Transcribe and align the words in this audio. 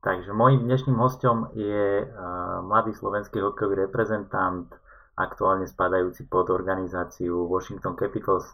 Takže 0.00 0.32
môjim 0.32 0.64
dnešným 0.64 0.96
hostom 0.96 1.52
je 1.52 2.08
uh, 2.08 2.64
mladý 2.64 2.96
slovenský 2.96 3.44
hokejový 3.44 3.84
reprezentant, 3.84 4.72
aktuálne 5.12 5.68
spadajúci 5.68 6.24
pod 6.24 6.48
organizáciu 6.48 7.44
Washington 7.44 8.00
Capitals. 8.00 8.48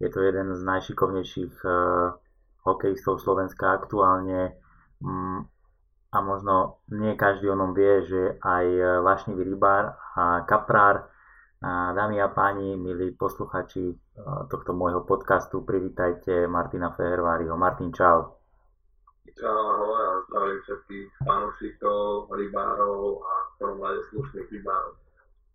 Je 0.00 0.08
to 0.08 0.24
jeden 0.24 0.56
z 0.56 0.60
najšikovnejších 0.64 1.54
uh, 1.68 2.16
hokejistov 2.64 3.20
Slovenska 3.20 3.76
aktuálne 3.76 4.56
um, 5.04 5.44
a 6.08 6.18
možno 6.24 6.80
nie 6.88 7.12
každý 7.12 7.52
o 7.52 7.60
ňom 7.60 7.76
vie, 7.76 8.08
že 8.08 8.40
aj 8.40 8.64
vášnivý 9.04 9.52
rybár 9.52 10.00
a 10.16 10.48
kaprár. 10.48 11.12
Dámy 11.60 12.24
a 12.24 12.32
páni, 12.32 12.72
milí 12.72 13.12
posluchači 13.12 13.92
tohto 14.48 14.72
môjho 14.72 15.04
podcastu, 15.04 15.60
privítajte 15.60 16.48
Martina 16.48 16.88
Feherváriho. 16.96 17.52
Martin, 17.60 17.92
čau. 17.92 18.45
Čau, 19.34 19.50
ahoj 19.50 19.98
a 19.98 20.10
zdravím 20.30 20.60
všetkých 20.62 21.08
fanúšikov, 21.26 22.30
rybárov 22.30 23.26
a 23.26 23.32
v 23.34 23.52
prvom 23.58 23.80
rade 23.82 24.00
slušných 24.14 24.48
rybárov. 24.54 24.94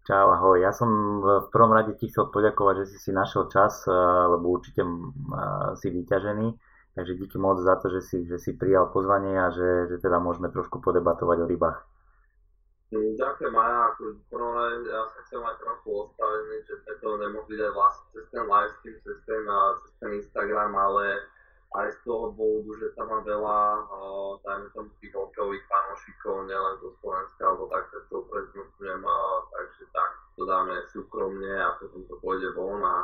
Čau, 0.03 0.27
ahoj. 0.35 0.57
Ja 0.59 0.75
som 0.75 0.89
v 1.23 1.47
prvom 1.53 1.71
rade 1.71 1.95
ti 1.95 2.11
chcel 2.11 2.27
poďakovať, 2.35 2.83
že 2.83 2.85
si 2.91 2.97
si 2.99 3.11
našiel 3.15 3.47
čas, 3.47 3.87
eh, 3.87 3.93
lebo 4.27 4.51
určite 4.51 4.83
eh, 4.83 5.71
si 5.79 5.87
vyťažený. 5.87 6.47
Takže 6.91 7.15
díky 7.15 7.39
moc 7.39 7.63
za 7.63 7.79
to, 7.79 7.87
že 7.87 8.03
si, 8.03 8.27
že 8.27 8.35
si 8.35 8.51
prijal 8.51 8.91
pozvanie 8.91 9.39
a 9.39 9.47
že, 9.47 9.87
že 9.87 10.03
teda 10.03 10.19
môžeme 10.19 10.51
trošku 10.51 10.83
podebatovať 10.83 11.37
o 11.39 11.47
rybách. 11.47 11.79
Mm, 12.91 13.15
ďakujem 13.15 13.55
Maja, 13.55 13.95
ako 13.95 14.03
rade 14.51 14.83
ja 14.83 15.07
sa 15.07 15.19
chcem 15.23 15.39
aj 15.39 15.55
trochu 15.63 15.89
ospravedlniť, 15.95 16.61
že 16.67 16.75
sme 16.83 16.93
to 16.99 17.09
nemohli 17.15 17.55
dať 17.55 17.71
vlastne 17.71 18.03
cez 18.11 18.25
ten 18.35 18.43
livestream, 18.43 18.97
cez 18.99 19.17
ten, 19.23 19.43
cez 19.79 19.91
ten 20.03 20.11
Instagram, 20.19 20.71
ale 20.75 21.23
aj 21.71 21.87
z 21.87 21.97
toho 22.03 22.35
dôvodu, 22.35 22.71
že 22.83 22.91
tam 22.99 23.07
má 23.07 23.19
veľa, 23.23 23.59
uh, 23.87 24.31
dajme 24.43 24.67
tomu 24.75 24.91
tých 24.99 25.15
hokejových 25.15 25.63
fanúšikov, 25.71 26.47
nielen 26.47 26.75
zo 26.83 26.89
Slovenska, 26.99 27.41
alebo 27.47 27.71
tak 27.71 27.83
sa 27.91 27.99
to 28.11 28.17
preznutujem, 28.27 28.99
takže 29.55 29.83
tak 29.95 30.09
to 30.35 30.43
dáme 30.43 30.75
súkromne 30.91 31.53
a 31.55 31.69
potom 31.79 32.03
to 32.11 32.15
pôjde 32.19 32.51
von 32.59 32.83
a 32.83 32.97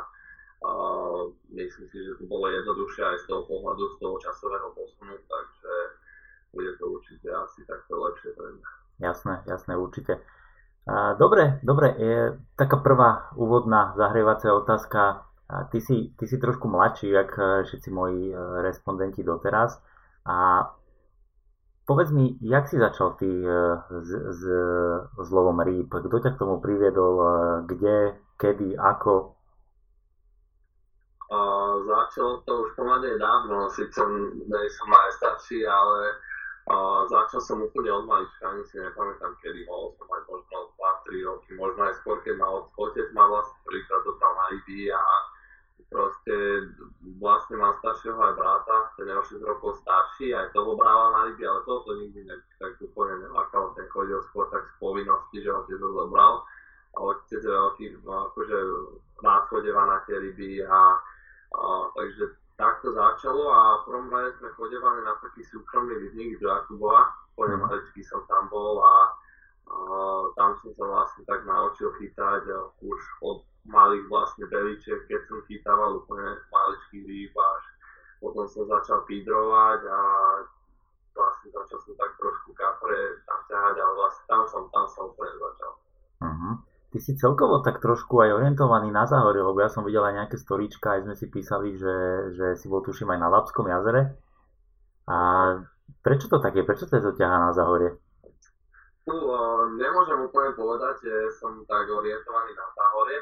uh, 0.64 1.32
myslím 1.52 1.86
si, 1.88 1.96
že 1.96 2.20
to 2.20 2.24
bolo 2.28 2.48
jednoduchšie 2.52 3.02
aj 3.08 3.18
z 3.22 3.24
toho 3.32 3.42
pohľadu, 3.48 3.84
z 3.92 3.96
toho 4.04 4.16
časového 4.20 4.68
posunu, 4.76 5.16
takže 5.16 5.72
bude 6.52 6.72
to 6.80 6.84
určite 6.88 7.28
asi 7.28 7.60
takto 7.68 7.92
lepšie 7.96 8.32
pre 8.36 8.48
mňa. 8.56 8.68
Jasné, 8.98 9.34
jasné, 9.46 9.76
určite. 9.76 10.18
Dobre, 11.20 11.60
dobre, 11.60 11.92
je 12.00 12.40
taká 12.56 12.80
prvá 12.80 13.28
úvodná 13.36 13.92
zahrievacia 14.00 14.56
otázka. 14.56 15.27
Ty, 15.48 15.80
si, 15.80 16.12
ty 16.18 16.24
si 16.28 16.36
trošku 16.38 16.68
mladší, 16.68 17.08
jak 17.08 17.38
e, 17.38 17.64
všetci 17.64 17.90
moji 17.90 18.34
e, 18.34 18.62
respondenti 18.62 19.24
doteraz. 19.24 19.80
A 20.28 20.68
povedz 21.88 22.12
mi, 22.12 22.36
jak 22.40 22.68
si 22.68 22.76
začal 22.76 23.16
ty 23.16 23.24
e, 23.24 23.80
s, 23.88 24.10
s, 24.12 24.42
s 25.16 25.28
lovom 25.32 25.60
rýb? 25.64 25.88
Kto 25.88 26.20
ťa 26.20 26.36
k 26.36 26.40
tomu 26.44 26.60
priviedol? 26.60 27.16
Kde, 27.64 28.20
kedy, 28.36 28.76
ako? 28.76 29.38
Uh, 31.28 31.84
začal 31.84 32.40
to 32.48 32.64
už 32.64 32.72
pomerne 32.72 33.20
dávno, 33.20 33.68
síce 33.68 34.00
nie 34.48 34.68
som 34.72 34.88
najstarší, 34.88 35.60
ale 35.60 36.16
uh, 36.72 37.04
začal 37.04 37.40
som 37.44 37.60
úplne 37.60 37.92
od 37.92 38.08
malička, 38.08 38.48
ani 38.48 38.64
si 38.64 38.80
nepamätám 38.80 39.36
kedy, 39.44 39.68
bol 39.68 39.92
som 40.00 40.08
aj 40.08 40.24
možno 40.24 40.72
2-3 41.04 41.28
roky, 41.28 41.50
možno 41.60 41.80
aj 41.84 41.94
skôr, 42.00 42.16
keď 42.24 42.32
ma 42.40 42.48
otec 42.64 43.08
ma 43.12 43.28
vlastne 43.28 43.60
prvýkrát 43.60 44.02
dotal 44.08 44.32
na 44.40 44.44
ryby 44.56 44.88
a 44.88 45.04
mám 47.58 47.74
staršieho 47.82 48.16
aj 48.16 48.34
brata, 48.38 48.76
ten 48.94 49.10
je 49.10 49.14
o 49.18 49.24
6 49.26 49.42
rokov 49.42 49.82
starší, 49.82 50.32
aj 50.32 50.54
toho 50.54 50.78
bráva 50.78 51.12
na 51.12 51.20
ryby, 51.28 51.44
ale 51.44 51.60
toto 51.66 51.98
nikdy 51.98 52.24
ne, 52.24 52.36
tak 52.62 52.78
úplne 52.78 53.26
nelákal, 53.26 53.74
ten 53.74 53.90
chodil 53.90 54.22
skôr 54.30 54.46
tak 54.54 54.62
z 54.62 54.74
povinnosti, 54.78 55.42
že 55.42 55.50
otec 55.50 55.78
ho 55.82 55.90
zobral. 55.92 56.46
A 56.94 56.98
otec 57.02 57.42
je 57.42 57.50
veľký, 57.50 57.84
akože 58.06 58.58
rád 59.20 59.42
chodeva 59.50 59.82
na 59.84 59.98
tie 60.06 60.16
ryby 60.16 60.62
a, 60.62 60.98
a 61.52 61.62
takže 61.94 62.38
takto 62.58 62.90
začalo 62.90 63.54
a 63.54 63.60
v 63.82 63.82
prvom 63.86 64.08
rade 64.10 64.34
sme 64.42 64.50
chodevali 64.58 65.00
na 65.06 65.14
taký 65.22 65.46
súkromný 65.46 65.94
rybník 65.94 66.42
do 66.42 66.50
Jakubova, 66.50 67.14
po 67.38 67.46
mm. 67.46 67.70
som 68.02 68.22
tam 68.26 68.50
bol 68.50 68.82
a, 68.82 68.96
a 69.70 69.74
tam 70.34 70.58
som 70.58 70.74
sa 70.74 70.84
vlastne 70.90 71.22
tak 71.22 71.46
naučil 71.46 71.94
chytať 72.02 72.50
už 72.82 73.00
od 73.22 73.46
malých 73.68 74.04
vlastne 74.10 74.44
beličiek, 74.50 75.06
keď 75.06 75.20
som 75.28 75.38
chytával 75.46 76.02
úplne 76.02 76.40
rýb 77.06 77.34
až 77.34 77.64
potom 78.18 78.44
som 78.50 78.66
začal 78.66 79.06
pídrovať 79.06 79.80
a 79.86 80.00
vlastne 81.14 81.48
začal 81.50 81.78
som 81.82 81.94
tak 81.94 82.10
trošku 82.18 82.50
kapre 82.54 83.22
tam 83.26 83.40
ťahať, 83.46 83.74
ale 83.78 83.92
vlastne 83.94 84.24
tam 84.26 84.42
som, 84.46 84.62
tam 84.70 84.86
som 84.90 85.02
úplne 85.10 85.34
začal. 85.38 85.72
Uh-huh. 86.18 86.54
Ty 86.88 86.98
si 86.98 87.12
celkovo 87.14 87.62
tak 87.62 87.78
trošku 87.78 88.18
aj 88.22 88.42
orientovaný 88.42 88.90
na 88.90 89.06
záhorie, 89.06 89.42
lebo 89.42 89.58
ja 89.62 89.70
som 89.70 89.86
videl 89.86 90.02
aj 90.02 90.14
nejaké 90.24 90.36
storíčka, 90.38 90.98
aj 90.98 91.06
sme 91.06 91.14
si 91.14 91.26
písali, 91.30 91.78
že, 91.78 91.96
že 92.34 92.46
si 92.58 92.66
bol 92.66 92.82
tuším 92.82 93.10
aj 93.14 93.20
na 93.22 93.28
Lapskom 93.30 93.70
jazere. 93.70 94.18
A 95.08 95.16
prečo 96.02 96.26
to 96.26 96.42
tak 96.42 96.58
je? 96.58 96.66
Prečo 96.66 96.90
to 96.90 97.14
ťahá 97.14 97.50
na 97.50 97.52
záhorie? 97.54 97.94
No, 99.08 99.14
nemôžem 99.72 100.20
úplne 100.20 100.52
povedať, 100.52 101.00
že 101.00 101.14
som 101.40 101.64
tak 101.64 101.88
orientovaný 101.88 102.52
na 102.52 102.66
záhorie, 102.76 103.20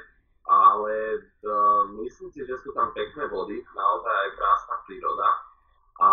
ale 0.56 1.20
uh, 1.44 1.84
myslím 2.00 2.28
si, 2.32 2.40
že 2.44 2.56
sú 2.64 2.72
tam 2.72 2.90
pekné 2.96 3.28
vody, 3.28 3.60
naozaj 3.74 4.14
aj 4.14 4.30
krásna 4.36 4.76
príroda. 4.88 5.28
A 6.00 6.08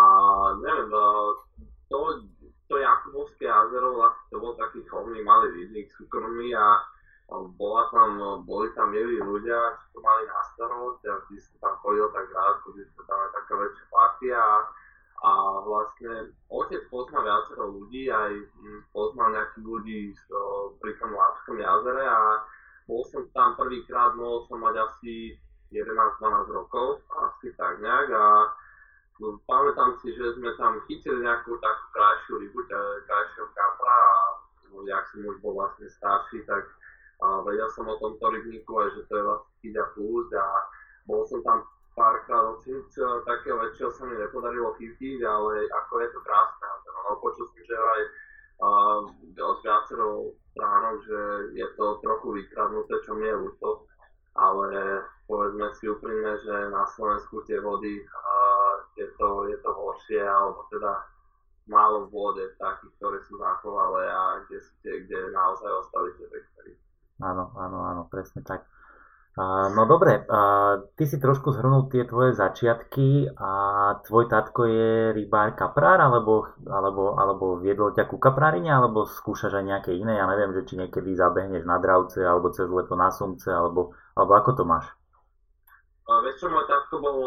neviem, 0.60 0.90
uh, 0.92 1.32
to, 1.88 2.28
to 2.68 2.74
Jakubovské 2.80 3.48
jazero 3.48 3.96
vlastne 3.96 4.26
to 4.32 4.36
bol 4.40 4.52
taký 4.56 4.84
chovný 4.88 5.20
malý 5.24 5.52
rybník 5.52 5.92
súkromný 5.96 6.52
a 6.56 6.82
bola 7.56 7.88
tam, 7.88 8.44
boli 8.44 8.68
tam 8.76 8.92
milí 8.92 9.16
ľudia, 9.16 9.80
čo 9.80 9.96
to 9.96 10.00
mali 10.04 10.28
na 10.28 10.40
starosť 10.54 11.02
a 11.08 11.14
vždy 11.24 11.36
som 11.40 11.56
tam 11.56 11.74
chodil 11.80 12.04
tak 12.12 12.28
rád, 12.28 12.60
že 12.76 12.84
to 12.92 13.02
tam 13.08 13.18
je 13.24 13.28
taká 13.32 13.54
väčšia 13.56 13.86
partia 13.88 14.42
a 15.24 15.32
vlastne 15.64 16.36
otec 16.52 16.84
pozná 16.92 17.24
viacero 17.24 17.72
ľudí, 17.72 18.12
aj 18.12 18.32
hm, 18.60 18.80
poznal 18.92 19.32
nejakých 19.32 19.64
ľudí 19.64 20.00
pri 20.84 20.92
tom 21.00 21.16
Lápskom 21.16 21.56
jazere 21.56 22.04
a 22.04 22.44
bol 22.84 23.02
som 23.08 23.24
tam 23.32 23.56
prvýkrát, 23.56 24.12
mohol 24.16 24.44
som 24.48 24.60
mať 24.60 24.76
asi 24.76 25.36
11-12 25.72 26.52
rokov, 26.52 27.00
asi 27.10 27.50
tak 27.56 27.80
nejak 27.80 28.08
a 28.12 28.26
no, 29.20 29.40
pamätám 29.48 29.96
si, 30.04 30.12
že 30.12 30.36
sme 30.36 30.52
tam 30.60 30.78
chytili 30.86 31.24
nejakú 31.24 31.56
takú 31.58 31.84
krajšiu 31.96 32.34
rybu, 32.44 32.60
krajšieho 33.08 33.48
kapra 33.56 33.96
a 33.96 34.18
no, 34.70 34.84
jak 34.84 35.04
som 35.10 35.24
už 35.24 35.40
bol 35.40 35.56
vlastne 35.56 35.88
starší, 35.88 36.44
tak 36.44 36.64
a 37.22 37.40
vedel 37.46 37.70
som 37.70 37.86
o 37.88 37.96
tomto 37.96 38.26
rybníku 38.26 38.74
aj, 38.74 38.88
že 38.98 39.02
to 39.06 39.12
je 39.16 39.24
vlastne 39.24 39.52
chyťa 39.62 39.84
púšť 39.94 40.30
a 40.34 40.46
bol 41.06 41.22
som 41.24 41.40
tam 41.46 41.62
párkrát 41.94 42.42
oceniť, 42.58 42.90
takého 43.22 43.56
väčšieho 43.62 43.90
sa 43.94 44.02
mi 44.04 44.18
nepodarilo 44.18 44.74
chytiť, 44.74 45.18
ale 45.22 45.62
ako 45.70 45.92
je 46.02 46.08
to 46.10 46.20
krásne. 46.26 46.66
No, 46.90 47.16
počul 47.22 47.46
som, 47.46 47.62
že 47.62 47.76
aj 47.78 48.00
od 49.38 49.58
viacero 49.62 50.34
vykradnuté, 52.34 52.94
čo 53.06 53.14
mi 53.14 53.30
je 53.30 53.36
ľúto, 53.38 53.86
ale 54.34 55.00
povedzme 55.30 55.70
si 55.78 55.86
úprimne, 55.86 56.34
že 56.42 56.74
na 56.74 56.82
Slovensku 56.90 57.46
tie 57.46 57.62
vody 57.62 58.02
je, 58.98 59.06
to, 59.14 59.46
je 59.46 59.56
to 59.62 59.70
horšie, 59.70 60.22
alebo 60.22 60.66
teda 60.70 61.06
málo 61.70 62.10
vôde 62.12 62.52
takých, 62.60 62.92
ktoré 62.98 63.18
sú 63.24 63.38
zachovalé 63.40 64.04
a 64.10 64.42
kde, 64.46 64.58
sú 64.60 64.72
tie, 64.84 64.94
kde 65.06 65.32
naozaj 65.32 65.70
ostali 65.80 66.10
tie 66.18 66.26
vektory. 66.28 66.72
Áno, 67.22 67.54
áno, 67.56 67.78
áno, 67.86 68.02
presne 68.10 68.42
tak. 68.42 68.66
No 69.34 69.82
dobre, 69.90 70.22
ty 70.94 71.10
si 71.10 71.18
trošku 71.18 71.50
zhrnul 71.50 71.90
tie 71.90 72.06
tvoje 72.06 72.38
začiatky 72.38 73.34
a 73.34 73.50
tvoj 74.06 74.30
tatko 74.30 74.62
je 74.62 75.10
rybár 75.10 75.58
kaprár, 75.58 75.98
alebo, 75.98 76.54
alebo, 76.62 77.18
alebo 77.18 77.58
viedol 77.58 77.90
ťa 77.98 78.06
ku 78.06 78.22
kaprárine, 78.22 78.70
alebo 78.70 79.10
skúšaš 79.10 79.58
aj 79.58 79.66
nejaké 79.66 79.90
iné, 79.90 80.22
ja 80.22 80.30
neviem, 80.30 80.54
že 80.54 80.70
či 80.70 80.78
niekedy 80.78 81.18
zabehneš 81.18 81.66
na 81.66 81.82
dravce, 81.82 82.22
alebo 82.22 82.54
cez 82.54 82.70
leto 82.70 82.94
na 82.94 83.10
sumce, 83.10 83.50
alebo, 83.50 83.98
alebo 84.14 84.32
ako 84.38 84.50
to 84.54 84.62
máš? 84.62 84.86
A 86.06 86.22
vieš 86.22 86.46
čo, 86.46 86.54
môj 86.54 86.70
tatko 86.70 86.94
bol 87.02 87.18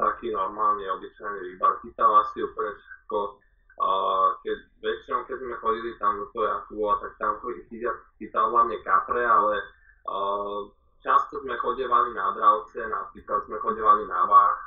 taký 0.00 0.32
normálny, 0.32 0.88
obyčajný 0.96 1.40
rybár, 1.44 1.76
chytal 1.84 2.24
asi 2.24 2.40
úplne 2.40 2.72
všetko. 2.72 3.18
A 3.84 3.88
keď, 4.40 4.58
väčšinou, 4.80 5.20
keď 5.28 5.36
sme 5.44 5.60
chodili 5.60 5.92
tam 6.00 6.24
do 6.24 6.30
toho 6.32 6.46
Jakubova, 6.48 7.04
tak 7.04 7.12
tam 7.20 7.36
chytal, 8.16 8.48
hlavne 8.48 8.80
kapre, 8.80 9.20
ale 9.28 9.60
uh, 10.08 10.72
často 11.04 11.44
sme 11.44 11.54
chodevali 11.60 12.16
na 12.16 12.32
dravce, 12.32 12.80
napríklad 12.88 13.44
sme 13.44 13.60
chodevali 13.60 14.08
na 14.08 14.24
Vách, 14.24 14.62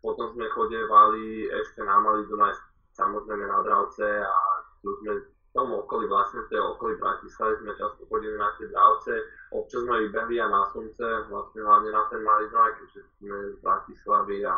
potom 0.00 0.26
sme 0.32 0.48
chodevali 0.50 1.52
ešte 1.52 1.84
na 1.84 2.00
Malý 2.00 2.24
Dunaj, 2.26 2.56
samozrejme 2.96 3.44
na 3.44 3.60
dravce 3.60 4.08
a 4.24 4.36
tu 4.80 4.96
sme 5.04 5.20
v 5.20 5.28
tom 5.52 5.68
okolí, 5.68 6.08
vlastne 6.08 6.48
v 6.48 6.56
tej 6.56 6.64
okolí 6.64 6.96
Bratislavy 6.96 7.60
sme 7.60 7.72
často 7.76 8.08
chodili 8.08 8.40
na 8.40 8.48
tie 8.56 8.72
dravce, 8.72 9.12
občas 9.52 9.84
sme 9.84 10.08
vybehli 10.08 10.40
a 10.40 10.48
na 10.48 10.64
slnce, 10.72 11.28
vlastne 11.28 11.60
hlavne 11.60 11.92
na 11.92 12.02
ten 12.08 12.24
Malý 12.24 12.48
Dunaj, 12.48 12.72
keďže 12.80 13.00
sme 13.20 13.36
z 13.52 13.56
Bratislavy 13.60 14.48
a 14.48 14.56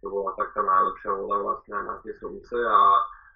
to 0.00 0.08
bola 0.08 0.32
taká 0.40 0.64
najlepšia 0.64 1.12
voda 1.12 1.36
vlastne 1.44 1.76
na 1.84 1.96
tie 2.00 2.12
slnce 2.16 2.56
a 2.56 2.80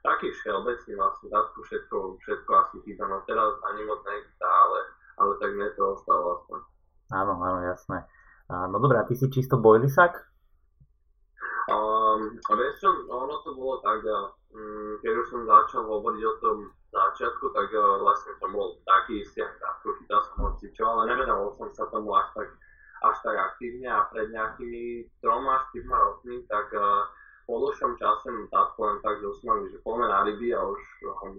taký 0.01 0.33
všeobecný 0.33 0.93
vlastne, 0.97 1.29
dátku 1.29 1.61
všetko, 1.61 1.97
všetko 2.25 2.51
asi 2.57 2.77
chýba, 2.89 3.05
no 3.05 3.21
teraz 3.29 3.53
ani 3.69 3.85
moc 3.85 4.01
nechýba, 4.09 4.49
ale, 4.49 4.81
ale 5.19 5.33
tak 5.43 5.51
mne 5.53 5.69
to 5.75 5.83
ostalo 5.99 6.39
aspoň. 6.39 6.59
Áno, 7.13 7.35
áno, 7.43 7.61
jasné. 7.67 7.99
No 8.49 8.81
dobré, 8.81 8.97
a 8.97 9.05
ty 9.05 9.13
si 9.13 9.29
čisto 9.29 9.61
bojlisak? 9.61 10.29
Um, 11.69 12.41
vieš 12.41 12.81
čo, 12.81 12.89
ono 13.13 13.45
to 13.45 13.53
bolo 13.53 13.77
tak, 13.85 14.01
um, 14.57 14.97
keď 15.05 15.13
už 15.21 15.27
som 15.29 15.43
začal 15.45 15.85
hovoriť 15.85 16.23
o 16.25 16.35
tom 16.41 16.57
začiatku, 16.89 17.45
tak 17.53 17.69
uh, 17.77 18.01
vlastne 18.01 18.33
som 18.41 18.57
bol 18.57 18.81
taký 18.89 19.21
istý, 19.21 19.45
ako 19.45 19.93
chytal 20.01 20.21
som 20.25 20.37
hocičo, 20.49 20.85
ale 20.89 21.13
nevenoval 21.13 21.53
som 21.61 21.69
sa 21.77 21.85
tomu 21.93 22.09
až 22.17 22.33
tak, 22.33 22.49
až 23.05 23.17
tak 23.21 23.37
aktívne 23.37 23.85
a 23.85 24.09
pred 24.09 24.33
nejakými 24.33 25.13
troma 25.21 25.61
až 25.61 25.85
rokmi, 25.85 26.41
tak 26.49 26.73
uh, 26.73 27.05
po 27.45 27.61
dlhšom 27.61 28.01
čase 28.01 28.33
mi 28.33 28.49
táto 28.49 28.81
len 28.89 28.97
tak, 29.05 29.21
usmali, 29.21 29.69
že 29.69 29.85
poďme 29.85 30.09
na 30.09 30.25
ryby 30.25 30.57
a 30.57 30.65
už 30.65 30.81
um, 31.05 31.37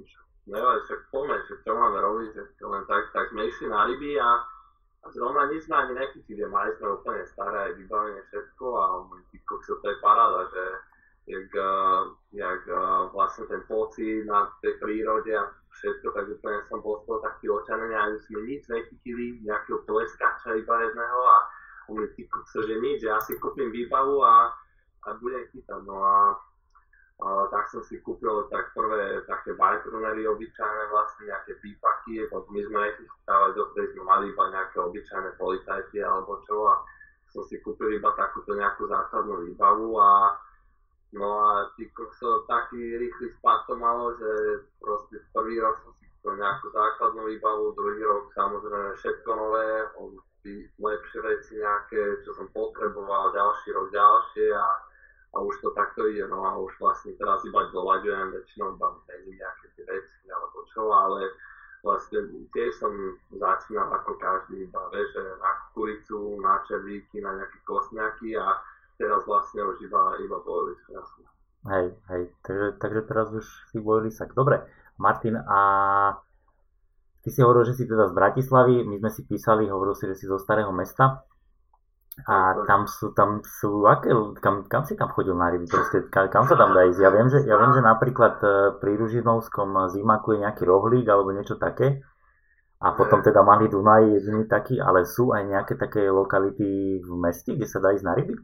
nevadí, 0.49 0.81
že 0.89 0.95
poďme, 1.13 1.37
že 1.45 1.55
čo 1.61 1.71
máme 1.77 1.97
robiť, 2.01 2.29
že 2.33 2.65
len 2.65 2.83
tak, 2.89 3.13
tak 3.13 3.29
sme 3.29 3.45
išli 3.45 3.69
na 3.69 3.85
ryby 3.85 4.17
a 4.17 4.29
a 4.99 5.07
zrovna 5.15 5.47
nič 5.47 5.63
sme 5.63 5.79
ani 5.79 5.93
nechytili, 5.95 6.43
mali 6.51 6.75
sme 6.75 6.99
úplne 6.99 7.23
staré 7.31 7.71
vybavenie 7.79 8.19
všetko 8.27 8.65
a 8.75 8.85
ty 9.31 9.39
kokso, 9.47 9.79
to 9.79 9.87
je 9.87 9.97
paráda, 10.03 10.43
že 10.51 10.63
jak, 11.31 11.49
uh, 11.55 12.11
jak 12.35 12.61
uh, 12.67 13.07
vlastne 13.15 13.47
ten 13.47 13.63
pocit 13.63 14.27
na 14.27 14.51
tej 14.59 14.75
prírode 14.83 15.31
a 15.31 15.47
všetko, 15.79 16.11
tak 16.11 16.25
úplne 16.27 16.59
som 16.67 16.83
bol 16.83 16.99
z 16.99 17.03
toho 17.07 17.19
taký 17.23 17.47
očanený, 17.47 17.95
ani 17.95 18.17
sme 18.27 18.39
nič 18.43 18.67
nechytili, 18.67 19.39
nejakého 19.47 19.87
pleskača 19.87 20.59
iba 20.59 20.75
jedného 20.83 21.19
a 21.23 21.37
mi 21.89 22.05
ty 22.13 22.27
kokso, 22.27 22.67
že 22.67 22.75
nič, 22.77 23.01
ja 23.07 23.17
si 23.23 23.39
kúpim 23.39 23.71
výbavu 23.71 24.19
a, 24.21 24.51
a 25.07 25.09
budem 25.17 25.47
chytať, 25.49 25.79
no 25.87 26.03
a 26.03 26.35
Tak 27.19 27.67
som 27.67 27.83
si 27.83 27.99
kúpil 27.99 28.47
tak 28.47 28.71
prvé 28.71 29.19
také 29.27 29.51
bajtrunery 29.51 30.23
obyčajné 30.23 30.83
vlastne, 30.87 31.27
nejaké 31.27 31.59
pípaky, 31.59 32.23
potom 32.31 32.47
my 32.55 32.61
sme 32.63 32.77
nechytávali, 32.79 33.51
dovtedy 33.59 33.87
sme 33.91 34.03
mali 34.07 34.25
iba 34.31 34.43
nejaké 34.55 34.77
obyčajné 34.79 35.29
policajty 35.35 35.99
alebo 35.99 36.39
čo 36.47 36.71
a 36.71 36.79
som 37.35 37.43
si 37.43 37.59
kúpil 37.59 37.99
iba 37.99 38.15
takúto 38.15 38.55
nejakú 38.55 38.87
základnú 38.87 39.51
výbavu 39.51 39.99
a 39.99 40.39
no 41.19 41.27
a 41.43 41.67
ty 41.75 41.91
kokso 41.91 42.47
taký 42.47 42.79
rýchly 42.79 43.35
spad 43.35 43.67
to 43.67 43.75
malo, 43.75 44.15
že 44.15 44.63
proste 44.79 45.19
prvý 45.35 45.59
rok 45.59 45.75
som 45.83 45.91
si 45.99 46.07
kúpil 46.07 46.39
nejakú 46.39 46.71
základnú 46.71 47.27
výbavu, 47.35 47.75
druhý 47.75 47.99
rok 48.07 48.31
samozrejme 48.31 48.95
všetko 48.95 49.29
nové, 49.35 49.67
lepšie 50.79 51.19
veci 51.19 51.59
nejaké, 51.59 52.23
čo 52.23 52.31
som 52.31 52.47
potreboval, 52.55 53.35
ďalší 53.35 53.75
rok 53.75 53.91
ďalšie 53.91 54.47
a 54.55 54.67
a 55.29 55.37
už 55.39 55.55
to 55.61 55.69
takto 55.77 56.09
ide, 56.09 56.25
no 56.25 56.41
a 56.41 56.57
už 56.57 56.73
vlastne 56.81 57.13
teraz 57.17 57.45
iba 57.45 57.69
doľaďujem, 57.69 58.33
väčšinou 58.33 58.73
iba 58.73 58.87
mením 59.05 59.37
nejaké 59.37 59.65
tie 59.77 59.85
veci 59.85 60.25
alebo 60.33 60.65
čo, 60.73 60.89
ale 60.89 61.29
vlastne 61.85 62.19
tiež 62.51 62.71
som 62.75 62.91
začínal 63.31 63.87
ako 63.93 64.17
každý 64.19 64.67
iba, 64.67 64.81
vieš, 64.91 65.15
na 65.39 65.51
kukuricu, 65.69 66.41
na 66.41 66.59
červíky, 66.67 67.21
na 67.21 67.39
nejaké 67.39 67.57
kosňaky 67.63 68.35
a 68.35 68.57
teraz 68.99 69.23
vlastne 69.23 69.63
už 69.63 69.79
iba, 69.85 70.17
iba 70.19 70.37
bojlisk, 70.43 70.83
jasne. 70.91 71.23
Hej, 71.69 71.87
hej, 72.11 72.23
takže, 72.43 72.67
takže 72.79 73.01
teraz 73.07 73.27
už 73.35 73.45
si 73.71 73.77
bojlisak. 73.79 74.31
Dobre, 74.31 74.63
Martin, 74.99 75.39
a 75.39 75.59
ty 77.23 77.29
si 77.31 77.39
hovoril, 77.43 77.67
že 77.67 77.79
si 77.79 77.83
teda 77.87 78.11
z 78.11 78.13
Bratislavy, 78.15 78.83
my 78.83 78.95
sme 78.99 79.11
si 79.11 79.21
písali, 79.27 79.67
hovoril 79.67 79.95
si, 79.95 80.07
že 80.07 80.15
si 80.19 80.25
zo 80.27 80.39
starého 80.39 80.71
mesta. 80.71 81.23
A 82.27 82.51
tam 82.67 82.83
sú, 82.83 83.15
tam 83.15 83.39
sú, 83.47 83.87
aké, 83.87 84.11
kam, 84.43 84.67
kam 84.67 84.83
si 84.83 84.99
tam 84.99 85.07
chodil 85.15 85.31
na 85.39 85.55
ryby, 85.55 85.71
proste, 85.71 86.03
kam, 86.11 86.27
kam 86.27 86.43
sa 86.43 86.59
tam 86.59 86.75
dá 86.75 86.83
ísť? 86.83 86.99
Ja 86.99 87.11
viem, 87.15 87.31
že, 87.31 87.39
ja 87.47 87.55
viem, 87.55 87.71
že 87.71 87.79
napríklad 87.79 88.35
e, 88.43 88.47
pri 88.75 88.99
Ružinovskom 88.99 89.71
zimaku 89.87 90.35
je 90.35 90.43
nejaký 90.43 90.67
rohlík 90.67 91.07
alebo 91.07 91.31
niečo 91.31 91.55
také. 91.55 92.03
A 92.79 92.95
potom 92.95 93.19
teda 93.23 93.43
Malý 93.43 93.67
Dunaj 93.71 94.07
je 94.07 94.11
jediný 94.19 94.43
taký, 94.47 94.79
ale 94.79 95.03
sú 95.03 95.31
aj 95.35 95.43
nejaké 95.47 95.75
také 95.75 96.07
lokality 96.11 96.99
v 97.03 97.11
meste, 97.19 97.55
kde 97.55 97.67
sa 97.67 97.79
dá 97.79 97.91
ísť 97.91 98.07
na 98.07 98.15
ryby? 98.15 98.35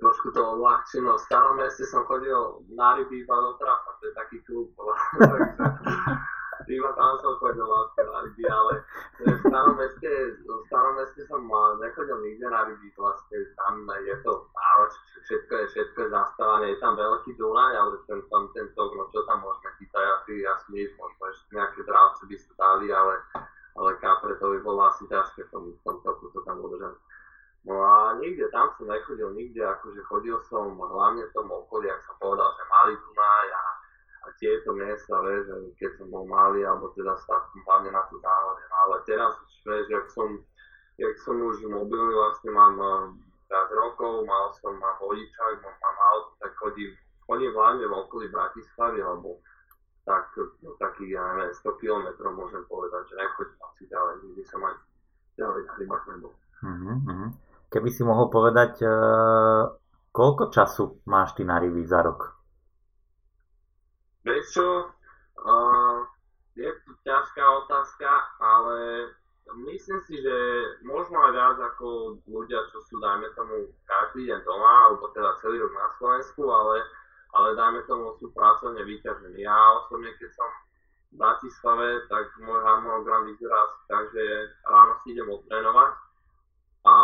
Trošku 0.00 0.32
to 0.32 0.40
odľahčím, 0.40 1.04
no 1.04 1.16
v 1.16 1.24
starom 1.24 1.60
meste 1.60 1.84
som 1.88 2.04
chodil 2.08 2.36
na 2.72 2.96
ryby 2.96 3.24
iba 3.24 3.36
do 3.36 3.56
trafa, 3.60 3.96
to 4.00 4.08
je 4.08 4.12
taký 4.16 4.36
klub. 4.44 4.68
iba 6.70 6.90
tam 6.94 7.18
som 7.18 7.34
chodil 7.42 7.66
vlastne 7.66 8.02
na 8.06 8.18
ryby, 8.22 8.44
ale 8.46 8.74
v 9.18 9.38
starom 9.42 9.74
meste, 9.76 10.10
v 10.38 10.62
starom 10.70 10.94
meste 10.96 11.20
som 11.26 11.42
nechodil 11.82 12.18
nikde 12.22 12.46
na 12.46 12.64
ryby, 12.70 12.88
vlastne 12.94 13.36
tam 13.58 13.74
je 14.06 14.14
to 14.22 14.32
náročné, 14.54 15.14
všetko 15.26 15.52
je, 15.52 15.64
všetko 15.74 15.98
je 16.00 16.08
zastávané, 16.14 16.64
je 16.70 16.78
tam 16.78 16.94
veľký 16.94 17.30
Dunaj, 17.34 17.74
ale 17.74 17.94
ten, 18.06 18.20
tam 18.30 18.48
ten 18.54 18.66
tok, 18.78 18.90
no 18.94 19.04
čo 19.10 19.20
tam 19.26 19.42
môžeme 19.42 19.70
chytať, 19.82 20.04
asi, 20.20 20.32
asi 20.46 20.66
nič, 20.70 20.90
možno 20.96 21.22
ešte 21.28 21.48
nejaké 21.54 21.80
dravce 21.84 22.22
by 22.24 22.36
sa 22.38 22.52
dali, 22.56 22.86
ale, 22.94 23.14
ale 23.76 23.90
kapre 23.98 24.34
to 24.38 24.46
by 24.54 24.58
bolo 24.62 24.80
asi 24.86 25.04
ťažké 25.10 25.46
v 25.46 25.50
tom, 25.50 25.64
v 25.74 25.80
tom 25.82 25.96
toku 26.06 26.30
to 26.30 26.40
tam 26.46 26.62
udržať. 26.62 26.94
No 27.60 27.76
a 27.84 28.16
nikde, 28.16 28.48
tam 28.48 28.72
som 28.80 28.88
nechodil 28.88 29.36
nikde, 29.36 29.60
akože 29.60 30.00
chodil 30.08 30.40
som 30.48 30.72
hlavne 30.80 31.28
v 31.28 31.34
tom 31.36 31.50
okolí, 31.52 31.92
ak 31.92 32.00
som 32.08 32.16
povedal, 32.16 32.48
že 32.56 32.64
malý 32.66 32.94
Dunaj 32.96 33.48
a 33.52 33.62
a 34.20 34.28
vieš, 35.06 35.42
že 35.48 35.56
keď 35.80 35.90
som 36.00 36.06
bol 36.10 36.24
malý, 36.26 36.66
alebo 36.66 36.92
teda 36.92 37.14
sa 37.24 37.44
hlavne 37.46 37.90
na 37.94 38.02
to 38.10 38.18
záhode. 38.18 38.62
No, 38.66 38.76
ale 38.88 38.96
teraz 39.06 39.32
už, 39.38 39.52
vieš, 39.64 39.86
jak 39.88 40.06
som, 40.10 40.28
jak 40.98 41.14
som 41.22 41.36
už 41.40 41.64
mobilný, 41.68 42.12
vlastne 42.12 42.50
mám 42.52 42.74
viac 43.48 43.68
rokov, 43.72 44.26
mal 44.26 44.52
som, 44.58 44.76
mám 44.76 44.96
vodičák, 45.00 45.62
mám, 45.62 45.76
mám 45.78 45.98
auto, 46.14 46.30
tak 46.42 46.52
chodím, 46.58 46.90
chodím 47.24 47.52
hlavne 47.54 47.84
v 47.86 47.94
okolí 47.94 48.26
Bratislavy, 48.28 49.00
alebo 49.02 49.40
tak, 50.04 50.26
no, 50.64 50.74
takých, 50.80 51.16
ja 51.16 51.24
neviem, 51.36 51.54
100 51.54 51.80
km 51.80 52.06
môžem 52.34 52.62
povedať, 52.66 53.02
že 53.10 53.14
nechodím 53.18 53.60
asi 53.62 53.82
ďalej, 53.90 54.14
nikdy 54.26 54.42
som 54.48 54.60
aj 54.64 54.74
ďalej 55.38 55.60
na 55.64 55.74
rybách 55.78 56.04
nebol. 56.14 56.34
Uh-huh. 56.60 57.32
Keby 57.70 57.88
si 57.88 58.02
mohol 58.04 58.28
povedať, 58.28 58.82
uh, 58.82 59.72
koľko 60.10 60.50
času 60.50 61.06
máš 61.06 61.38
ty 61.38 61.46
na 61.46 61.62
ryby 61.62 61.86
za 61.86 62.02
rok? 62.02 62.40
Vieš 64.20 64.44
čo, 64.52 64.68
uh, 64.84 65.96
je 66.52 66.68
to 66.68 66.92
ťažká 67.08 67.44
otázka, 67.64 68.10
ale 68.36 69.08
myslím 69.64 69.96
si, 70.04 70.20
že 70.20 70.36
možno 70.84 71.16
aj 71.24 71.32
viac 71.32 71.58
ako 71.72 72.20
ľudia, 72.28 72.60
čo 72.68 72.84
sú, 72.84 73.00
dajme 73.00 73.32
tomu, 73.32 73.72
každý 73.88 74.28
deň 74.28 74.40
doma, 74.44 74.92
alebo 74.92 75.08
teda 75.16 75.40
celý 75.40 75.64
rok 75.64 75.72
na 75.72 75.88
Slovensku, 75.96 76.42
ale, 76.52 76.84
ale 77.32 77.56
dajme 77.56 77.80
tomu, 77.88 78.12
sú 78.20 78.28
pracovne 78.36 78.84
vyťažení. 78.84 79.40
Ja 79.40 79.56
osobne, 79.80 80.12
keď 80.20 80.30
som 80.36 80.50
v 81.10 81.14
Bratislave, 81.16 82.04
tak 82.12 82.28
môj 82.44 82.60
harmonogram 82.60 83.24
vyzerá 83.24 83.56
asi 83.56 83.80
tak, 83.88 84.04
že 84.12 84.24
ráno 84.68 84.94
si 85.00 85.16
idem 85.16 85.32
odtrénovať 85.32 85.92
a 86.86 86.96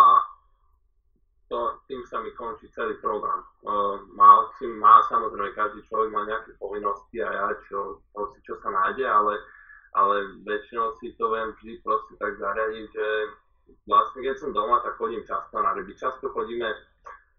to, 1.48 1.78
tým 1.86 2.02
sa 2.10 2.18
mi 2.22 2.34
končí 2.34 2.66
celý 2.74 2.98
program. 2.98 3.46
Uh, 3.62 4.02
má, 4.18 4.50
má, 4.82 4.94
samozrejme, 5.06 5.54
každý 5.54 5.82
človek 5.86 6.10
má 6.10 6.26
nejaké 6.26 6.58
povinnosti 6.58 7.22
a 7.22 7.30
ja, 7.30 7.46
čo, 7.70 8.02
proste, 8.10 8.42
čo 8.42 8.58
sa 8.58 8.70
nájde, 8.74 9.06
ale, 9.06 9.38
ale 9.94 10.42
väčšinou 10.42 10.98
si 10.98 11.14
to 11.14 11.30
viem 11.30 11.54
vždy 11.54 11.78
proste 11.86 12.18
tak 12.18 12.34
zariadiť, 12.42 12.86
že 12.90 13.06
vlastne 13.86 14.20
keď 14.26 14.36
som 14.42 14.50
doma, 14.50 14.82
tak 14.82 14.98
chodím 14.98 15.22
často 15.22 15.54
na 15.62 15.70
ryby. 15.78 15.94
Často 15.94 16.34
chodíme, 16.34 16.66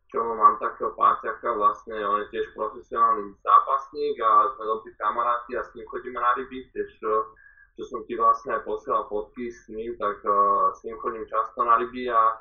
čo 0.07 0.23
mám 0.23 0.55
takého 0.63 0.95
parťaka, 0.95 1.51
vlastne 1.59 1.99
on 2.07 2.23
je 2.23 2.31
tiež 2.31 2.55
profesionálny 2.55 3.35
zápasník 3.43 4.15
a 4.23 4.55
sme 4.55 4.63
dobrí 4.71 4.91
kamaráti 4.95 5.59
a 5.59 5.67
s 5.67 5.75
ním 5.75 5.83
chodíme 5.83 6.15
na 6.15 6.31
ryby, 6.39 6.63
tiež 6.71 6.87
čo, 6.95 7.35
čo 7.75 7.83
som 7.83 7.99
ti 8.07 8.15
vlastne 8.15 8.55
aj 8.55 8.63
posielal 8.63 9.03
fotky 9.11 9.51
s 9.51 9.67
ním, 9.67 9.99
tak 9.99 10.23
uh, 10.23 10.71
s 10.71 10.79
ním 10.87 10.95
chodím 11.03 11.27
často 11.27 11.59
na 11.67 11.75
ryby 11.75 12.07
a 12.07 12.39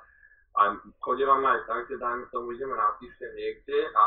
a 0.56 0.72
chodívame 1.04 1.44
aj 1.44 1.68
tak, 1.68 1.84
že 1.84 2.00
dajme 2.00 2.24
tomu 2.32 2.56
ideme 2.56 2.72
na 2.72 2.96
týždeň 2.96 3.30
niekde 3.36 3.92
a 3.92 4.06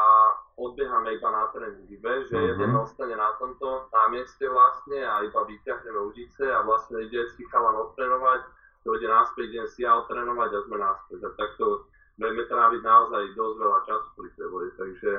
odbiehame 0.58 1.14
iba 1.14 1.30
na 1.30 1.46
tréningy. 1.54 1.94
Vieš, 2.02 2.34
že 2.34 2.38
mm-hmm. 2.42 2.50
jeden 2.58 2.72
ostane 2.74 3.14
na 3.14 3.38
tomto 3.38 3.86
na 3.94 4.10
mieste 4.10 4.50
vlastne 4.50 4.98
a 4.98 5.22
iba 5.22 5.46
vyťahneme 5.46 6.02
udice 6.10 6.50
a 6.50 6.66
vlastne 6.66 6.89
ide 7.06 7.22
si 7.36 7.44
chalan 7.48 7.76
odtrénovať, 7.88 8.42
dojde 8.84 9.08
naspäť, 9.08 9.46
idem 9.52 9.68
si 9.68 9.84
ja 9.84 9.96
odtrénovať 10.00 10.50
a 10.56 10.60
sme 10.68 10.78
naspäť. 10.80 11.20
A 11.24 11.30
takto 11.36 11.90
budeme 12.20 12.44
tráviť 12.48 12.82
naozaj 12.84 13.24
dosť 13.36 13.56
veľa 13.60 13.80
času 13.88 14.08
pri 14.16 14.30
vode, 14.52 14.70
takže 14.76 15.12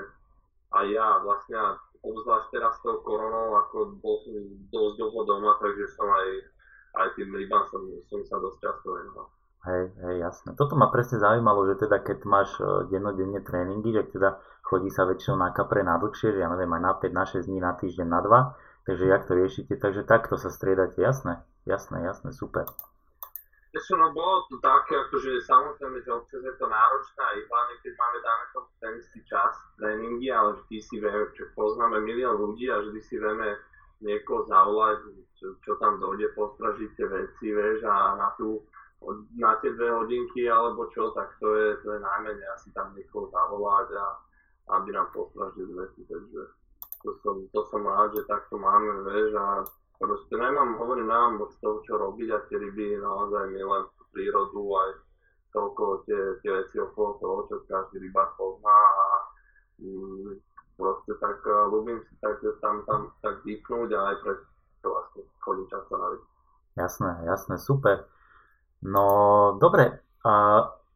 aj 0.70 0.86
ja 0.92 1.08
vlastne, 1.24 1.56
obzvlášť 2.00 2.48
teraz 2.52 2.72
s 2.78 2.82
tou 2.84 3.00
koronou, 3.04 3.56
ako 3.60 4.00
bol 4.00 4.16
som 4.24 4.36
dosť 4.72 4.94
dlho 5.00 5.20
doma, 5.28 5.52
takže 5.60 5.84
som 5.92 6.08
aj, 6.08 6.28
aj 6.96 7.08
tým 7.16 7.28
rybám 7.32 7.64
som, 7.68 7.82
som 8.08 8.20
sa 8.24 8.36
dosť 8.40 8.58
často 8.64 8.88
venoval. 8.96 9.28
Hej, 9.60 9.92
hej, 9.92 10.16
jasné. 10.24 10.56
Toto 10.56 10.72
ma 10.72 10.88
presne 10.88 11.20
zaujímalo, 11.20 11.68
že 11.68 11.84
teda 11.84 12.00
keď 12.00 12.24
máš 12.24 12.48
e, 12.56 12.88
dennodenne 12.88 13.44
tréningy, 13.44 13.92
že 13.92 14.08
teda 14.08 14.40
chodí 14.64 14.88
sa 14.88 15.04
väčšinou 15.04 15.36
na 15.36 15.52
kapre 15.52 15.84
na 15.84 16.00
dlhšie, 16.00 16.32
ja 16.32 16.48
neviem, 16.48 16.72
aj 16.80 16.80
na 16.80 16.92
5, 16.96 17.12
na 17.12 17.24
6 17.28 17.44
dní, 17.44 17.60
na 17.60 17.76
týždeň, 17.76 18.08
na 18.08 18.20
2, 18.24 18.56
takže 18.86 19.04
jak 19.06 19.22
to 19.28 19.32
riešite, 19.34 19.76
takže 19.76 20.02
takto 20.02 20.36
sa 20.36 20.50
striedate, 20.50 21.02
jasné, 21.02 21.42
jasné, 21.66 22.04
jasné, 22.04 22.32
super. 22.32 22.66
Ešte 23.70 23.94
no 23.94 24.10
bolo 24.10 24.50
to 24.50 24.58
také, 24.58 24.98
akože 24.98 25.46
samozrejme, 25.46 26.02
že 26.02 26.10
občas 26.10 26.42
je 26.42 26.54
to 26.58 26.66
náročné, 26.66 27.22
aj 27.22 27.38
hlavne 27.46 27.74
keď 27.86 27.92
máme 27.94 28.18
dáme 28.18 28.44
to 28.50 28.58
ten 28.82 28.92
istý 28.98 29.20
čas 29.30 29.54
tréningy, 29.78 30.26
ale 30.34 30.58
vždy 30.58 30.76
si 30.82 30.98
vieme, 30.98 31.30
čo 31.38 31.46
poznáme 31.54 32.02
milión 32.02 32.34
ľudí 32.34 32.66
a 32.66 32.82
vždy 32.82 32.98
si 32.98 33.14
vieme 33.14 33.54
niekoho 34.02 34.42
zavolať, 34.50 35.06
čo, 35.38 35.54
čo 35.62 35.72
tam 35.78 36.02
dojde, 36.02 36.34
postražiť 36.34 36.90
tie 36.98 37.06
veci, 37.06 37.46
vieš, 37.54 37.86
a 37.86 38.18
na, 38.18 38.34
tú, 38.34 38.58
na 39.38 39.54
tie 39.62 39.70
dve 39.70 39.86
hodinky 40.02 40.50
alebo 40.50 40.90
čo, 40.90 41.14
tak 41.14 41.30
to 41.38 41.54
je, 41.54 41.78
to 41.86 41.94
je 41.94 42.00
najmenej 42.02 42.48
asi 42.50 42.74
tam 42.74 42.90
niekoho 42.98 43.30
zavolať 43.30 43.94
a 43.94 44.06
aby 44.82 44.90
nám 44.90 45.14
postražili 45.14 45.70
veci, 45.78 46.02
takže 46.10 46.40
to 47.00 47.10
som, 47.24 47.36
to 47.52 47.60
som 47.72 47.82
rád, 47.84 48.12
že 48.16 48.28
takto 48.28 48.60
máme, 48.60 49.04
vieš, 49.08 49.32
a 49.36 49.64
Proste 50.00 50.32
nemám, 50.36 50.80
hovorím, 50.80 51.12
nemám 51.12 51.44
moc 51.44 51.52
toho, 51.60 51.84
čo 51.84 52.00
robiť 52.00 52.28
a 52.32 52.40
tie 52.48 52.56
ryby 52.56 52.96
naozaj 53.04 53.52
milujem 53.52 53.84
tú 53.84 54.02
prírodu 54.16 54.64
aj 54.80 54.90
toľko 55.52 56.08
tie, 56.08 56.20
tie 56.40 56.50
veci 56.56 56.80
okolo 56.80 57.20
toho, 57.20 57.38
čo 57.52 57.54
každý 57.68 58.08
rybár 58.08 58.32
pozná 58.40 58.80
a 58.80 59.06
mm, 59.84 60.40
proste 60.80 61.12
tak 61.20 61.44
uh, 61.44 61.68
ľúbim 61.68 62.00
si 62.08 62.16
tak, 62.24 62.40
že 62.40 62.48
tam, 62.64 62.80
tam 62.88 63.12
tak 63.20 63.44
dýchnúť 63.44 63.92
a 63.92 64.00
aj 64.08 64.16
pre 64.24 64.32
to 64.80 64.88
vlastne 64.88 65.20
chodím 65.44 65.68
často 65.68 65.92
na 65.92 66.06
ryby. 66.16 66.26
Jasné, 66.80 67.10
jasné, 67.28 67.54
super. 67.60 68.08
No, 68.80 69.04
dobre, 69.60 70.00
a 70.24 70.32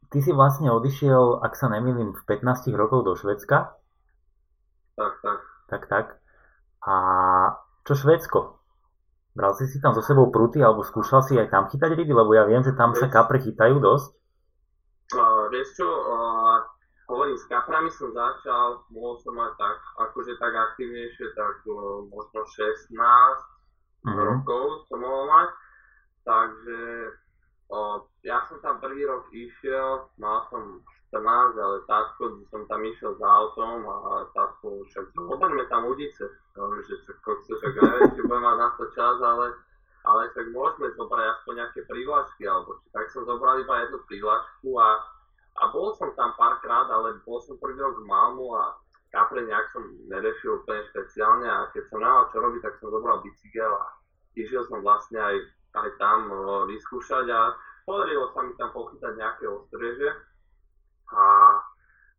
ty 0.09 0.25
si 0.25 0.33
vlastne 0.33 0.73
odišiel, 0.73 1.45
ak 1.45 1.53
sa 1.61 1.69
nemýlim, 1.69 2.17
v 2.17 2.23
15 2.25 2.73
rokov 2.73 3.05
do 3.05 3.13
Švedska? 3.13 3.77
Tak, 4.97 5.13
tak. 5.21 5.54
Tak, 5.69 5.89
tak. 5.89 6.21
A 6.85 6.95
čo 7.85 7.93
Švedsko? 7.97 8.61
Bral 9.35 9.51
si 9.59 9.67
si 9.67 9.83
tam 9.83 9.97
so 9.99 10.03
sebou 10.05 10.31
pruty 10.31 10.63
alebo 10.63 10.87
skúšal 10.87 11.27
si 11.27 11.35
aj 11.35 11.51
tam 11.51 11.67
chytať 11.67 11.91
ryby? 11.99 12.15
Lebo 12.15 12.31
ja 12.39 12.47
viem, 12.47 12.63
že 12.63 12.77
tam 12.79 12.95
sa 12.95 13.11
kapre 13.11 13.43
chytajú 13.43 13.83
dosť. 13.83 14.15
Uh, 15.13 15.51
vieš 15.51 15.75
čo, 15.77 15.85
uh, 15.85 16.65
hovorím, 17.11 17.37
s 17.37 17.45
kaprami 17.51 17.91
som 17.93 18.09
začal, 18.15 18.81
mohol 18.89 19.21
som 19.21 19.37
mať 19.37 19.53
tak, 19.61 19.79
akože 20.01 20.33
tak 20.41 20.55
aktivnejšie, 20.55 21.27
tak 21.37 21.57
uh, 21.69 22.09
možno 22.09 22.41
16 22.41 22.95
uh-huh. 22.95 24.17
rokov 24.17 24.89
som 24.89 24.99
mohol 25.03 25.29
mať. 25.29 25.51
Takže 26.25 26.81
uh, 27.69 27.97
ja 28.25 28.39
som 28.49 28.57
tam 28.65 28.81
prvý 28.81 29.05
rok 29.05 29.29
išiel, 29.35 30.09
mal 30.17 30.49
som 30.49 30.81
14, 31.15 31.55
ale 31.55 31.77
táto 31.87 32.43
som 32.51 32.67
tam 32.67 32.83
išiel 32.83 33.15
za 33.15 33.23
autom 33.23 33.87
a 33.87 34.27
táto 34.35 34.83
však 34.91 35.15
zoberme 35.15 35.63
tam 35.71 35.87
udice, 35.87 36.27
že 36.27 36.95
však 37.07 37.19
kokso, 37.23 37.55
však 37.55 37.75
neviem, 37.79 38.11
či 38.19 38.21
budem 38.27 38.43
mať 38.43 38.57
na 38.59 38.69
to 38.75 38.85
čas, 38.99 39.17
ale, 39.23 39.47
ale 40.03 40.23
však 40.35 40.47
môžeme 40.51 40.91
zobrať 40.99 41.27
aspoň 41.39 41.53
nejaké 41.63 41.81
prihlášky, 41.87 42.43
alebo 42.51 42.75
či 42.83 42.87
tak 42.91 43.07
som 43.15 43.23
zobral 43.23 43.63
iba 43.63 43.87
jednu 43.87 44.03
prihlášku 44.11 44.69
a, 44.75 44.89
a 45.63 45.65
bol 45.71 45.95
som 45.95 46.11
tam 46.19 46.35
párkrát, 46.35 46.91
ale 46.91 47.23
bol 47.23 47.39
som 47.39 47.55
prvý 47.63 47.79
rok 47.79 47.95
v 48.03 48.11
Malmu 48.11 48.51
a 48.59 48.75
kapre 49.15 49.47
nejak 49.47 49.71
som 49.71 49.87
nerešil 50.11 50.67
úplne 50.67 50.83
špeciálne 50.91 51.47
a 51.47 51.71
keď 51.71 51.95
som 51.95 52.03
nemal 52.03 52.27
čo 52.35 52.43
robiť, 52.43 52.61
tak 52.67 52.75
som 52.83 52.91
zobral 52.91 53.23
bicykel 53.23 53.71
a 53.71 53.87
išiel 54.35 54.67
som 54.67 54.83
vlastne 54.83 55.23
aj, 55.23 55.37
aj 55.79 55.91
tam 56.03 56.27
vyskúšať 56.67 57.31
a 57.31 57.55
podarilo 57.87 58.35
sa 58.35 58.43
mi 58.43 58.51
tam 58.59 58.75
pochytať 58.75 59.15
nejaké 59.15 59.47
ostreže 59.47 60.34
a 61.15 61.27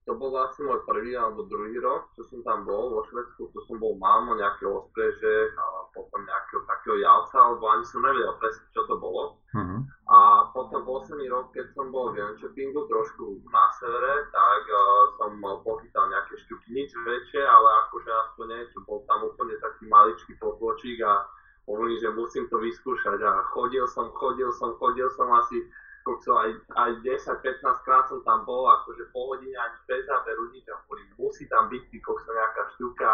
to 0.06 0.14
bol 0.14 0.30
vlastne 0.30 0.70
môj 0.70 0.86
prvý 0.86 1.18
alebo 1.18 1.50
druhý 1.50 1.82
rok, 1.82 2.14
čo 2.14 2.22
som 2.30 2.46
tam 2.46 2.62
bol 2.62 2.94
vo 2.94 3.02
Švedsku, 3.10 3.50
to 3.50 3.60
som 3.66 3.82
bol 3.82 3.98
mámo 3.98 4.38
nejakého 4.38 4.86
ostreže 4.86 5.50
a 5.58 5.90
potom 5.98 6.22
nejakého 6.22 6.62
takého 6.70 7.02
jalca, 7.02 7.38
alebo 7.42 7.66
ani 7.74 7.86
som 7.90 8.06
nevedel 8.06 8.38
presne, 8.38 8.70
čo 8.70 8.86
to 8.86 9.02
bolo. 9.02 9.42
Uh-huh. 9.50 9.82
A 10.06 10.18
potom 10.54 10.86
posledný 10.86 11.26
rok, 11.34 11.50
keď 11.58 11.74
som 11.74 11.90
bol 11.90 12.14
v 12.14 12.22
Jönköpingu, 12.22 12.86
trošku 12.86 13.42
na 13.50 13.66
severe, 13.82 14.30
tak 14.30 14.62
uh, 14.70 14.78
som 15.18 15.42
pochytal 15.66 16.06
nejaké 16.14 16.38
šťuky, 16.38 16.70
nič 16.70 16.94
väčšie, 16.94 17.42
ale 17.42 17.70
akože 17.90 18.10
aspoň 18.30 18.46
niečo, 18.46 18.86
bol 18.86 19.02
tam 19.10 19.26
úplne 19.26 19.58
taký 19.58 19.90
maličký 19.90 20.38
potločík 20.38 21.02
a 21.02 21.26
hovorím, 21.66 21.98
že 21.98 22.14
musím 22.14 22.46
to 22.54 22.62
vyskúšať 22.62 23.26
a 23.26 23.42
chodil 23.50 23.90
som, 23.90 24.14
chodil 24.14 24.54
som, 24.54 24.78
chodil 24.78 25.10
som 25.18 25.34
asi 25.34 25.66
kokso 26.06 26.38
aj, 26.38 26.54
aj 26.78 26.92
10-15 27.02 27.42
krát 27.82 28.06
som 28.06 28.22
tam 28.22 28.46
bol, 28.46 28.70
akože 28.70 29.10
po 29.10 29.34
hodine 29.34 29.58
ani 29.58 29.78
bez 29.90 30.06
záberu 30.06 30.54
nič 30.54 30.70
musí 31.18 31.50
tam 31.50 31.68
byť 31.68 31.84
ty 31.90 31.98
kokso 32.00 32.30
nejaká 32.30 32.64
šťuka. 32.78 33.14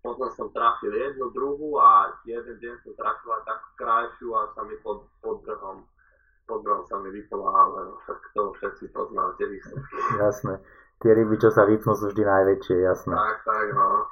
Potom 0.00 0.30
som 0.32 0.48
trafil 0.54 0.94
jednu, 0.94 1.28
druhú 1.34 1.76
a 1.82 2.14
jeden 2.24 2.56
deň 2.56 2.74
som 2.80 2.94
trafil 2.96 3.30
aj 3.36 3.42
takú 3.44 3.68
krajšiu 3.76 4.28
a 4.32 4.40
sa 4.54 4.62
mi 4.64 4.78
pod, 4.80 5.04
pod 5.20 5.44
brhom 5.44 5.84
pod 6.46 6.62
brhom 6.62 6.86
sa 6.86 6.96
mi 7.02 7.10
vypala, 7.10 7.50
ale 7.50 7.90
však 8.06 8.20
to 8.34 8.42
všetci 8.54 8.84
poznáte. 8.94 9.44
Jasné. 10.14 10.62
Tie 11.02 11.10
ryby, 11.12 11.36
čo 11.36 11.50
sa 11.52 11.66
vypnú, 11.66 11.92
sú 11.92 12.08
vždy 12.08 12.22
najväčšie, 12.22 12.76
jasné. 12.86 13.12
Tak, 13.12 13.38
tak, 13.44 13.66
no. 13.74 14.06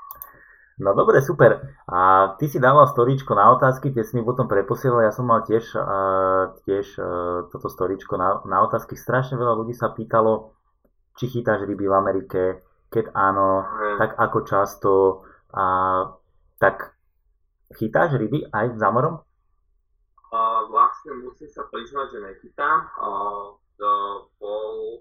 No 0.75 0.91
dobre, 0.91 1.23
super. 1.23 1.63
A 1.87 2.35
ty 2.35 2.51
si 2.51 2.59
dával 2.59 2.91
storičko 2.91 3.39
na 3.39 3.55
otázky, 3.55 3.95
tie 3.95 4.03
si 4.03 4.19
mi 4.19 4.27
potom 4.27 4.51
preposielal. 4.51 5.07
Ja 5.07 5.15
som 5.15 5.31
mal 5.31 5.47
tiež, 5.47 5.63
uh, 5.79 6.59
tiež 6.67 6.99
uh, 6.99 7.47
toto 7.47 7.71
storičko 7.71 8.19
na, 8.19 8.43
na 8.43 8.67
otázky. 8.67 8.99
Strašne 8.99 9.39
veľa 9.39 9.55
ľudí 9.55 9.71
sa 9.71 9.95
pýtalo, 9.95 10.51
či 11.15 11.31
chytáš 11.31 11.63
ryby 11.63 11.87
v 11.87 11.95
Amerike. 11.95 12.43
Keď 12.91 13.15
áno, 13.15 13.63
mm. 13.63 13.99
tak 14.03 14.11
ako 14.19 14.39
často. 14.43 14.93
A, 15.55 15.65
tak 16.59 16.99
chytáš 17.79 18.19
ryby 18.19 18.51
aj 18.51 18.75
za 18.75 18.91
morom? 18.91 19.23
Uh, 20.35 20.67
vlastne 20.67 21.23
musím 21.23 21.47
sa 21.55 21.63
priznať, 21.71 22.07
že 22.11 22.19
nechytám. 22.19 22.91
Uh, 22.99 23.55
to 23.79 23.91
bol, 24.43 24.99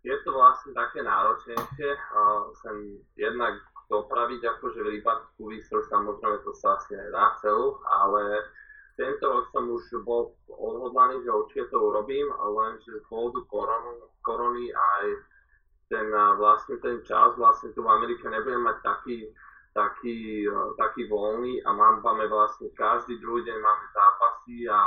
je 0.00 0.16
to 0.24 0.30
vlastne 0.32 0.72
také 0.72 1.04
náročnejšie. 1.04 1.90
Uh, 2.16 2.48
sem 2.64 2.76
jednak 3.20 3.60
dopraviť 3.90 4.40
akože 4.44 4.80
rybárskú 4.82 5.50
výstroj, 5.50 5.86
samozrejme 5.90 6.42
to 6.44 6.52
sa 6.54 6.78
asi 6.78 6.94
nedá 6.94 7.34
celú, 7.42 7.80
ale 7.86 8.42
tento 8.96 9.24
rok 9.24 9.48
som 9.50 9.64
už 9.72 10.04
bol 10.04 10.36
odhodlaný, 10.52 11.24
že 11.24 11.32
určite 11.32 11.72
to 11.72 11.78
urobím, 11.80 12.28
lenže 12.28 12.92
z 12.92 13.04
dôvodu 13.08 13.40
koronu, 13.48 14.04
korony 14.20 14.68
aj 14.68 15.04
ten 15.88 16.08
vlastne 16.12 16.76
ten 16.80 17.00
čas, 17.04 17.36
vlastne 17.36 17.72
tu 17.72 17.84
v 17.84 17.92
Amerike 17.92 18.24
nebudem 18.28 18.64
mať 18.64 18.78
taký, 18.84 19.28
taký, 19.76 20.48
taký 20.76 21.08
voľný 21.08 21.60
a 21.64 21.72
mám, 21.72 22.00
máme 22.04 22.28
vlastne 22.28 22.72
každý 22.76 23.20
druhý 23.20 23.44
deň 23.44 23.58
máme 23.60 23.86
zápasy 23.92 24.68
a 24.68 24.80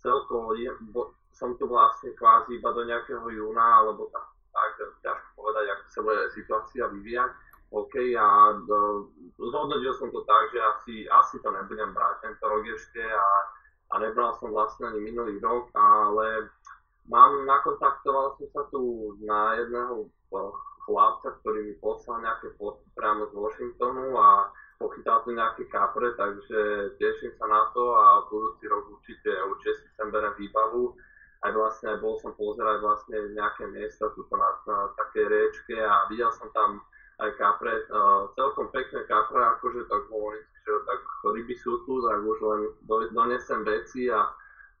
celkovo 0.00 0.52
je, 0.56 0.72
bo, 0.92 1.12
som 1.32 1.56
tu 1.60 1.68
vlastne 1.68 2.12
kvázi 2.16 2.56
iba 2.56 2.72
do 2.72 2.84
nejakého 2.84 3.24
júna, 3.28 3.84
alebo 3.84 4.08
tak, 4.12 4.24
tak 4.52 4.72
ťažko 5.04 5.28
povedať, 5.36 5.64
ako 5.72 5.84
sa 5.92 6.00
bude 6.00 6.20
situácia 6.32 6.84
vyvíjať 6.88 7.30
OK 7.70 7.94
a 8.14 8.28
do, 8.66 9.10
zhodnotil 9.38 9.94
som 9.98 10.08
to 10.14 10.22
tak, 10.22 10.44
že 10.54 10.58
asi, 10.62 10.94
asi 11.10 11.36
to 11.42 11.50
nebudem 11.50 11.90
brať 11.90 12.14
tento 12.22 12.44
rok 12.46 12.62
ešte 12.62 13.02
a, 13.02 13.28
a 13.90 13.94
nebral 13.98 14.38
som 14.38 14.54
vlastne 14.54 14.86
ani 14.94 15.10
minulý 15.10 15.42
rok, 15.42 15.70
ale 15.74 16.46
mám, 17.10 17.42
nakontaktoval 17.42 18.38
som 18.38 18.46
sa 18.54 18.62
tu 18.70 19.14
na 19.26 19.58
jedného 19.58 20.06
chlapca, 20.86 21.34
ktorý 21.42 21.66
mi 21.66 21.74
poslal 21.82 22.22
nejaké 22.22 22.54
fotky 22.54 22.86
priamo 22.94 23.26
z 23.26 23.34
Washingtonu 23.34 24.14
a 24.14 24.54
pochytal 24.78 25.26
tu 25.26 25.34
nejaké 25.34 25.66
kapre, 25.66 26.14
takže 26.14 26.94
teším 27.02 27.34
sa 27.34 27.50
na 27.50 27.66
to 27.74 27.82
a 27.98 28.30
budúci 28.30 28.70
rok 28.70 28.86
určite, 28.94 29.32
určite 29.50 29.82
si 29.82 29.88
sem 29.98 30.08
berem 30.14 30.34
výbavu. 30.38 30.94
Aj 31.44 31.52
vlastne 31.52 31.98
bol 32.00 32.16
som 32.22 32.32
pozerať 32.38 32.80
vlastne 32.80 33.34
nejaké 33.34 33.68
miesta 33.68 34.08
tu 34.14 34.24
na, 34.30 34.50
na 34.66 34.78
také 34.96 35.26
riečke 35.26 35.76
a 35.78 36.08
videl 36.08 36.30
som 36.32 36.48
tam 36.54 36.80
aj 37.16 37.30
kapre, 37.40 37.72
uh, 37.88 38.28
celkom 38.36 38.68
pekné 38.72 39.04
kapre, 39.08 39.40
akože 39.40 39.88
tak 39.88 40.02
hovorím 40.12 40.44
že 40.66 40.74
tak 40.82 41.00
ryby 41.30 41.54
sú 41.62 41.86
tu, 41.86 42.02
tak 42.02 42.18
už 42.26 42.38
len 42.42 42.60
do, 42.90 42.96
donesem 43.14 43.62
veci 43.62 44.10
a 44.10 44.26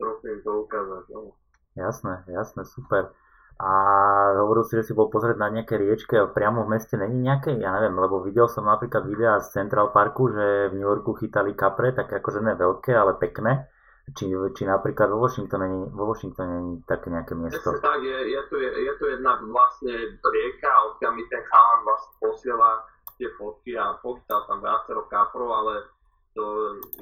trochu 0.02 0.42
to 0.42 0.66
ukázať. 0.66 1.04
No. 1.14 1.38
Jasné, 1.78 2.26
jasné, 2.26 2.66
super. 2.66 3.14
A 3.56 3.70
hovoril 4.36 4.68
si, 4.68 4.76
že 4.76 4.92
si 4.92 4.92
bol 4.92 5.08
pozrieť 5.08 5.40
na 5.40 5.48
nejaké 5.48 5.80
riečke, 5.80 6.28
priamo 6.36 6.68
v 6.68 6.76
meste 6.76 6.92
není 7.00 7.24
nejaké, 7.24 7.56
ja 7.56 7.72
neviem, 7.72 7.96
lebo 7.96 8.20
videl 8.20 8.52
som 8.52 8.68
napríklad 8.68 9.08
videa 9.08 9.40
z 9.40 9.48
Central 9.56 9.96
Parku, 9.96 10.28
že 10.28 10.68
v 10.68 10.76
New 10.76 10.84
Yorku 10.84 11.16
chytali 11.16 11.56
kapre, 11.56 11.96
tak 11.96 12.12
akože 12.12 12.44
ne 12.44 12.52
veľké, 12.52 12.92
ale 12.92 13.16
pekné. 13.16 13.64
Či, 14.14 14.30
či 14.30 14.62
napríklad 14.62 15.10
vo 15.10 15.26
Washingtone, 15.26 15.90
vo 15.90 16.14
Washingtone 16.14 16.54
nie 16.62 16.78
také 16.86 17.10
nejaké 17.10 17.34
miesto? 17.34 17.74
Presne 17.74 17.82
tak, 17.82 17.98
je, 18.06 18.18
je, 18.30 18.40
tu, 18.46 18.54
je, 18.54 18.70
je 18.70 18.92
tu 19.02 19.04
jedna 19.10 19.34
vlastne 19.42 19.94
rieka, 20.22 20.70
odkiaľ 20.94 21.10
mi 21.10 21.26
ten 21.26 21.42
chalan 21.50 21.80
vlastne 21.82 22.12
posiela 22.22 22.70
tie 23.18 23.28
fotky 23.34 23.74
a 23.74 23.98
pochytal 23.98 24.46
tam 24.46 24.62
viacero 24.62 25.10
kaprov, 25.10 25.50
ale 25.50 25.74
to, 26.38 26.44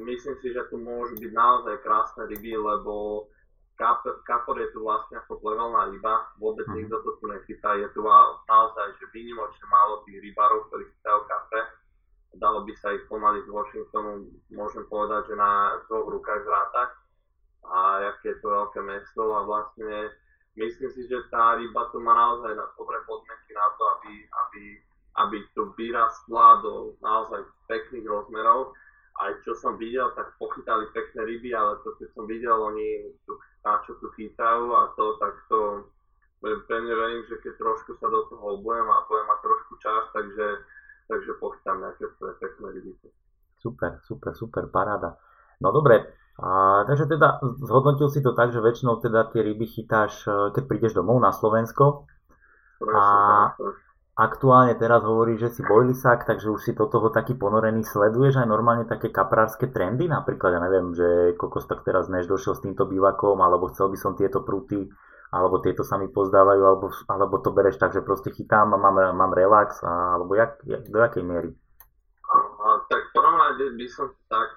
myslím 0.01 0.41
si, 0.41 0.49
že 0.57 0.65
tu 0.73 0.81
môžu 0.81 1.13
byť 1.21 1.33
naozaj 1.37 1.77
krásne 1.85 2.25
ryby, 2.25 2.57
lebo 2.57 3.29
kap, 3.77 4.01
kapor 4.25 4.57
je 4.57 4.73
tu 4.73 4.81
vlastne 4.81 5.21
ako 5.21 5.45
plevelná 5.45 5.93
ryba, 5.93 6.33
vôbec 6.41 6.65
mm. 6.71 6.75
nikto 6.79 7.05
to 7.05 7.21
tu 7.21 7.25
nechytá, 7.29 7.77
je 7.77 7.89
tu 7.93 8.01
naozaj 8.49 8.87
že 8.97 9.07
výnimočne 9.13 9.67
málo 9.69 10.01
tých 10.09 10.25
rybárov, 10.25 10.73
ktorí 10.73 10.89
chytajú 10.89 11.21
kapre 11.29 11.84
dalo 12.39 12.67
by 12.67 12.73
sa 12.79 12.95
ich 12.95 13.05
pomaly 13.07 13.43
z 13.45 13.51
Washingtonu, 13.51 14.31
môžem 14.51 14.85
povedať, 14.91 15.33
že 15.33 15.35
na 15.39 15.79
dvoch 15.87 16.11
rukách 16.11 16.43
zrátať. 16.45 16.91
A 17.65 18.05
aké 18.13 18.37
je 18.37 18.41
to 18.45 18.53
veľké 18.53 18.81
mesto 18.85 19.23
a 19.33 19.41
vlastne 19.49 20.13
myslím 20.61 20.91
si, 20.93 21.09
že 21.09 21.25
tá 21.33 21.57
ryba 21.57 21.89
tu 21.91 21.99
má 22.05 22.13
naozaj 22.13 22.53
na 22.53 22.69
dobré 22.77 23.01
podmienky 23.09 23.53
na 23.57 23.67
to, 23.81 23.83
aby, 23.99 24.13
aby, 24.29 24.63
aby 25.25 25.37
tu 25.57 25.73
vyrastla 25.73 26.61
do 26.61 26.93
naozaj 27.01 27.41
pekných 27.67 28.05
rozmerov. 28.05 28.77
Aj 29.23 29.33
čo 29.47 29.55
som 29.57 29.79
videl, 29.79 30.11
tak 30.19 30.35
pochytali 30.37 30.91
pekné 30.91 31.25
ryby, 31.25 31.55
ale 31.55 31.79
to 31.87 31.95
keď 31.97 32.09
som 32.13 32.27
videl, 32.27 32.59
oni 32.59 33.15
tu, 33.25 33.39
na 33.65 33.81
čo 33.87 33.97
tu 34.03 34.11
chytajú 34.13 34.75
a 34.75 34.91
to, 34.99 35.17
tak 35.23 35.35
to 35.49 35.87
pevne 36.45 36.93
verím, 36.93 37.25
že 37.25 37.41
keď 37.41 37.57
trošku 37.57 37.97
sa 37.97 38.13
do 38.13 38.29
toho 38.29 38.61
obujem 38.61 38.85
a 38.85 39.07
budem 39.09 39.25
mať 39.25 39.41
trošku 39.41 39.73
čas, 39.81 40.03
takže, 40.13 40.47
takže 41.09 41.31
pochytám 41.41 41.77
nejaké 41.81 42.05
pekné 42.19 42.67
ryby. 42.75 42.93
Super, 43.61 44.01
super, 44.05 44.33
super, 44.37 44.69
paráda. 44.69 45.17
No 45.63 45.73
dobre, 45.73 46.05
a, 46.35 46.83
takže 46.91 47.07
teda 47.07 47.39
zhodnotil 47.63 48.11
si 48.11 48.19
to 48.19 48.35
tak, 48.35 48.51
že 48.51 48.59
väčšinou 48.59 48.99
teda 48.99 49.31
tie 49.31 49.47
ryby 49.47 49.71
chytáš, 49.71 50.27
e, 50.27 50.51
keď 50.51 50.63
prídeš 50.67 50.93
domov 50.99 51.23
na 51.23 51.31
Slovensko. 51.31 52.11
A 52.83 53.05
aktuálne 54.19 54.75
teraz 54.75 55.07
hovorí, 55.07 55.39
že 55.39 55.55
si 55.55 55.63
bojlisák, 55.63 56.27
takže 56.27 56.51
už 56.51 56.61
si 56.61 56.73
do 56.75 56.91
toho 56.91 57.15
taký 57.15 57.39
ponorený. 57.39 57.87
Sleduješ 57.87 58.43
aj 58.43 58.51
normálne 58.51 58.85
také 58.85 59.15
kaprárske 59.15 59.71
trendy? 59.71 60.11
Napríklad, 60.11 60.59
ja 60.59 60.61
neviem, 60.61 60.91
že 60.91 61.39
kokos 61.39 61.71
tak 61.71 61.87
teraz 61.87 62.11
než 62.11 62.27
došiel 62.27 62.59
s 62.59 62.65
týmto 62.67 62.83
bývakom, 62.91 63.39
alebo 63.39 63.71
chcel 63.71 63.95
by 63.95 63.99
som 63.99 64.19
tieto 64.19 64.43
prúty, 64.43 64.91
alebo 65.35 65.59
tieto 65.59 65.83
sa 65.83 65.99
mi 65.99 66.07
pozdávajú, 66.07 66.63
alebo, 66.63 66.87
alebo 67.11 67.43
to 67.43 67.51
bereš 67.51 67.83
tak, 67.83 67.91
že 67.91 68.07
proste 68.07 68.31
chytám 68.31 68.71
a 68.71 68.79
mám, 68.79 69.03
mám 69.19 69.35
relax, 69.35 69.83
a, 69.83 70.15
alebo 70.15 70.39
jak, 70.39 70.63
jak, 70.63 70.87
do 70.87 70.99
jakej 71.03 71.25
miery? 71.27 71.51
A, 72.31 72.79
tak 72.87 73.11
v 73.11 73.13
prvom 73.19 73.35
rade 73.35 73.67
by 73.75 73.87
som 73.91 74.15
tak 74.31 74.49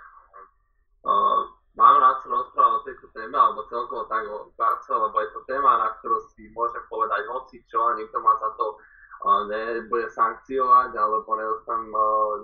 uh, 1.02 1.50
mám 1.74 1.98
rád 1.98 2.22
sa 2.22 2.30
rozprávať 2.30 2.74
o 2.78 2.86
tejto 2.86 3.08
téme, 3.18 3.34
alebo 3.34 3.66
celkovo 3.74 4.06
tak 4.06 4.22
o 4.30 4.54
Barce, 4.54 4.94
lebo 4.94 5.18
je 5.18 5.30
to 5.34 5.42
téma, 5.50 5.82
na 5.82 5.90
ktorú 5.98 6.22
si 6.38 6.46
môžem 6.54 6.84
povedať 6.86 7.26
hoci 7.26 7.58
čo 7.66 7.82
a 7.82 7.98
nikto 7.98 8.22
ma 8.22 8.38
za 8.38 8.50
to 8.54 8.78
uh, 9.26 9.42
nebude 9.50 10.14
sankciovať, 10.14 10.94
alebo 10.94 11.26
nedostanem 11.34 11.90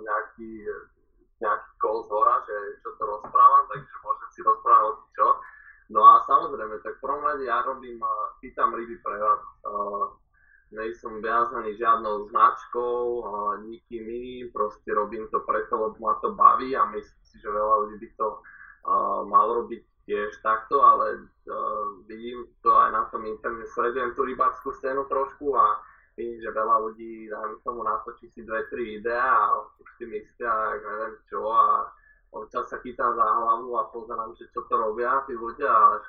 nejaký, 0.02 0.50
nejaký 1.38 1.70
kol 1.78 2.02
z 2.02 2.10
hora, 2.10 2.42
že 2.42 2.82
čo 2.82 2.98
to 2.98 3.02
rozprávam, 3.06 3.62
takže 3.70 3.94
môžem 4.02 4.28
si 4.34 4.40
rozprávať 4.42 4.84
hoci 4.90 5.06
čo. 5.14 5.28
No 5.92 6.00
a 6.00 6.24
samozrejme, 6.24 6.80
tak 6.80 6.96
v 6.96 7.02
prvom 7.04 7.22
rade 7.24 7.44
ja 7.44 7.60
robím, 7.60 8.00
uh, 8.00 8.32
chytám 8.40 8.72
ryby 8.72 8.96
pre 9.04 9.16
vás. 9.20 9.42
Uh, 9.68 10.16
nej 10.72 10.90
som 10.96 11.20
viazaný 11.20 11.76
žiadnou 11.76 12.28
značkou, 12.32 13.00
uh, 13.20 13.54
nikým 13.62 14.04
iným, 14.04 14.46
proste 14.50 14.90
robím 14.96 15.28
to 15.28 15.44
preto, 15.44 15.76
lebo 15.76 15.96
ma 16.00 16.16
to 16.24 16.32
baví 16.32 16.72
a 16.72 16.88
myslím 16.88 17.24
si, 17.28 17.36
že 17.38 17.52
veľa 17.52 17.74
ľudí 17.84 17.96
by 18.00 18.10
to 18.16 18.28
mal 19.24 19.48
robiť 19.64 19.80
tiež 20.04 20.44
takto, 20.44 20.84
ale 20.84 21.24
uh, 21.48 21.84
vidím 22.04 22.44
to 22.60 22.68
aj 22.68 22.92
na 22.92 23.02
tom 23.08 23.24
internete, 23.24 23.72
sledujem 23.72 24.12
tú 24.12 24.28
rybárskú 24.28 24.76
scénu 24.76 25.08
trošku 25.08 25.56
a 25.56 25.80
vidím, 26.16 26.44
že 26.44 26.52
veľa 26.52 26.76
ľudí, 26.84 27.32
dajme 27.32 27.56
tomu, 27.64 27.80
natočí 27.80 28.28
si 28.28 28.44
dve, 28.44 28.68
tri 28.68 29.00
videá 29.00 29.48
a 29.48 29.64
už 29.80 29.88
si 29.96 30.04
myslia, 30.04 30.52
neviem 30.76 31.14
čo 31.32 31.48
a 31.48 31.88
občas 32.34 32.66
sa 32.66 32.82
chytám 32.82 33.14
za 33.14 33.22
hlavu 33.24 33.70
a 33.78 33.88
pozerám, 33.94 34.34
že 34.34 34.50
čo 34.50 34.66
to 34.66 34.74
robia 34.74 35.22
tí 35.30 35.38
ľudia, 35.38 35.70
ale 35.70 36.02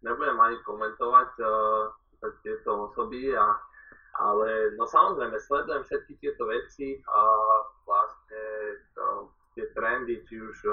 nebudem 0.00 0.38
ani 0.40 0.56
komentovať 0.64 1.30
uh, 1.44 1.92
tieto 2.40 2.88
osoby 2.88 3.36
a 3.36 3.60
ale 4.12 4.76
no 4.76 4.84
samozrejme, 4.84 5.40
sledujem 5.40 5.88
všetky 5.88 6.20
tieto 6.20 6.44
veci 6.44 7.00
a 7.08 7.20
vlastne 7.88 8.44
uh, 9.00 9.24
tie 9.54 9.68
trendy, 9.76 10.20
či 10.28 10.40
už 10.40 10.56
e, 10.64 10.72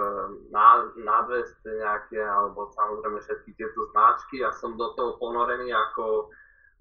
nadveste 1.04 1.68
nejaké, 1.68 2.20
alebo 2.24 2.72
samozrejme 2.72 3.20
všetky 3.20 3.52
tieto 3.60 3.92
značky. 3.92 4.40
Ja 4.40 4.56
som 4.56 4.80
do 4.80 4.96
toho 4.96 5.20
ponorený 5.20 5.72
ako 5.72 6.32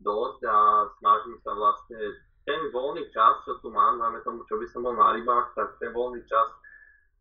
dosť 0.03 0.41
a 0.47 0.59
snažím 1.03 1.37
sa 1.43 1.59
vlastne 1.59 1.99
ten 2.47 2.71
voľný 2.71 3.11
čas, 3.11 3.43
čo 3.45 3.59
tu 3.59 3.75
mám, 3.75 3.99
najmä 3.99 4.23
tomu, 4.23 4.47
čo 4.47 4.57
by 4.63 4.67
som 4.71 4.87
bol 4.87 4.95
na 4.95 5.11
rybách, 5.19 5.59
tak 5.59 5.75
ten 5.83 5.91
voľný 5.91 6.23
čas 6.31 6.49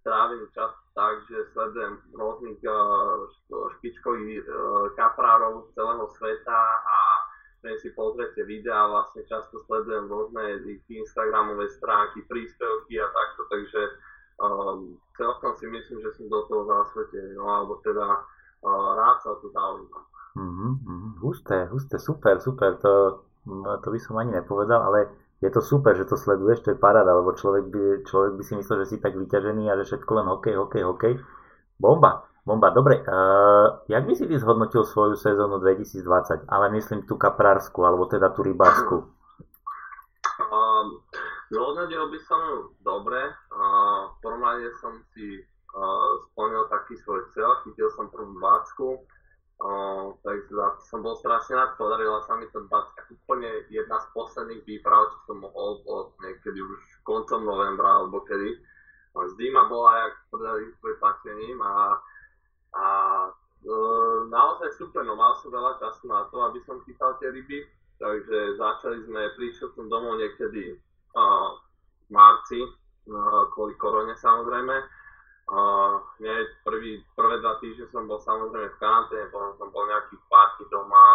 trávim 0.07 0.47
čas 0.55 0.71
tak, 0.95 1.19
že 1.27 1.51
sledujem 1.51 1.99
rôznych 2.15 2.63
uh, 2.63 3.27
špičkových 3.75 4.47
uh, 4.47 4.55
kaprárov 4.95 5.67
celého 5.75 6.07
sveta 6.15 6.55
a 6.87 6.97
keď 7.59 7.75
si 7.83 7.89
pozriete 7.91 8.47
videá, 8.47 8.87
vlastne 8.87 9.27
často 9.27 9.59
sledujem 9.67 10.07
rôzne 10.07 10.63
Instagramové 10.87 11.67
stránky, 11.75 12.23
príspevky 12.31 12.95
a 13.03 13.07
takto, 13.11 13.41
takže 13.51 13.81
um, 14.39 14.95
celkom 15.19 15.51
si 15.59 15.67
myslím, 15.67 15.99
že 15.99 16.15
som 16.15 16.31
do 16.31 16.47
toho 16.47 16.63
zasvetený, 16.63 17.35
no 17.35 17.51
alebo 17.51 17.83
teda 17.83 18.07
uh, 18.63 18.89
rád 18.95 19.19
sa 19.19 19.35
tu 19.43 19.51
zaujímam. 19.51 20.05
Mm-hmm. 20.37 20.71
Husté, 21.19 21.65
husté, 21.73 21.97
super, 21.97 22.37
super, 22.39 22.77
to, 22.77 23.25
to 23.83 23.87
by 23.89 23.99
som 23.99 24.21
ani 24.21 24.37
nepovedal, 24.37 24.85
ale 24.85 25.09
je 25.37 25.49
to 25.53 25.61
super, 25.61 25.93
že 25.93 26.09
to 26.09 26.17
sleduješ, 26.17 26.65
to 26.65 26.73
je 26.73 26.79
paráda, 26.81 27.13
lebo 27.13 27.37
človek 27.37 27.69
by, 27.69 27.81
človek 28.09 28.31
by 28.37 28.43
si 28.43 28.53
myslel, 28.57 28.77
že 28.83 28.89
si 28.93 28.97
tak 28.97 29.13
vyťažený 29.13 29.69
a 29.69 29.77
že 29.81 29.93
všetko 29.93 30.11
len 30.17 30.27
hokej, 30.33 30.55
hokej, 30.57 30.83
hokej. 30.83 31.13
Bomba, 31.77 32.25
bomba, 32.41 32.73
dobre. 32.73 33.05
Uh, 33.05 33.85
jak 33.85 34.05
by 34.09 34.13
si 34.17 34.25
ty 34.25 34.33
zhodnotil 34.41 34.81
svoju 34.81 35.13
sezónu 35.13 35.61
2020, 35.61 36.49
ale 36.49 36.73
myslím 36.73 37.05
tú 37.05 37.21
kaprársku, 37.21 37.85
alebo 37.85 38.09
teda 38.09 38.33
tú 38.33 38.41
rybársku? 38.41 38.95
Um, 40.49 41.05
Zhodnotil 41.47 42.11
by 42.11 42.19
som 42.27 42.39
ju 42.43 42.57
dobre. 42.83 43.21
v 43.23 44.15
prvom 44.19 44.43
rade 44.43 44.67
som 44.83 44.99
si 45.15 45.39
splnil 46.33 46.67
taký 46.67 46.99
svoj 46.99 47.23
cieľ, 47.31 47.63
chytil 47.63 47.87
som 47.95 48.11
prvú 48.11 48.35
bácku, 49.57 50.13
takže 50.21 50.53
som 50.85 51.01
bol 51.01 51.17
strašne 51.17 51.57
rád, 51.57 51.77
podarila 51.81 52.21
sa 52.29 52.37
mi 52.37 52.45
to 52.53 52.61
bácka 52.69 53.09
úplne 53.09 53.49
jedna 53.73 53.97
z 53.97 54.07
posledných 54.13 54.63
výprav, 54.69 55.09
čo 55.09 55.17
som 55.25 55.37
mohol 55.41 55.81
od 55.89 56.13
niekedy 56.21 56.61
už 56.61 56.81
koncom 57.01 57.41
novembra 57.41 58.01
alebo 58.01 58.21
kedy. 58.21 58.53
Zima 59.33 59.65
bola 59.65 59.97
jak 59.97 60.13
prdeli 60.29 60.69
s 60.69 60.77
preplatením 60.77 61.57
a, 61.65 61.97
a 62.77 62.85
e, 63.65 63.73
naozaj 64.29 64.77
super, 64.77 65.01
no 65.01 65.17
mal 65.17 65.33
som 65.41 65.49
veľa 65.49 65.81
času 65.81 66.05
na 66.05 66.29
to, 66.29 66.37
aby 66.45 66.61
som 66.69 66.77
chytal 66.85 67.17
tie 67.17 67.33
ryby, 67.33 67.65
takže 67.97 68.61
začali 68.61 69.09
sme, 69.09 69.33
prišiel 69.41 69.73
som 69.73 69.89
domov 69.89 70.21
niekedy 70.21 70.77
v 70.77 72.09
marci, 72.13 72.61
kvôli 73.57 73.73
korone 73.81 74.13
samozrejme. 74.21 74.75
Hneď 75.47 76.47
prvý, 76.67 76.99
prvé 77.15 77.35
dva 77.39 77.55
týždne 77.63 77.87
som 77.87 78.03
bol 78.03 78.19
samozrejme 78.19 78.67
v 78.67 78.79
karanténe, 78.83 79.31
potom 79.31 79.55
som 79.55 79.69
bol 79.71 79.87
nejaký 79.87 80.19
party 80.27 80.67
doma, 80.67 81.07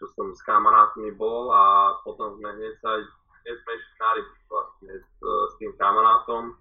čo 0.00 0.08
som 0.16 0.32
s 0.32 0.40
kamarátmi 0.48 1.12
bol 1.12 1.52
a 1.52 1.94
potom 2.00 2.32
sme 2.40 2.48
hneď 2.56 2.74
sa 2.80 2.96
hneď 2.96 3.56
sme 3.60 3.72
išli 3.76 3.94
na 4.00 4.10
ryby 4.16 4.36
vlastne 4.48 4.92
s, 4.96 5.12
s 5.20 5.52
tým 5.60 5.72
kamarátom. 5.76 6.56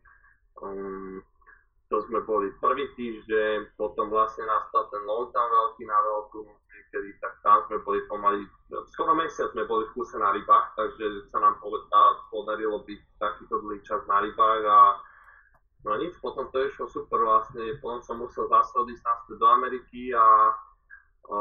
Um, 0.60 1.24
to 1.88 2.00
sme 2.08 2.24
boli 2.24 2.52
prvý 2.60 2.88
týždeň, 2.96 3.76
potom 3.76 4.08
vlastne 4.08 4.48
nastal 4.48 4.88
ten 4.92 5.04
lockdown 5.04 5.48
veľký 5.48 5.84
na 5.88 6.00
veľkú, 6.00 6.40
niekedy, 6.48 7.10
tak 7.20 7.36
tam 7.44 7.68
sme 7.68 7.84
boli 7.84 8.00
pomaly, 8.08 8.48
skoro 8.96 9.12
mesiac 9.12 9.52
sme 9.52 9.68
boli 9.68 9.84
v 9.92 9.94
kuse 10.00 10.16
na 10.16 10.32
rybách, 10.32 10.72
takže 10.76 11.28
sa 11.36 11.44
nám 11.44 11.60
podarilo 12.32 12.84
byť 12.88 13.02
takýto 13.20 13.60
dlhý 13.60 13.80
čas 13.84 14.00
na 14.08 14.24
rybách 14.24 14.64
a 14.64 14.80
no 15.86 15.92
nič, 15.98 16.14
potom 16.22 16.50
to 16.54 16.58
išlo 16.66 16.86
super 16.90 17.20
vlastne, 17.26 17.78
potom 17.82 18.02
som 18.06 18.22
musel 18.22 18.46
zase 18.50 18.72
odísť 18.78 19.04
naspäť 19.06 19.36
do 19.42 19.48
Ameriky 19.50 20.14
a 20.14 20.26
o, 21.30 21.40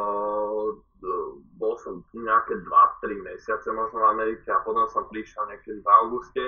bol 1.56 1.74
som 1.80 2.04
nejaké 2.16 2.60
2-3 2.64 3.20
mesiace 3.20 3.68
možno 3.72 4.00
v 4.00 4.10
Amerike 4.16 4.48
a 4.52 4.64
potom 4.64 4.88
som 4.88 5.08
prišiel 5.08 5.48
niekedy 5.48 5.80
v 5.80 5.88
auguste. 6.04 6.44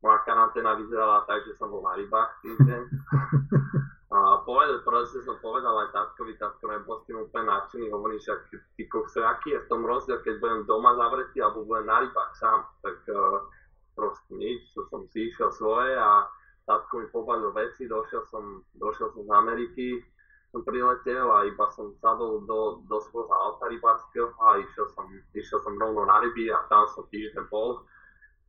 Moja 0.00 0.18
karanténa 0.24 0.80
vyzerala 0.80 1.28
tak, 1.28 1.44
že 1.44 1.54
som 1.60 1.68
bol 1.68 1.84
na 1.84 1.92
rybách 1.98 2.30
týždeň. 2.40 2.82
A 4.10 4.42
povedal, 4.42 4.82
proste 4.82 5.22
som 5.22 5.38
povedal 5.38 5.70
aj 5.86 5.94
tatkovi, 5.94 6.34
tatko 6.34 6.66
nebol 6.66 6.98
s 6.98 7.06
tým 7.06 7.22
úplne 7.22 7.46
nadšený, 7.46 7.94
hovorí, 7.94 8.18
že 8.18 8.42
ty 8.74 8.90
kokse, 8.90 9.22
aký 9.22 9.54
je 9.54 9.62
v 9.62 9.70
tom 9.70 9.86
rozdiel, 9.86 10.18
keď 10.26 10.42
budem 10.42 10.66
doma 10.66 10.98
zavretý 10.98 11.38
alebo 11.38 11.62
budem 11.62 11.86
na 11.86 12.02
rybách 12.02 12.32
sám, 12.34 12.66
tak 12.82 12.98
uh, 13.06 13.46
proste 13.94 14.34
nič, 14.34 14.66
to 14.74 14.82
som 14.90 15.06
si 15.14 15.30
išiel 15.30 15.54
svoje 15.54 15.94
a 15.94 16.26
tatko 16.70 17.02
mi 17.02 17.06
pobavil 17.10 17.50
veci, 17.50 17.90
došiel 17.90 18.22
som, 18.30 18.62
došiel 18.78 19.10
som 19.10 19.26
z 19.26 19.30
Ameriky, 19.34 19.88
som 20.54 20.62
priletel 20.62 21.26
a 21.26 21.42
iba 21.46 21.66
som 21.74 21.90
sadol 21.98 22.46
do, 22.46 22.82
do 22.86 22.98
svojho 23.10 23.30
auta 23.30 23.66
rybárskeho 23.66 24.30
a 24.38 24.62
išiel 24.62 24.86
som, 24.94 25.06
išiel 25.34 25.58
som 25.66 25.74
rovno 25.74 26.06
na 26.06 26.22
ryby 26.22 26.50
a 26.54 26.62
tam 26.70 26.86
som 26.94 27.02
týždeň 27.10 27.50
bol. 27.50 27.82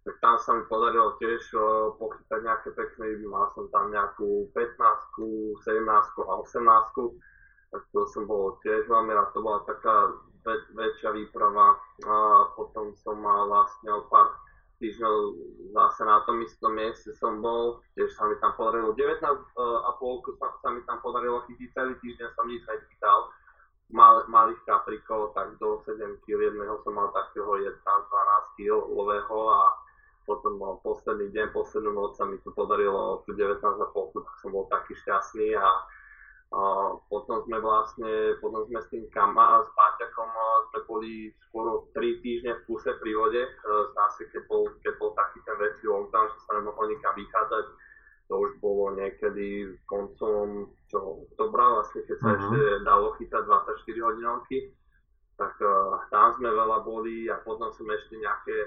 Tak 0.01 0.17
tam 0.17 0.37
sa 0.41 0.57
mi 0.57 0.65
podarilo 0.65 1.13
tiež 1.21 1.41
uh, 1.53 1.93
pochytať 1.97 2.41
nejaké 2.41 2.69
pekné 2.73 3.17
ryby, 3.17 3.25
mal 3.29 3.53
som 3.53 3.69
tam 3.69 3.93
nejakú 3.93 4.49
15, 4.53 5.61
17 5.61 6.25
a 6.25 6.33
18, 6.41 7.21
tak 7.71 7.81
to 7.93 8.01
som 8.09 8.25
bol 8.25 8.57
tiež 8.65 8.89
veľmi 8.89 9.13
rád, 9.13 9.29
to 9.33 9.45
bola 9.45 9.61
taká 9.69 10.09
väč- 10.41 10.73
väčšia 10.73 11.13
výprava. 11.13 11.77
A 12.09 12.13
potom 12.57 12.97
som 12.97 13.21
mal 13.21 13.45
vlastne 13.45 13.93
o 13.93 14.09
pár 14.09 14.33
týždňov 14.81 15.15
zase 15.77 16.01
na 16.03 16.25
tom 16.25 16.41
istom 16.41 16.73
mieste 16.73 17.13
som 17.15 17.39
bol, 17.39 17.79
tiež 17.93 18.09
sa 18.17 18.25
mi 18.25 18.35
tam 18.41 18.57
podarilo 18.57 18.97
19 18.97 19.21
uh, 19.21 19.87
a 19.87 19.89
polku 20.01 20.33
sa, 20.41 20.49
sa 20.59 20.73
mi 20.73 20.81
tam 20.89 20.97
podarilo 21.05 21.45
chytiť, 21.45 21.69
celý 21.71 21.93
týždeň 22.01 22.27
som 22.33 22.49
nič 22.49 22.65
nechytal, 22.65 23.29
mal, 23.93 24.25
malých 24.25 24.59
kaprikov, 24.65 25.37
tak 25.37 25.55
do 25.61 25.79
7 25.85 26.01
kg 26.25 26.49
jedného 26.49 26.81
som 26.81 26.97
mal 26.97 27.13
takého 27.13 27.61
11-12 27.61 28.57
kg 28.57 28.81
lového 28.89 29.39
a 29.53 29.61
potom 30.25 30.57
no, 30.57 30.81
posledný 30.81 31.29
deň, 31.33 31.53
poslednú 31.53 31.91
noc 31.93 32.17
sa 32.17 32.25
mi 32.25 32.41
to 32.41 32.49
podarilo 32.53 33.21
19,5, 33.29 33.61
tak 34.25 34.35
som 34.41 34.49
bol 34.49 34.65
taký 34.69 34.97
šťastný 34.97 35.57
a 35.57 35.67
a 36.51 36.61
potom 37.07 37.47
sme 37.47 37.63
vlastne, 37.63 38.35
potom 38.43 38.67
sme 38.67 38.83
s 38.83 38.91
tým 38.91 39.07
kama, 39.15 39.63
s 39.63 39.71
Páťakom 39.71 40.29
sme 40.67 40.79
boli 40.83 41.13
skoro 41.47 41.87
3 41.95 42.19
týždne 42.19 42.59
v 42.59 42.63
kuse 42.67 42.91
pri 42.99 43.11
vode, 43.15 43.39
zase 43.95 44.27
keď 44.35 44.51
bol, 44.51 44.67
keď 44.83 44.93
bol 44.99 45.15
taký 45.15 45.39
ten 45.47 45.55
väčší 45.55 45.87
lockdown, 45.87 46.27
že 46.27 46.39
sa 46.43 46.51
nemohlo 46.59 46.91
nikam 46.91 47.15
vychádzať, 47.15 47.65
to 48.31 48.33
už 48.35 48.51
bolo 48.63 48.95
niekedy 48.95 49.75
koncom 49.87 50.71
čo, 50.87 51.27
oktobra, 51.27 51.83
vlastne 51.83 51.99
keď 52.07 52.17
sa 52.19 52.29
uh-huh. 52.31 52.39
ešte 52.39 52.59
dalo 52.87 53.07
chytať 53.19 53.43
24 53.43 54.07
hodinovky, 54.07 54.57
tak 55.35 55.51
uh, 55.59 55.99
tam 56.07 56.31
sme 56.39 56.47
veľa 56.47 56.79
boli 56.87 57.27
a 57.27 57.39
potom 57.43 57.67
som 57.75 57.87
ešte 57.91 58.15
nejaké, 58.15 58.57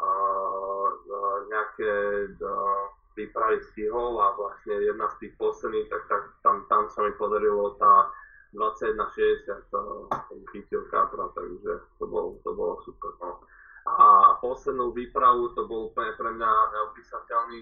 uh, 0.00 0.88
uh, 0.96 1.38
nejaké 1.52 1.92
uh, 2.40 2.95
výpravy 3.16 3.58
stihol 3.72 4.20
a 4.20 4.36
vlastne 4.36 4.76
jedna 4.84 5.08
z 5.16 5.26
tých 5.26 5.34
posledných, 5.40 5.88
tak, 5.88 6.02
tak 6.06 6.22
tam, 6.44 6.56
tam 6.68 6.82
sa 6.92 7.00
mi 7.02 7.12
podarilo 7.16 7.74
tá 7.80 8.12
21.60 8.54 9.68
som 9.72 10.38
chytil 10.52 10.84
kapra, 10.88 11.28
takže 11.34 11.72
to 11.98 12.04
bolo, 12.06 12.38
to 12.44 12.50
bolo 12.54 12.80
super. 12.84 13.12
No. 13.20 13.42
A 13.86 14.36
poslednú 14.40 14.92
výpravu, 14.96 15.52
to 15.54 15.68
bol 15.68 15.92
úplne 15.92 16.12
pre 16.16 16.30
mňa 16.32 16.50
neopísateľný 16.74 17.60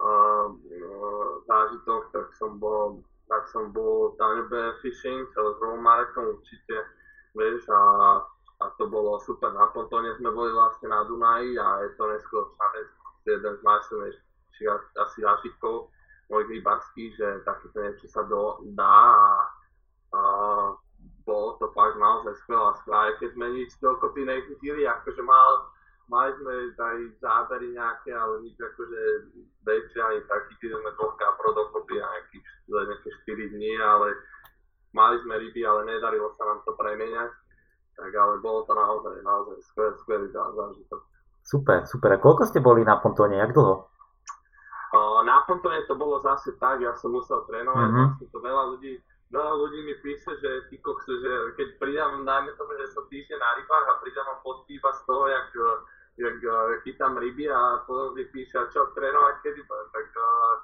uh, 0.00 0.46
uh, 0.52 1.28
zážitok, 1.44 2.02
tak 2.12 2.26
som 2.38 2.56
bol, 2.56 3.02
tak 3.28 3.50
som 3.50 3.74
bol 3.74 4.14
tam 4.16 4.48
fishing 4.80 5.26
s 5.28 5.34
Rovom 5.36 5.82
Marekom 5.82 6.38
určite, 6.38 6.76
vieš, 7.36 7.68
a, 7.68 7.82
a 8.62 8.64
to 8.80 8.88
bolo 8.88 9.20
super. 9.20 9.52
Na 9.52 9.68
Pontone 9.74 10.16
sme 10.16 10.32
boli 10.32 10.54
vlastne 10.54 10.88
na 10.88 11.04
Dunaji 11.04 11.58
a 11.60 11.84
je 11.84 11.88
to 12.00 12.04
neskôršia 12.08 12.66
vec, 12.78 12.88
jeden 13.28 13.52
z 13.58 13.62
najsilnejších 13.64 14.27
či 14.58 14.66
asi 14.98 15.18
zážitkov 15.22 15.94
mojich 16.28 16.60
rybárských, 16.60 17.12
že 17.16 17.28
takéto 17.46 17.78
niečo 17.80 18.06
sa 18.12 18.26
do, 18.28 18.60
dá 18.76 19.00
a, 19.16 19.30
a 20.12 20.20
bolo 21.24 21.56
to 21.60 21.72
fakt 21.72 21.96
naozaj 21.96 22.36
skvelá 22.44 22.76
skvelá, 22.82 23.12
aj 23.12 23.14
keď 23.20 23.30
sme 23.36 23.46
nič 23.56 23.70
dokopy 23.80 24.28
nechytili, 24.28 24.84
akože 24.84 25.22
mal, 25.24 25.72
mali 26.08 26.32
sme 26.40 26.52
aj 26.72 26.98
zábery 27.20 27.72
nejaké, 27.72 28.12
ale 28.12 28.44
nič 28.44 28.56
akože 28.56 29.00
väčšie 29.64 30.00
ani 30.00 30.20
tak, 30.28 30.48
chytili 30.52 30.76
sme 30.76 30.90
dvoch 30.96 31.16
kaprov 31.16 31.52
dokopy 31.56 32.00
nejakých, 32.00 32.44
nejaké 32.68 33.08
4 33.28 33.54
dní, 33.56 33.72
ale 33.80 34.08
mali 34.92 35.16
sme 35.24 35.34
ryby, 35.36 35.64
ale 35.64 35.84
nedarilo 35.88 36.32
sa 36.36 36.44
nám 36.48 36.60
to 36.64 36.72
premieňať, 36.76 37.32
tak 37.96 38.10
ale 38.14 38.40
bolo 38.40 38.64
to 38.64 38.72
naozaj, 38.72 39.16
naozaj 39.20 39.56
skvelý, 39.72 39.94
skvelý 40.00 40.26
zážitok. 40.32 41.00
Super, 41.44 41.78
super. 41.88 42.10
A 42.12 42.20
koľko 42.20 42.44
ste 42.44 42.60
boli 42.60 42.84
na 42.84 43.00
pontóne, 43.00 43.40
jak 43.40 43.56
dlho? 43.56 43.88
Na 44.96 45.44
pontone 45.44 45.84
to 45.84 45.94
bolo 46.00 46.16
zase 46.24 46.56
tak, 46.56 46.80
ja 46.80 46.96
som 46.96 47.12
musel 47.12 47.44
trénovať, 47.44 47.88
mm-hmm. 47.92 48.06
vlastne 48.08 48.26
to 48.32 48.38
veľa 48.40 48.64
ľudí, 48.72 48.92
veľa 49.28 49.52
ľudí 49.60 49.80
mi 49.84 49.94
píše, 50.00 50.32
že 50.40 50.50
ty 50.72 50.80
kokso, 50.80 51.12
že 51.20 51.52
keď 51.60 51.68
pridám, 51.76 52.24
najmä 52.24 52.56
tomu, 52.56 52.72
že 52.80 52.96
som 52.96 53.04
týždeň 53.12 53.36
na 53.36 53.50
rybách 53.60 53.84
a 53.84 54.00
pridám 54.00 54.40
fotky 54.40 54.80
iba 54.80 54.88
z 54.96 55.00
toho, 55.04 55.24
jak, 55.28 55.48
jak 56.16 56.36
chytám 56.88 57.20
ryby 57.20 57.52
a 57.52 57.84
potom 57.84 58.16
mi 58.16 58.24
píše, 58.32 58.56
čo 58.72 58.88
trénovať 58.96 59.34
kedy, 59.44 59.60
tak, 59.68 60.06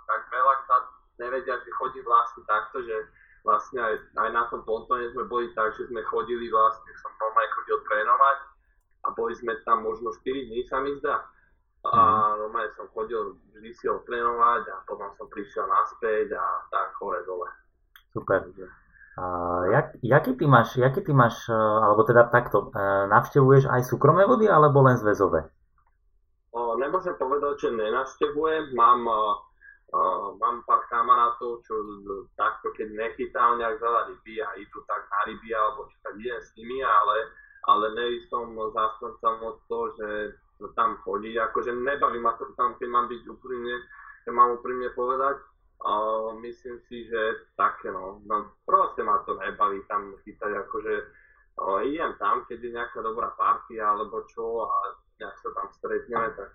tak 0.08 0.20
veľa 0.32 0.54
sa 0.64 0.76
nevedia, 1.20 1.60
že 1.60 1.70
chodí 1.76 2.00
vlastne 2.00 2.48
takto, 2.48 2.80
že 2.80 2.96
vlastne 3.44 3.76
aj, 3.76 3.94
aj 4.24 4.30
na 4.32 4.48
tom 4.48 4.64
pontone 4.64 5.04
sme 5.12 5.28
boli 5.28 5.52
tak, 5.52 5.76
že 5.76 5.84
sme 5.92 6.00
chodili 6.08 6.48
vlastne, 6.48 6.88
som 7.04 7.12
normálne 7.20 7.52
chodil 7.60 7.76
trénovať 7.92 8.38
a 9.04 9.06
boli 9.12 9.36
sme 9.36 9.52
tam 9.68 9.84
možno 9.84 10.16
4 10.16 10.48
dní 10.48 10.64
sa 10.64 10.80
mi 10.80 10.96
zdá 10.96 11.28
a 11.84 12.32
normálne 12.40 12.72
som 12.80 12.88
chodil 12.96 13.36
vždy 13.52 13.70
si 13.76 13.84
ho 13.84 14.00
trénovať 14.08 14.62
a 14.72 14.76
potom 14.88 15.12
som 15.20 15.28
prišiel 15.28 15.68
naspäť 15.68 16.32
a 16.32 16.44
tak 16.72 16.96
hore 16.96 17.20
dole. 17.28 17.48
Super. 18.16 18.40
A 19.14 19.24
jak, 19.70 19.86
jaký, 20.02 20.34
ty 20.34 20.46
máš, 20.46 20.76
jaký 20.76 21.04
ty 21.04 21.12
máš, 21.12 21.46
e, 21.46 21.54
alebo 21.54 22.02
teda 22.02 22.26
takto, 22.32 22.72
e, 22.74 22.80
navštevuješ 23.12 23.70
aj 23.70 23.86
súkromné 23.86 24.26
vody 24.26 24.50
alebo 24.50 24.82
len 24.82 24.98
zväzové? 24.98 25.46
O, 26.50 26.74
nemôžem 26.80 27.14
povedať, 27.14 27.68
že 27.68 27.78
nenavštevujem. 27.78 28.74
Mám, 28.74 29.06
o, 29.06 29.20
mám 30.40 30.66
pár 30.66 30.82
kamarátov, 30.90 31.62
čo 31.62 31.74
takto, 32.34 32.74
keď 32.74 32.90
nechytám 32.90 33.62
nejak 33.62 33.78
veľa 33.78 34.10
ryby 34.10 34.42
a 34.42 34.48
idú 34.58 34.82
tak 34.90 35.06
na 35.06 35.20
ryby 35.30 35.50
alebo 35.54 35.86
čo 35.86 35.96
tak 36.02 36.14
idem 36.18 36.40
s 36.42 36.50
nimi, 36.58 36.82
ale, 36.82 37.30
ale 37.70 37.86
nej 37.94 38.12
som 38.26 38.50
zástancom 38.50 39.34
od 39.46 39.56
toho, 39.70 39.84
že 39.94 40.08
tam 40.72 40.96
chodí. 41.04 41.36
Akože 41.36 41.76
nebaví 41.76 42.18
ma 42.22 42.32
to 42.40 42.48
tam, 42.56 42.78
keď 42.80 42.88
mám 42.88 43.06
byť 43.12 43.22
úprimne, 43.28 43.76
keď 44.24 44.32
mám 44.32 44.56
úprimne 44.56 44.88
povedať. 44.96 45.36
A 45.84 45.92
myslím 46.40 46.80
si, 46.88 47.04
že 47.04 47.52
také 47.60 47.92
no, 47.92 48.24
no 48.24 48.56
proste 48.64 49.04
ma 49.04 49.20
to 49.28 49.36
nebaví 49.36 49.84
tam 49.84 50.16
chytať, 50.24 50.64
akože 50.64 50.94
o, 51.60 51.84
idem 51.84 52.16
tam, 52.16 52.48
keď 52.48 52.56
je 52.56 52.70
nejaká 52.72 53.04
dobrá 53.04 53.28
partia 53.36 53.92
alebo 53.92 54.24
čo 54.24 54.64
a 54.64 54.96
nejak 55.20 55.36
sa 55.44 55.50
tam 55.52 55.68
stretneme, 55.76 56.32
tak, 56.40 56.50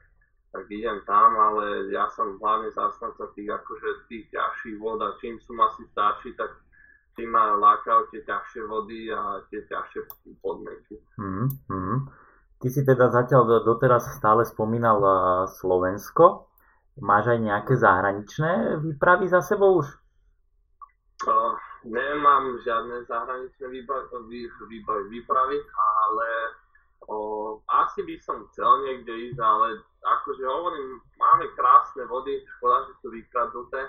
tak 0.49 0.65
idem 0.73 1.05
tam, 1.05 1.37
ale 1.37 1.93
ja 1.93 2.09
som 2.09 2.41
hlavne 2.41 2.73
zastanca 2.73 3.29
tých 3.37 3.53
akože 3.53 4.09
tých 4.09 4.33
ťažších 4.33 4.81
vod 4.81 4.97
a 5.05 5.13
čím 5.21 5.37
som 5.45 5.61
asi 5.61 5.85
starší, 5.93 6.33
tak 6.33 6.49
tým 7.13 7.29
ma 7.29 7.53
lákajú 7.53 8.09
tie 8.09 8.25
ťažšie 8.25 8.61
vody 8.65 9.13
a 9.13 9.43
tie 9.51 9.61
ťažšie 9.67 10.09
podmienky. 10.41 10.97
Mm-hmm. 11.19 11.95
Ty 12.59 12.67
si 12.67 12.83
teda 12.83 13.07
zatiaľ 13.07 13.63
doteraz 13.63 14.03
stále 14.19 14.43
spomínal 14.43 14.99
Slovensko. 15.47 16.51
Máš 16.99 17.31
aj 17.31 17.39
nejaké 17.39 17.73
zahraničné 17.79 18.83
výpravy 18.83 19.31
za 19.31 19.39
sebou 19.39 19.79
už? 19.79 19.87
Uh, 21.23 21.55
nemám 21.87 22.59
žiadne 22.59 23.07
zahraničné 23.07 23.63
výpravy, 25.07 25.57
ale 26.03 26.27
uh, 27.07 27.55
asi 27.79 28.03
by 28.03 28.15
som 28.19 28.43
chcel 28.51 28.71
niekde 28.83 29.31
ísť, 29.31 29.39
ale 29.39 29.79
akože 30.03 30.43
hovorím, 30.43 30.99
máme 31.15 31.47
krásne 31.55 32.03
vody, 32.11 32.43
škoda, 32.59 32.91
že 32.91 32.93
sú 32.99 33.07
vykradnuté. 33.15 33.87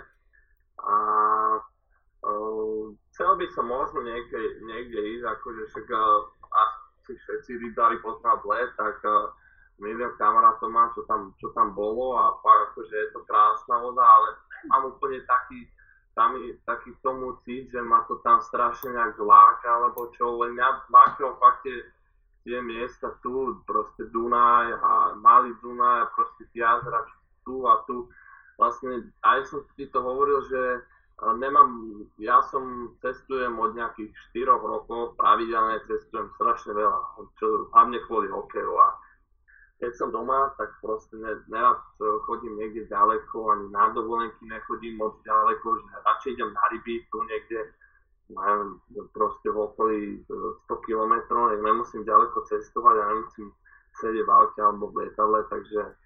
A 0.78 0.94
uh, 2.22 2.94
chcel 3.10 3.30
by 3.34 3.46
som 3.50 3.66
možno 3.66 4.06
niekde, 4.06 4.62
niekde 4.62 5.18
ísť, 5.18 5.26
akože 5.26 5.62
však 5.74 5.86
uh, 5.90 6.22
si 7.10 7.18
všetci 7.18 7.58
rybári 7.58 7.98
poznám 7.98 8.38
let, 8.46 8.70
tak 8.78 9.02
uh, 9.02 9.34
milión 9.82 10.14
kamarátov 10.14 10.70
mám, 10.70 10.94
čo 10.94 11.02
tam, 11.10 11.34
čo 11.42 11.50
tam 11.50 11.74
bolo 11.74 12.14
a 12.14 12.38
fakt 12.38 12.70
akože 12.70 12.94
je 12.94 13.08
to 13.10 13.20
krásna 13.26 13.82
voda, 13.82 14.06
ale 14.06 14.28
mám 14.70 14.94
úplne 14.94 15.18
taký, 15.26 15.66
tam 16.14 16.38
je 16.38 16.54
taký 16.62 16.94
tomu 17.02 17.34
cít, 17.42 17.74
že 17.74 17.82
ma 17.82 18.06
to 18.06 18.22
tam 18.22 18.38
strašne 18.38 18.94
nejak 18.94 19.18
láka, 19.18 19.66
alebo 19.66 20.14
čo, 20.14 20.38
len 20.38 20.54
mňa 20.54 20.86
lákajú 20.86 21.34
fakt 21.42 21.66
tie, 21.66 21.82
tie 22.46 22.62
miesta 22.62 23.10
tu, 23.24 23.58
proste 23.66 24.06
Dunaj 24.14 24.70
a 24.78 25.18
malý 25.18 25.50
Dunaj 25.58 26.06
a 26.06 26.12
proste 26.14 26.46
tie 26.54 26.62
jazera 26.62 27.02
tu 27.42 27.66
a 27.66 27.82
tu. 27.90 28.06
Vlastne 28.60 29.08
aj 29.24 29.48
som 29.48 29.64
ti 29.74 29.88
to 29.88 29.98
hovoril, 30.04 30.44
že 30.46 30.84
nemám, 31.36 31.68
ja 32.16 32.40
som 32.48 32.96
cestujem 33.04 33.52
od 33.60 33.76
nejakých 33.76 34.08
4 34.32 34.56
rokov, 34.56 35.20
pravidelne 35.20 35.84
cestujem 35.84 36.32
strašne 36.40 36.72
veľa, 36.72 37.00
čo, 37.36 37.68
hlavne 37.76 38.00
kvôli 38.08 38.32
hokeju. 38.32 38.72
A 38.80 38.88
keď 39.80 39.92
som 39.96 40.08
doma, 40.12 40.52
tak 40.56 40.72
proste 40.84 41.16
ne, 41.16 41.40
nerad 41.48 41.80
chodím 42.28 42.56
niekde 42.56 42.88
ďaleko, 42.88 43.52
ani 43.52 43.66
na 43.72 43.92
dovolenky 43.96 44.44
nechodím 44.44 45.00
moc 45.00 45.20
ďaleko, 45.24 45.66
že 45.80 46.04
radšej 46.04 46.30
idem 46.36 46.50
na 46.52 46.64
ryby, 46.72 46.94
tu 47.08 47.18
niekde, 47.24 47.60
neviem, 48.28 48.80
proste 49.16 49.48
v 49.48 49.58
okolí 49.60 50.00
100 50.68 50.86
km, 50.88 51.14
nech 51.52 51.62
nemusím 51.64 52.04
ďaleko 52.04 52.44
cestovať 52.48 52.96
a 52.96 53.08
nemusím 53.12 53.48
sedieť 54.00 54.24
v 54.24 54.30
aute 54.30 54.60
alebo 54.60 54.92
v 54.92 55.04
lietadle, 55.04 55.44
takže 55.48 55.96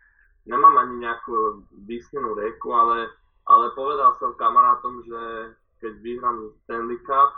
nemám 0.46 0.74
ani 0.78 1.06
nejakú 1.06 1.66
vysnenú 1.86 2.34
reku, 2.38 2.72
ale 2.72 3.10
ale 3.44 3.72
povedal 3.76 4.16
som 4.16 4.36
kamarátom, 4.36 5.04
že 5.04 5.20
keď 5.84 5.92
vyhrám 6.00 6.48
Stanley 6.64 7.00
Cup, 7.04 7.30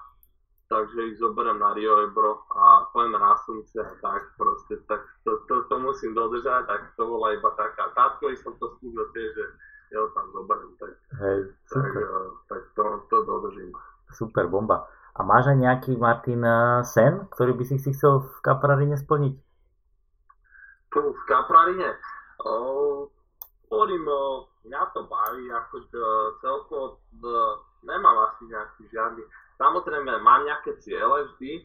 takže 0.66 1.14
ich 1.14 1.19
zoberiem 1.19 1.59
na 1.59 1.75
Rio 1.75 2.07
Ebro 2.07 2.42
a 2.55 2.90
pojem 2.90 3.14
na 3.14 3.35
slnce 3.47 3.79
a 3.83 3.92
tak 4.03 4.23
proste, 4.35 4.79
tak 4.90 5.03
to, 5.23 5.38
to, 5.47 5.62
to 5.71 5.77
musím 5.79 6.14
dodržať, 6.14 6.66
tak 6.66 6.81
to 6.99 7.03
bola 7.07 7.35
iba 7.35 7.51
taká, 7.55 7.90
tátkovi 7.95 8.35
som 8.38 8.55
to 8.59 8.66
skúsil 8.79 9.07
tiež, 9.14 9.31
že 9.35 9.45
ja 9.95 10.03
ho 10.03 10.11
tam 10.11 10.27
zoberiem, 10.35 10.75
tak, 10.83 10.92
Hej, 11.23 11.38
tak, 11.71 11.87
uh, 11.95 12.31
tak 12.51 12.62
to, 12.75 12.83
to 13.07 13.16
dodržím. 13.23 13.71
Super, 14.11 14.51
bomba. 14.51 14.90
A 15.16 15.23
máš 15.23 15.49
aj 15.55 15.59
nejaký, 15.62 15.92
Martin, 15.97 16.42
eh, 16.42 16.83
sen, 16.85 17.31
ktorý 17.33 17.57
by 17.57 17.64
si 17.64 17.79
si 17.79 17.90
chcel 17.95 18.21
v 18.21 18.35
Kaprarine 18.42 18.99
splniť? 18.99 19.35
Tu, 20.92 21.01
v 21.01 21.23
Kaprarine? 21.25 21.97
O, 22.45 23.09
hovorím, 23.73 24.05
mňa 24.66 24.83
to 24.92 25.07
baví, 25.07 25.46
ako 25.55 25.74
celkovo 26.42 26.98
nemám 27.87 28.16
asi 28.31 28.50
nejaký 28.50 28.83
žiadny, 28.90 29.22
samozrejme 29.57 30.11
mám 30.20 30.42
nejaké 30.44 30.76
ciele 30.83 31.31
vždy, 31.33 31.64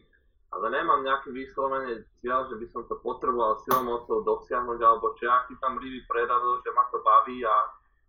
ale 0.52 0.68
nemám 0.68 1.00
nejaký 1.00 1.32
vyslovene 1.32 2.04
cieľ, 2.20 2.44
že 2.52 2.60
by 2.60 2.66
som 2.70 2.84
to 2.84 3.00
potreboval 3.00 3.56
silou 3.64 3.88
mocou 3.88 4.20
dosiahnuť, 4.20 4.80
alebo 4.84 5.16
či 5.16 5.24
ja 5.24 5.48
tam 5.58 5.80
ryby 5.80 6.04
preradil, 6.04 6.60
že 6.60 6.70
ma 6.76 6.84
to 6.92 7.00
baví 7.00 7.40
a 7.40 7.56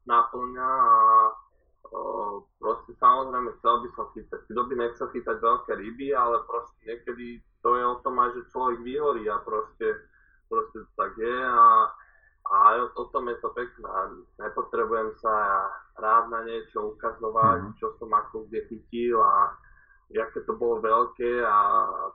naplňa 0.03 0.67
a 0.67 0.99
o, 1.87 2.43
proste 2.59 2.91
samozrejme 2.99 3.47
chcel 3.59 3.75
by 3.87 3.89
som 3.95 4.05
chytať. 4.11 4.39
Kto 4.51 4.61
by 4.67 4.73
nechcel 4.75 5.07
chytať 5.15 5.37
veľké 5.39 5.71
ryby, 5.71 6.11
ale 6.11 6.43
proste 6.43 6.75
niekedy 6.83 7.39
to 7.63 7.79
je 7.79 7.83
o 7.87 7.95
tom 8.03 8.19
aj, 8.19 8.35
že 8.35 8.51
človek 8.51 8.83
vyhorí 8.83 9.23
a 9.31 9.39
proste, 9.39 10.03
proste 10.51 10.83
to 10.83 10.91
tak 10.99 11.15
je 11.15 11.37
a, 11.47 11.87
a 12.43 12.75
o 12.99 13.03
tom 13.15 13.31
je 13.31 13.37
to 13.39 13.49
pekné. 13.55 13.87
Nepotrebujem 14.39 15.15
sa 15.23 15.67
rád 15.95 16.27
na 16.27 16.43
niečo 16.43 16.95
ukazovať, 16.95 17.71
mm. 17.71 17.73
čo 17.79 17.95
som 17.95 18.11
ako 18.11 18.51
kde 18.51 18.67
chytil 18.67 19.23
a 19.23 19.55
aké 20.13 20.45
to 20.45 20.53
bolo 20.53 20.77
veľké 20.83 21.41
a 21.41 21.57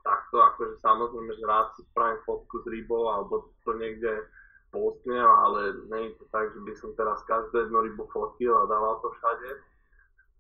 takto, 0.06 0.38
akože 0.38 0.78
samozrejme, 0.84 1.32
že 1.34 1.44
rád 1.48 1.74
si 1.74 1.82
spravím 1.90 2.22
fotku 2.22 2.62
s 2.62 2.66
rybou 2.70 3.10
alebo 3.10 3.50
to 3.66 3.74
niekde 3.74 4.22
postnem, 4.70 5.24
ale 5.24 5.74
nie 5.90 6.12
je 6.12 6.22
to 6.22 6.24
tak, 6.30 6.46
že 6.52 6.60
by 6.62 6.72
som 6.76 6.90
teraz 6.94 7.18
každú 7.26 7.66
jednu 7.66 7.78
rybu 7.88 8.04
fotil 8.12 8.52
a 8.54 8.70
dával 8.70 9.00
to 9.00 9.10
všade. 9.18 9.50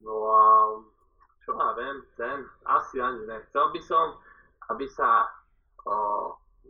No 0.04 0.14
a 0.30 0.44
čo 1.42 1.56
ja 1.56 1.72
viem, 1.74 1.96
chcem, 2.12 2.38
asi 2.68 3.00
ani 3.00 3.24
nechcel 3.26 3.72
by 3.72 3.80
som, 3.82 4.06
aby 4.68 4.86
sa 4.92 5.26
o, 5.88 5.96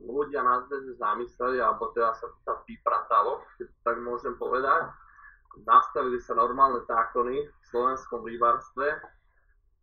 ľudia 0.03 0.43
na 0.47 0.63
zväze 0.67 0.95
zamysleli, 0.99 1.59
alebo 1.59 1.91
teda 1.95 2.15
sa 2.15 2.27
to 2.31 2.39
tam 2.47 2.59
vypratalo, 2.67 3.43
keď 3.59 3.67
tak 3.83 3.97
môžem 4.03 4.35
povedať. 4.39 4.91
Nastavili 5.67 6.23
sa 6.23 6.39
normálne 6.39 6.85
zákony 6.87 7.37
v 7.51 7.65
slovenskom 7.67 8.23
rybárstve, 8.23 8.87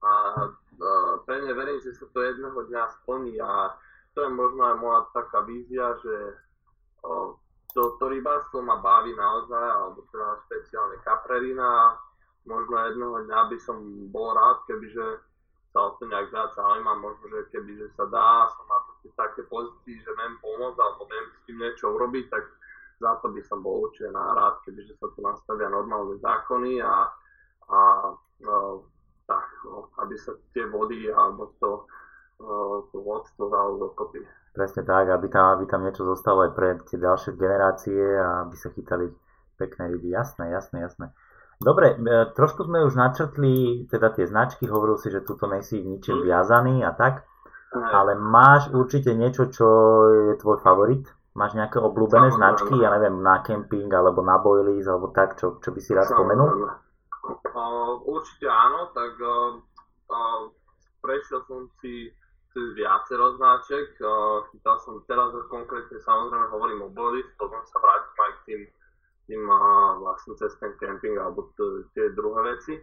a 0.06 0.14
uh, 0.38 1.14
pevne 1.26 1.50
verím, 1.58 1.82
že 1.82 1.98
sa 1.98 2.06
to 2.14 2.20
jedného 2.22 2.60
dňa 2.70 2.84
splní 3.02 3.42
a 3.42 3.74
to 4.14 4.22
je 4.22 4.30
možno 4.32 4.62
aj 4.62 4.76
moja 4.78 5.02
taká 5.18 5.42
vízia, 5.44 5.98
že 6.06 6.16
uh, 7.02 7.34
to, 7.74 7.82
to 7.98 8.06
rybárstvo 8.08 8.62
ma 8.62 8.78
baví 8.80 9.12
naozaj, 9.18 9.66
alebo 9.66 10.06
teda 10.14 10.40
špeciálne 10.48 10.98
kaprerina. 11.04 11.98
Možno 12.46 12.78
jedného 12.78 13.26
dňa 13.26 13.40
by 13.50 13.58
som 13.58 13.78
bol 14.14 14.38
rád, 14.38 14.62
kebyže 14.70 15.26
sa 15.76 15.92
o 15.92 16.00
to 16.00 16.08
nejak 16.08 16.32
viac 16.32 16.56
zaujímam, 16.56 17.04
možno, 17.04 17.28
že 17.28 17.52
kebyže 17.52 17.92
sa 18.00 18.08
dá, 18.08 18.48
som 18.48 18.64
na 18.72 18.80
také 19.20 19.44
pozícii, 19.52 20.00
že 20.00 20.12
viem 20.16 20.40
pomôcť 20.40 20.80
alebo 20.80 21.04
viem 21.12 21.28
s 21.36 21.40
tým 21.44 21.58
niečo 21.60 21.92
urobiť, 21.92 22.32
tak 22.32 22.44
za 23.04 23.12
to 23.20 23.28
by 23.36 23.42
som 23.44 23.60
bol 23.60 23.84
určite 23.84 24.08
rád, 24.16 24.64
kebyže 24.64 24.96
sa 24.96 25.12
tu 25.12 25.20
nastavia 25.20 25.68
normálne 25.68 26.16
zákony 26.24 26.80
a, 26.80 27.12
a 27.68 27.80
no, 28.40 28.88
tak, 29.28 29.44
no, 29.68 29.92
aby 30.00 30.16
sa 30.16 30.32
tie 30.56 30.64
vody 30.72 31.12
alebo 31.12 31.52
to, 31.60 31.84
uh, 32.40 32.80
to 32.96 32.98
vodstvo 33.04 33.52
dalo 33.52 33.76
dokopy. 33.76 34.24
Presne 34.56 34.88
tak, 34.88 35.12
aby 35.12 35.28
tam, 35.28 35.60
aby 35.60 35.68
tam 35.68 35.84
niečo 35.84 36.08
zostalo 36.08 36.48
aj 36.48 36.52
pre 36.56 36.80
tie 36.88 36.96
ďalšie 36.96 37.36
generácie 37.36 38.00
a 38.00 38.48
aby 38.48 38.56
sa 38.56 38.72
chytali 38.72 39.12
pekné 39.60 39.92
ryby. 39.92 40.16
Jasné, 40.16 40.56
jasné, 40.56 40.88
jasné. 40.88 41.12
Dobre, 41.56 41.96
e, 41.96 42.32
trošku 42.36 42.68
sme 42.68 42.84
už 42.84 43.00
načrtli 43.00 43.86
teda 43.88 44.12
tie 44.12 44.28
značky, 44.28 44.68
hovoril 44.68 45.00
si, 45.00 45.08
že 45.08 45.24
tuto 45.24 45.48
nejsi 45.48 45.80
ničím 45.82 46.22
mm. 46.22 46.26
viazaný 46.28 46.76
a 46.84 46.92
tak, 46.92 47.24
ale 47.76 48.16
máš 48.16 48.72
určite 48.72 49.12
niečo, 49.16 49.52
čo 49.52 49.68
je 50.10 50.34
tvoj 50.40 50.64
favorit? 50.64 51.04
Máš 51.36 51.60
nejaké 51.60 51.84
obľúbené 51.84 52.32
značky, 52.32 52.80
ja 52.80 52.96
neviem, 52.96 53.20
na 53.20 53.44
kemping 53.44 53.92
alebo 53.92 54.24
na 54.24 54.40
boilies 54.40 54.88
alebo 54.88 55.12
tak, 55.12 55.36
čo, 55.36 55.60
čo 55.60 55.76
by 55.76 55.80
si 55.84 55.92
rád 55.92 56.08
spomenul? 56.08 56.72
určite 58.06 58.48
áno, 58.48 58.96
tak 58.96 59.20
prešiel 61.04 61.44
som 61.46 61.68
si 61.84 62.08
cez 62.56 62.66
viacero 62.80 63.36
značek. 63.36 64.00
Chytal 64.52 64.78
som 64.80 65.04
teraz 65.12 65.36
konkrétne, 65.52 66.00
samozrejme 66.00 66.48
hovorím 66.56 66.88
o 66.88 66.90
Bolis, 66.96 67.28
potom 67.36 67.60
sa 67.68 67.78
vrátim 67.84 68.16
aj 68.16 68.32
k 68.32 68.42
tým, 68.48 68.62
tým 69.26 69.42
vlastne 70.02 70.34
cez 70.38 70.54
ten 70.62 70.74
camping 70.78 71.18
alebo 71.18 71.50
tie 71.94 72.14
druhé 72.14 72.56
veci. 72.56 72.78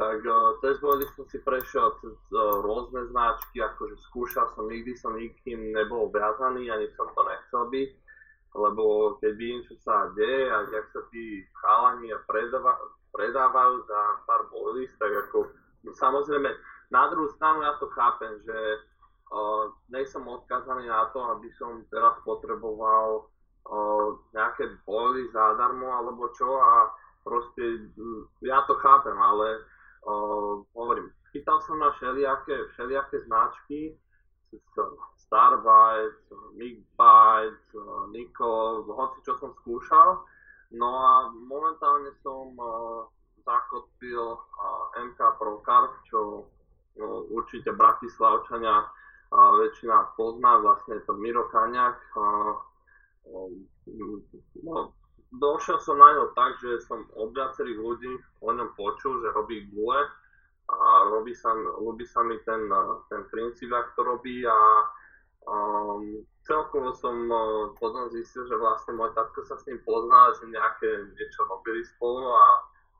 Tak 0.00 0.24
cez 0.64 0.80
Bolis 0.80 1.12
som 1.12 1.28
si 1.28 1.36
prešiel 1.44 1.92
cez 2.00 2.16
rôzne 2.64 3.04
značky, 3.12 3.60
akože 3.60 4.00
skúšal 4.08 4.48
som, 4.56 4.64
nikdy 4.64 4.96
som 4.96 5.12
nikým 5.12 5.76
nebol 5.76 6.08
viazaný, 6.08 6.72
ani 6.72 6.88
som 6.96 7.12
to 7.12 7.20
nechcel 7.28 7.68
byť 7.68 7.90
lebo 8.54 9.14
keď 9.22 9.32
vidím, 9.38 9.62
čo 9.62 9.78
sa 9.78 10.10
deje 10.18 10.50
a 10.50 10.66
jak 10.66 10.86
sa 10.90 11.00
tí 11.14 11.46
chalani 11.54 12.10
predáva, 12.26 12.74
predávajú 13.14 13.86
za 13.86 14.00
pár 14.26 14.50
boilies, 14.50 14.90
tak 14.98 15.10
ako 15.28 15.54
samozrejme 15.94 16.50
na 16.90 17.02
druhú 17.14 17.30
stranu 17.38 17.62
ja 17.62 17.78
to 17.78 17.86
chápem, 17.94 18.42
že 18.42 18.58
uh, 19.30 19.70
nejsem 19.94 20.22
odkazaný 20.26 20.90
na 20.90 21.06
to, 21.14 21.22
aby 21.30 21.46
som 21.54 21.86
teraz 21.94 22.18
potreboval 22.26 23.30
nejaké 24.34 24.66
boily 24.82 25.30
zadarmo 25.30 25.86
alebo 25.86 26.32
čo 26.34 26.58
a 26.58 26.90
proste 27.22 27.92
ja 28.40 28.64
to 28.66 28.74
chápem, 28.80 29.14
ale 29.14 29.62
uh, 30.08 30.64
hovorím, 30.74 31.12
chytal 31.32 31.60
som 31.60 31.78
na 31.78 31.92
všelijaké, 31.94 32.66
všelijaké 32.74 33.20
značky, 33.28 33.94
Starbite, 35.14 36.34
Migbite, 36.58 37.70
Nikol, 38.10 38.82
hoci 38.90 39.22
čo 39.22 39.38
som 39.38 39.54
skúšal. 39.62 40.26
No 40.74 40.90
a 40.90 41.30
momentálne 41.30 42.10
som 42.22 42.50
uh, 42.58 43.06
zakotvil 43.46 44.26
uh, 44.34 44.86
MK 44.98 45.18
Pro 45.38 45.62
Carb, 45.62 45.94
čo 46.10 46.50
no, 46.98 47.06
určite 47.30 47.70
Bratislavčania 47.70 48.82
uh, 48.82 49.50
väčšina 49.54 50.18
pozná, 50.18 50.58
vlastne 50.58 50.98
je 50.98 51.06
to 51.06 51.14
Miro 51.14 51.46
Kaňak. 51.50 51.98
No, 54.64 54.92
došiel 55.34 55.78
som 55.80 55.96
na 55.98 56.10
ňo 56.16 56.32
tak, 56.32 56.56
že 56.62 56.80
som 56.86 57.04
od 57.16 57.34
viacerých 57.36 57.78
ľudí 57.78 58.12
o 58.40 58.50
ňom 58.52 58.72
počul, 58.78 59.20
že 59.20 59.34
robí 59.36 59.68
gule 59.70 60.00
a 60.70 61.10
robí 61.10 61.34
sa, 61.34 61.50
ľubí 61.56 62.06
sa 62.06 62.22
mi 62.22 62.38
ten, 62.46 62.70
ten 63.10 63.22
princíp, 63.28 63.74
ako 63.74 63.90
to 63.96 64.02
robí 64.06 64.46
a 64.46 64.56
Um, 65.48 66.20
celkovo 66.44 66.92
som 66.92 67.16
uh, 67.32 67.72
potom 67.80 68.12
zistil, 68.12 68.44
že 68.44 68.60
vlastne 68.60 68.92
môj 68.92 69.16
tatko 69.16 69.40
sa 69.48 69.56
s 69.56 69.64
ním 69.64 69.80
pozná, 69.88 70.36
že 70.36 70.52
nejaké 70.52 71.10
niečo 71.16 71.48
robili 71.48 71.80
spolu 71.96 72.28
a 72.28 72.44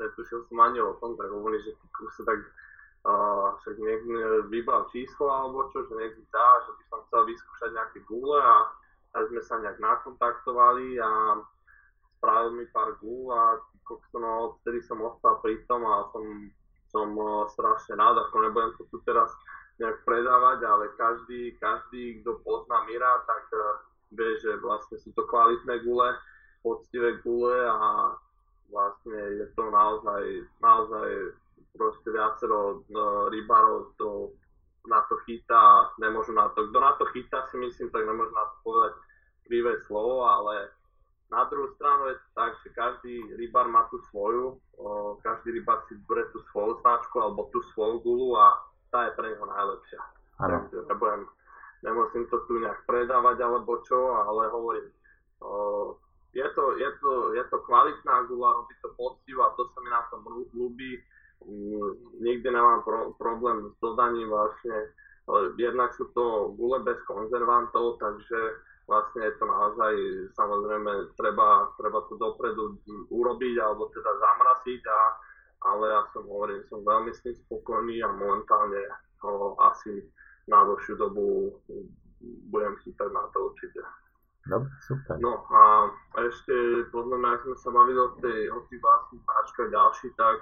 netušil 0.00 0.48
som 0.48 0.56
ani 0.64 0.80
o 0.80 0.96
tom, 1.04 1.20
tak 1.20 1.28
hovorí, 1.28 1.60
že 1.60 1.76
ty 1.76 1.86
kuse, 1.92 2.24
tak 2.24 2.40
uh, 3.04 3.52
však 3.60 3.76
mi 3.76 3.92
vybral 4.48 4.88
číslo 4.88 5.28
alebo 5.28 5.68
čo, 5.68 5.84
že 5.84 5.92
mi 5.92 6.08
dá, 6.32 6.48
že 6.64 6.70
by 6.80 6.82
som 6.88 7.00
chcel 7.06 7.22
vyskúšať 7.28 7.70
nejaké 7.76 7.98
gule 8.08 8.40
a 8.40 8.56
tak 9.10 9.26
sme 9.30 9.42
sa 9.42 9.58
nejak 9.58 9.78
nakontaktovali 9.82 10.98
a 11.02 11.10
spravil 12.18 12.52
mi 12.52 12.66
pár 12.70 12.94
gul 13.00 13.32
a 13.32 13.58
no, 14.14 14.54
odtedy 14.54 14.78
som 14.84 15.02
ostal 15.02 15.42
pri 15.42 15.58
tom 15.66 15.82
a 15.82 16.06
som, 16.14 16.24
som 16.92 17.08
uh, 17.16 17.48
strašne 17.50 17.98
rád, 17.98 18.22
ako 18.28 18.36
nebudem 18.44 18.72
to 18.78 18.86
tu 18.92 19.02
teraz 19.02 19.32
nejak 19.80 20.04
predávať, 20.04 20.58
ale 20.68 20.84
každý, 20.94 21.56
každý, 21.58 22.20
kto 22.20 22.38
pozná 22.44 22.84
Mira, 22.86 23.24
tak 23.26 23.44
uh, 23.50 23.82
vie, 24.14 24.36
že 24.38 24.60
vlastne 24.62 25.00
sú 25.00 25.10
to 25.16 25.26
kvalitné 25.26 25.82
gule, 25.82 26.14
poctivé 26.62 27.18
gule 27.24 27.56
a 27.66 28.14
vlastne 28.70 29.18
je 29.42 29.46
to 29.58 29.64
naozaj, 29.72 30.22
naozaj 30.62 31.08
proste 31.74 32.08
viacero 32.14 32.84
uh, 32.94 33.26
rybárov 33.32 33.96
to 33.98 34.30
na 34.88 35.00
to 35.08 35.16
chytá 35.28 35.58
a 35.58 35.88
nemôžu 36.00 36.32
na 36.32 36.48
to, 36.56 36.68
kto 36.68 36.78
na 36.80 36.92
to 36.96 37.04
chytá 37.12 37.44
si 37.52 37.56
myslím, 37.60 37.92
tak 37.92 38.06
nemôže 38.06 38.32
na 38.32 38.44
to 38.48 38.54
povedať 38.64 38.94
krivé 39.44 39.72
slovo, 39.84 40.24
ale 40.24 40.72
na 41.30 41.46
druhú 41.46 41.70
stranu 41.78 42.10
je 42.10 42.16
to 42.18 42.28
tak, 42.34 42.52
že 42.62 42.68
každý 42.74 43.14
rybár 43.38 43.70
má 43.70 43.86
tú 43.86 44.02
svoju, 44.10 44.58
o, 44.78 45.14
každý 45.22 45.62
rybár 45.62 45.86
si 45.86 45.94
bude 46.06 46.26
tú 46.34 46.42
svoju 46.50 46.82
značku 46.82 47.22
alebo 47.22 47.46
tú 47.54 47.62
svoju 47.74 48.02
gulu 48.02 48.34
a 48.34 48.58
tá 48.90 49.06
je 49.06 49.14
pre 49.14 49.30
neho 49.30 49.46
najlepšia. 49.46 50.02
Takže 50.40 50.76
nebudem, 50.90 51.22
nemusím 51.86 52.26
to 52.26 52.42
tu 52.50 52.58
nejak 52.58 52.82
predávať 52.82 53.36
alebo 53.46 53.78
čo, 53.86 54.00
ale 54.16 54.50
hovorím, 54.50 54.90
o, 55.38 55.94
je, 56.34 56.46
to, 56.54 56.78
je, 56.78 56.90
to, 56.98 57.12
je 57.38 57.44
to 57.46 57.58
kvalitná 57.62 58.26
gula, 58.26 58.58
robí 58.58 58.74
to 58.82 58.90
poctivo 58.98 59.46
a 59.46 59.54
to 59.54 59.70
sa 59.70 59.78
mi 59.82 59.90
na 59.90 60.02
tom 60.10 60.26
ľúbi. 60.26 60.98
Mm, 60.98 61.04
nikdy 62.20 62.48
nemám 62.50 62.82
pro, 62.82 63.12
problém 63.16 63.70
s 63.70 63.76
dodaním 63.80 64.28
vlastne, 64.28 64.92
jednak 65.56 65.94
sú 65.94 66.10
to 66.12 66.52
gule 66.58 66.80
bez 66.84 66.98
konzervantov, 67.06 67.96
takže 68.02 68.38
vlastne 68.90 69.22
je 69.22 69.32
to 69.38 69.44
naozaj, 69.46 69.94
samozrejme, 70.34 71.14
treba, 71.14 71.70
treba 71.78 72.02
to 72.10 72.18
dopredu 72.18 72.76
urobiť 73.14 73.54
alebo 73.62 73.86
teda 73.94 74.10
zamraziť 74.18 74.82
a 74.90 74.98
ale 75.60 75.92
ja 75.92 76.02
som 76.16 76.24
hovorím, 76.24 76.64
som 76.72 76.80
veľmi 76.80 77.12
s 77.12 77.20
tým 77.20 77.36
spokojný 77.46 78.00
a 78.00 78.08
momentálne 78.16 78.80
o, 79.20 79.60
asi 79.60 80.00
na 80.48 80.64
dlhšiu 80.64 80.96
dobu 80.96 81.52
budem 82.48 82.76
chytať 82.80 83.08
na 83.12 83.28
to 83.36 83.52
určite. 83.52 83.80
Dobre, 84.48 84.72
super. 84.88 85.20
No 85.20 85.44
a 85.52 85.92
ešte 86.24 86.88
potom, 86.88 87.20
ak 87.20 87.44
sme 87.44 87.56
sa 87.60 87.70
bavili 87.76 88.00
o, 88.00 88.08
tej, 88.24 88.48
o 88.48 88.64
tých 88.72 88.80
vlastných 88.80 89.24
páčkach 89.28 89.68
ďalší, 89.68 90.08
tak 90.16 90.36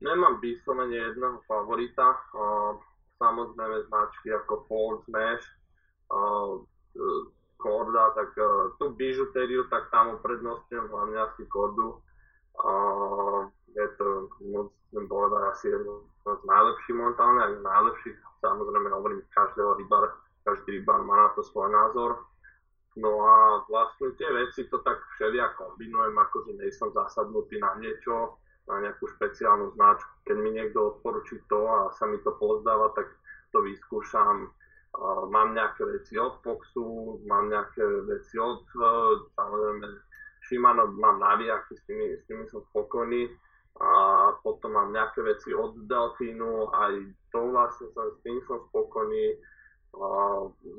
nemám 0.00 0.40
vyslovene 0.40 0.96
jedného 0.96 1.42
favorita. 1.46 2.16
Samozrejme 3.18 3.90
značky 3.90 4.30
ako 4.30 4.64
Ford 4.70 5.02
Smash, 5.10 5.42
uh, 6.14 6.62
Korda, 7.58 8.14
tak 8.14 8.30
uh, 8.38 8.70
tú 8.78 8.94
bižutériu, 8.94 9.66
tak 9.66 9.90
tam 9.90 10.14
uprednostňujem 10.22 10.86
hlavne 10.86 11.18
asi 11.26 11.42
Kordu. 11.50 11.98
Je 13.74 13.86
to, 13.94 14.26
musím 14.42 15.04
povedať, 15.06 15.42
asi 15.54 15.66
jedno 15.70 16.10
z 16.26 16.42
najlepších 16.42 16.96
momentálne, 16.96 17.40
aj 17.46 17.62
najlepších. 17.62 18.16
Samozrejme 18.42 18.88
hovorím, 18.90 19.22
každého 19.30 19.78
rybár, 19.78 20.18
každý 20.42 20.82
rybár 20.82 21.06
má 21.06 21.14
na 21.14 21.28
to 21.38 21.46
svoj 21.46 21.70
názor. 21.70 22.26
No 22.98 23.22
a 23.22 23.62
vlastne 23.70 24.10
tie 24.18 24.26
veci 24.26 24.66
to 24.66 24.82
tak 24.82 24.98
všelijak 25.14 25.54
kombinujem, 25.54 26.18
akože 26.18 26.50
nie 26.58 26.70
som 26.74 26.90
zasadnutý 26.90 27.62
na 27.62 27.78
niečo, 27.78 28.42
na 28.68 28.84
nejakú 28.84 29.08
špeciálnu 29.16 29.72
značku. 29.74 30.12
Keď 30.28 30.36
mi 30.36 30.50
niekto 30.52 30.96
odporučí 30.96 31.40
to 31.48 31.64
a 31.64 31.78
sa 31.96 32.04
mi 32.04 32.20
to 32.20 32.36
pozdáva, 32.36 32.92
tak 32.92 33.08
to 33.50 33.64
vyskúšam 33.64 34.52
mám 35.30 35.54
nejaké 35.54 35.84
veci 35.84 36.18
od 36.18 36.40
Foxu, 36.42 37.20
mám 37.26 37.48
nejaké 37.48 37.84
veci 38.08 38.38
od, 38.38 38.64
e, 38.64 38.92
samozrejme, 39.36 39.86
Shimano 40.48 40.86
mám 40.96 41.20
navijaky, 41.20 41.76
s 41.76 41.82
tými, 41.84 42.16
s 42.16 42.24
tými 42.26 42.48
som 42.48 42.64
spokojný. 42.72 43.28
A 43.78 43.88
potom 44.42 44.74
mám 44.74 44.90
nejaké 44.90 45.22
veci 45.22 45.54
od 45.54 45.76
Delfínu, 45.86 46.72
aj 46.74 46.94
to 47.30 47.52
vlastne 47.52 47.86
som, 47.94 48.10
s 48.10 48.18
tým 48.26 48.42
som 48.48 48.58
spokojný. 48.72 49.38
A 49.94 50.06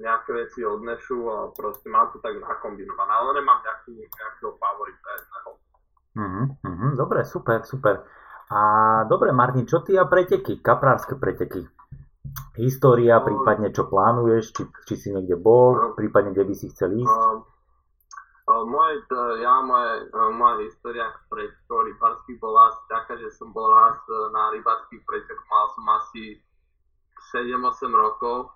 nejaké 0.03 0.35
veci 0.35 0.65
od 0.65 0.83
Nešu 0.83 1.19
a 1.31 1.37
proste 1.55 1.87
mám 1.87 2.11
to 2.11 2.19
tak 2.19 2.35
nakombinované, 2.35 3.11
ale 3.13 3.39
nemám 3.39 3.61
nejaký, 3.63 4.03
nejakého 4.03 4.51
favorita 4.59 5.07
jedného. 5.15 5.68
Mm-hmm, 6.19 6.45
mm-hmm, 6.59 6.91
dobre, 6.99 7.23
super, 7.23 7.63
super. 7.63 8.03
A 8.51 8.59
dobre, 9.07 9.31
Martin, 9.31 9.63
čo 9.63 9.79
ty 9.79 9.95
a 9.95 10.03
preteky, 10.03 10.59
kaprárske 10.59 11.15
preteky? 11.15 11.63
história, 12.59 13.23
prípadne 13.23 13.71
čo 13.71 13.87
plánuješ, 13.87 14.51
či, 14.51 14.63
či 14.85 14.93
si 14.99 15.07
niekde 15.15 15.39
bol, 15.39 15.95
prípadne 15.95 16.35
kde 16.35 16.43
by 16.43 16.53
si 16.55 16.67
chcel 16.75 16.99
ísť? 16.99 17.19
moje, 18.49 19.05
ja, 19.39 19.61
moje, 19.61 20.09
moja 20.33 20.65
história 20.65 21.05
pred 21.29 21.53
rybárskych 21.69 22.41
bola 22.41 22.73
asi 22.73 22.81
taká, 22.89 23.13
že 23.21 23.29
som 23.37 23.53
bol 23.53 23.69
raz 23.69 24.01
e, 24.09 24.13
na 24.33 24.49
rybárskych 24.57 25.05
pretekoch, 25.05 25.47
mal 25.47 25.65
som 25.77 25.85
asi 26.01 26.23
7-8 27.29 27.93
rokov, 27.93 28.49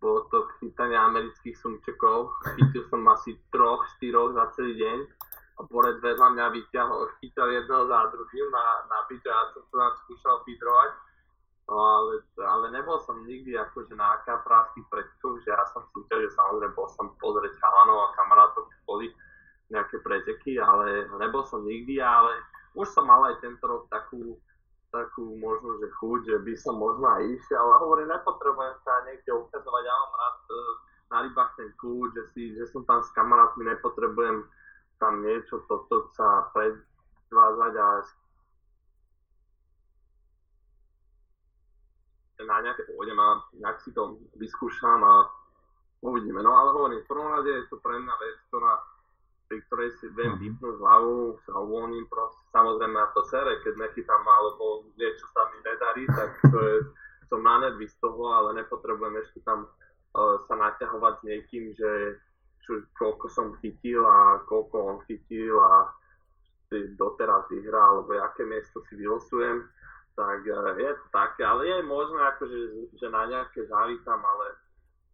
bolo 0.00 0.24
to 0.32 0.48
chytanie 0.60 0.96
amerických 0.96 1.52
sumčekov, 1.52 2.32
chytil 2.56 2.88
som 2.88 3.04
asi 3.12 3.36
troch, 3.52 3.84
štyroch 3.96 4.32
za 4.32 4.56
celý 4.56 4.80
deň 4.80 4.98
a 5.56 5.60
pored 5.64 5.96
vedľa 6.04 6.28
mňa 6.36 6.46
vyťahol, 6.52 7.16
chytal 7.20 7.48
jedného 7.48 7.84
za 7.88 8.00
druhým 8.12 8.48
na, 8.52 8.64
na 8.92 8.98
a 9.08 9.12
ja 9.16 9.40
som 9.56 9.62
to 9.64 9.74
tam 9.74 9.92
skúšal 10.04 10.36
fidrovať 10.44 10.90
No 11.66 11.74
ale, 11.74 12.22
ale 12.38 12.70
nebol 12.70 12.94
som 13.02 13.26
nikdy 13.26 13.58
akože 13.58 13.98
na 13.98 14.22
kapráských 14.22 14.86
pretekoch, 14.86 15.42
že 15.42 15.50
ja 15.50 15.66
som 15.74 15.82
súťažil, 15.90 16.30
samozrejme 16.30 16.78
bol 16.78 16.86
som 16.94 17.10
pozrieť 17.18 17.58
chalanov 17.58 18.06
a 18.06 18.14
kamarátov, 18.14 18.70
boli 18.86 19.10
nejaké 19.74 19.98
preteky, 19.98 20.62
ale 20.62 21.10
nebol 21.18 21.42
som 21.42 21.66
nikdy, 21.66 21.98
ale 21.98 22.38
už 22.78 22.86
som 22.86 23.10
mal 23.10 23.18
aj 23.26 23.42
tento 23.42 23.66
rok 23.66 23.90
takú, 23.90 24.38
takú 24.94 25.34
možno, 25.42 25.82
že 25.82 25.90
chuť, 25.90 26.20
že 26.30 26.36
by 26.46 26.54
som 26.54 26.78
možno 26.78 27.10
aj 27.10 27.34
išiel, 27.34 27.58
ale 27.58 27.82
hovorím, 27.82 28.14
nepotrebujem 28.14 28.76
sa 28.86 29.02
niekde 29.10 29.34
ukazovať, 29.34 29.82
ja 29.82 29.94
mám 30.06 30.14
rád 30.14 30.38
e, 30.46 30.54
na 31.10 31.18
rybách 31.26 31.50
ten 31.58 31.68
kľúč, 31.82 32.14
že, 32.14 32.24
si, 32.30 32.42
že 32.54 32.70
som 32.70 32.86
tam 32.86 33.02
s 33.02 33.10
kamarátmi, 33.10 33.66
nepotrebujem 33.66 34.46
tam 34.96 35.20
niečo, 35.20 35.64
toto 35.68 36.08
sa 36.16 36.48
predvázať 36.56 37.74
a 37.76 37.88
na 42.46 42.62
nejaké 42.62 42.84
pôjdem 42.92 43.16
a 43.16 43.42
nejak 43.58 43.80
si 43.80 43.90
to 43.96 44.20
vyskúšam 44.36 45.00
a 45.02 45.26
uvidíme. 46.04 46.44
No 46.44 46.52
ale 46.52 46.68
hovorím, 46.76 47.00
v 47.02 47.10
prvom 47.10 47.32
rade 47.32 47.50
je 47.50 47.64
to 47.72 47.80
pre 47.80 47.96
mňa 47.96 48.14
vec, 48.20 48.36
ktorá, 48.52 48.74
pri 49.48 49.58
ktorej 49.66 49.90
si 49.98 50.06
viem 50.12 50.36
mhm. 50.36 50.40
vypnúť 50.44 50.76
hlavu, 50.78 51.40
sa 51.48 51.52
uvoľním 51.56 52.06
proste. 52.12 52.44
Samozrejme 52.52 52.96
na 52.96 53.08
to 53.16 53.24
sere, 53.26 53.58
keď 53.64 53.74
nechytám 53.88 54.22
alebo 54.22 54.86
niečo 55.00 55.26
sa 55.32 55.42
mi 55.50 55.58
nedarí, 55.64 56.02
tak 56.12 56.30
to 56.52 56.58
je, 56.60 56.76
som 57.26 57.40
na 57.42 57.66
nervy 57.66 57.88
z 57.88 57.96
toho, 57.98 58.22
ale 58.30 58.62
nepotrebujem 58.62 59.16
ešte 59.26 59.42
tam 59.42 59.66
uh, 59.66 60.38
sa 60.46 60.54
naťahovať 60.54 61.14
s 61.18 61.22
niekým, 61.26 61.64
že 61.74 61.90
čo, 62.66 62.82
koľko 62.98 63.26
som 63.30 63.54
chytil 63.62 64.02
a 64.02 64.42
koľko 64.50 64.74
on 64.82 64.98
chytil 65.06 65.56
a 65.62 65.94
si 66.66 66.98
doteraz 66.98 67.46
vyhrá, 67.46 67.78
alebo 67.78 68.18
aké 68.18 68.42
miesto 68.42 68.82
si 68.90 68.98
vylosujem. 68.98 69.62
Tak 70.18 70.42
e, 70.42 70.82
je 70.82 70.92
to 70.98 71.06
také, 71.14 71.46
ale 71.46 71.70
je 71.70 71.78
možné 71.86 72.20
akože, 72.34 72.58
že 72.98 73.06
na 73.06 73.22
nejaké 73.30 73.70
závitam, 73.70 74.18
ale 74.18 74.46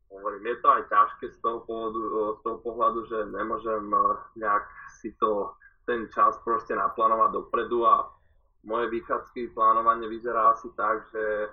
hovorím, 0.09 0.49
je 0.49 0.57
to 0.65 0.69
aj 0.73 0.83
ťažké 0.89 1.27
z 1.29 1.39
toho, 1.45 1.61
pohľadu, 1.69 2.01
z 2.39 2.41
toho 2.41 2.59
pohľadu, 2.65 3.01
že 3.07 3.19
nemôžem 3.29 3.85
e, 3.93 4.01
nejak 4.41 4.65
si 5.03 5.13
to 5.21 5.53
ten 5.85 6.09
čas 6.15 6.39
proste 6.47 6.73
naplánovať 6.73 7.31
dopredu 7.37 7.85
a 7.85 8.07
moje 8.63 8.87
vychádzky 8.95 9.51
plánovanie 9.59 10.07
vyzerá 10.07 10.55
asi 10.55 10.71
tak, 10.79 11.03
že 11.11 11.51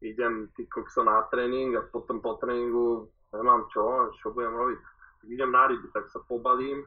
idem 0.00 0.48
ty 0.56 0.64
kokso 0.64 1.04
na 1.04 1.28
tréning 1.28 1.76
a 1.76 1.84
potom 1.84 2.24
po 2.24 2.40
tréningu 2.40 3.12
nemám 3.32 3.68
čo, 3.72 4.12
čo 4.20 4.32
budem 4.32 4.54
robiť. 4.54 4.80
Idem 5.28 5.50
na 5.52 5.68
ryby, 5.68 5.88
tak 5.92 6.08
sa 6.08 6.22
pobalím, 6.24 6.86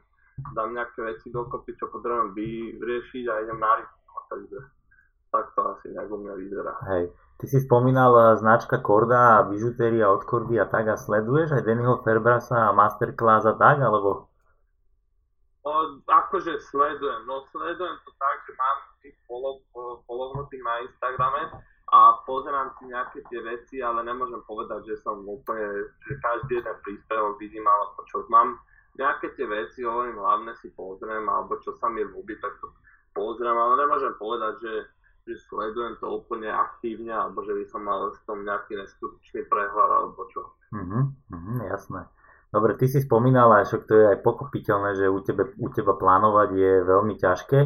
dám 0.56 0.74
nejaké 0.74 1.04
veci 1.04 1.30
dokopy, 1.30 1.78
čo 1.78 1.92
potrebujem 1.94 2.34
vyriešiť 2.80 3.24
a 3.30 3.34
idem 3.46 3.60
na 3.60 3.72
ryby. 3.78 3.96
Takže 4.32 4.60
tak 5.32 5.46
to 5.56 5.62
asi 5.76 5.88
nejak 5.96 6.12
u 6.12 6.18
mňa 6.20 6.34
vyzerá. 6.36 6.74
Hej. 6.92 7.04
Ty 7.40 7.46
si 7.48 7.58
spomínal 7.64 8.12
eh, 8.14 8.26
značka 8.38 8.84
Korda 8.84 9.40
a 9.40 9.46
bižutéria 9.48 10.12
od 10.12 10.24
Kordy 10.28 10.60
a 10.60 10.68
tak 10.68 10.92
a 10.92 11.00
sleduješ 11.00 11.56
aj 11.56 11.66
Dannyho 11.66 12.04
Ferbrasa 12.04 12.70
a 12.70 12.76
Masterclass 12.76 13.48
a 13.48 13.56
tak, 13.56 13.80
alebo? 13.80 14.32
O, 15.62 15.72
akože 16.10 16.58
sledujem, 16.74 17.22
no 17.30 17.46
sledujem 17.54 17.96
to 18.02 18.12
tak, 18.18 18.36
že 18.50 18.52
mám 18.58 18.78
tých 19.06 19.16
polohnutých 20.10 20.64
na 20.66 20.74
Instagrame 20.90 21.42
a 21.92 22.24
pozerám 22.24 22.72
si 22.80 22.88
nejaké 22.88 23.20
tie 23.28 23.40
veci, 23.44 23.84
ale 23.84 24.08
nemôžem 24.08 24.40
povedať, 24.48 24.88
že 24.88 25.04
som 25.04 25.20
úplne, 25.28 25.92
že 26.08 26.16
každý 26.24 26.64
jeden 26.64 26.78
príspevok 26.88 27.36
vidím, 27.38 27.68
alebo 27.68 28.08
čo 28.08 28.24
mám 28.32 28.56
nejaké 28.96 29.36
tie 29.36 29.48
veci, 29.48 29.84
hovorím, 29.84 30.20
hlavne 30.20 30.56
si 30.60 30.72
pozriem, 30.72 31.28
alebo 31.28 31.60
čo 31.60 31.76
sa 31.80 31.92
mi 31.92 32.04
ľúbi, 32.04 32.40
tak 32.40 32.56
to 32.64 32.72
pozriem, 33.12 33.56
ale 33.56 33.76
nemôžem 33.76 34.16
povedať, 34.16 34.56
že 34.64 34.74
že 35.22 35.38
sledujem 35.38 36.02
to 36.02 36.18
úplne 36.18 36.50
aktívne, 36.50 37.14
alebo 37.14 37.46
že 37.46 37.54
by 37.54 37.66
som 37.70 37.86
mal 37.86 38.10
v 38.10 38.22
tom 38.26 38.42
nejaký 38.42 38.74
neskutočný 38.74 39.46
prehľad, 39.46 39.90
alebo 40.02 40.26
čo. 40.34 40.50
Mhm, 40.74 41.02
mhm, 41.30 41.54
jasné. 41.70 42.10
Dobre, 42.52 42.76
ty 42.76 42.90
si 42.90 43.00
spomínal, 43.00 43.54
a 43.54 43.64
to 43.64 43.94
je 43.96 44.06
aj 44.12 44.20
pochopiteľné, 44.26 44.98
že 44.98 45.08
u, 45.08 45.22
tebe, 45.24 45.56
u 45.56 45.70
teba 45.72 45.96
plánovať 45.96 46.50
je 46.52 46.74
veľmi 46.84 47.16
ťažké, 47.16 47.60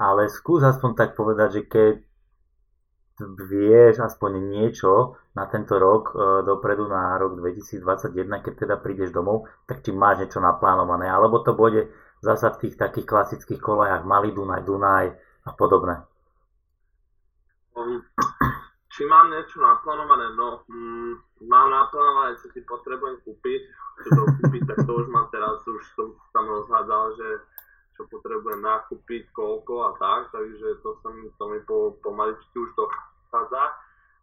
ale 0.00 0.32
skús 0.32 0.64
aspoň 0.64 0.90
tak 0.96 1.10
povedať, 1.18 1.48
že 1.60 1.62
keď 1.68 1.94
vieš 3.20 3.98
aspoň 3.98 4.38
niečo 4.46 5.18
na 5.34 5.50
tento 5.50 5.74
rok 5.78 6.14
e, 6.14 6.46
dopredu 6.46 6.86
na 6.86 7.18
rok 7.18 7.34
2021, 7.38 8.14
keď 8.44 8.54
teda 8.54 8.76
prídeš 8.78 9.10
domov, 9.10 9.50
tak 9.66 9.82
či 9.82 9.90
máš 9.90 10.22
niečo 10.22 10.38
naplánované, 10.38 11.10
alebo 11.10 11.42
to 11.42 11.54
bude 11.54 11.90
zasa 12.22 12.54
v 12.54 12.66
tých 12.66 12.74
takých 12.78 13.06
klasických 13.06 13.58
kolajách 13.58 14.06
Malý 14.06 14.30
Dunaj, 14.34 14.62
Dunaj 14.62 15.06
a 15.46 15.50
podobné. 15.54 16.02
Um, 17.74 18.02
či 18.94 19.02
mám 19.06 19.30
niečo 19.30 19.62
naplánované? 19.62 20.34
No, 20.34 20.62
mm, 20.66 21.12
mám 21.46 21.70
naplánované, 21.70 22.38
čo 22.38 22.50
si 22.54 22.62
potrebujem 22.66 23.18
kúpiť. 23.22 23.62
Čo 23.98 24.08
to 24.14 24.22
kúpiť, 24.42 24.62
tak 24.62 24.78
to 24.86 24.92
už 24.94 25.06
mám 25.10 25.26
teraz, 25.34 25.58
už 25.66 25.82
som 25.98 26.14
tam 26.30 26.46
rozhádzal, 26.46 27.18
že 27.18 27.28
čo 27.98 28.06
potrebujem 28.06 28.62
nakúpiť, 28.62 29.34
koľko 29.34 29.74
a 29.86 29.90
tak, 29.98 30.30
takže 30.30 30.78
to, 30.86 30.94
som, 31.02 31.18
to 31.34 31.44
mi 31.50 31.58
po, 31.66 31.98
pomaličky 31.98 32.54
už 32.54 32.70
dochádza. 33.28 33.62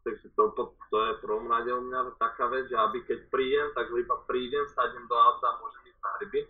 Takže 0.05 0.27
to, 0.37 0.43
to 0.89 0.97
je 1.01 1.21
prvom 1.21 1.49
rade 1.49 1.73
u 1.73 1.81
mňa 1.81 2.13
taká 2.21 2.45
vec, 2.49 2.69
že 2.69 2.77
aby 2.77 3.01
keď 3.05 3.25
prídem, 3.33 3.73
tak 3.73 3.89
iba 3.89 4.17
prídem, 4.29 4.65
sadnem 4.69 5.05
do 5.09 5.17
auta 5.17 5.49
a 5.49 5.59
môžem 5.61 5.81
ísť 5.89 6.01
na 6.01 6.11
ryby. 6.21 6.41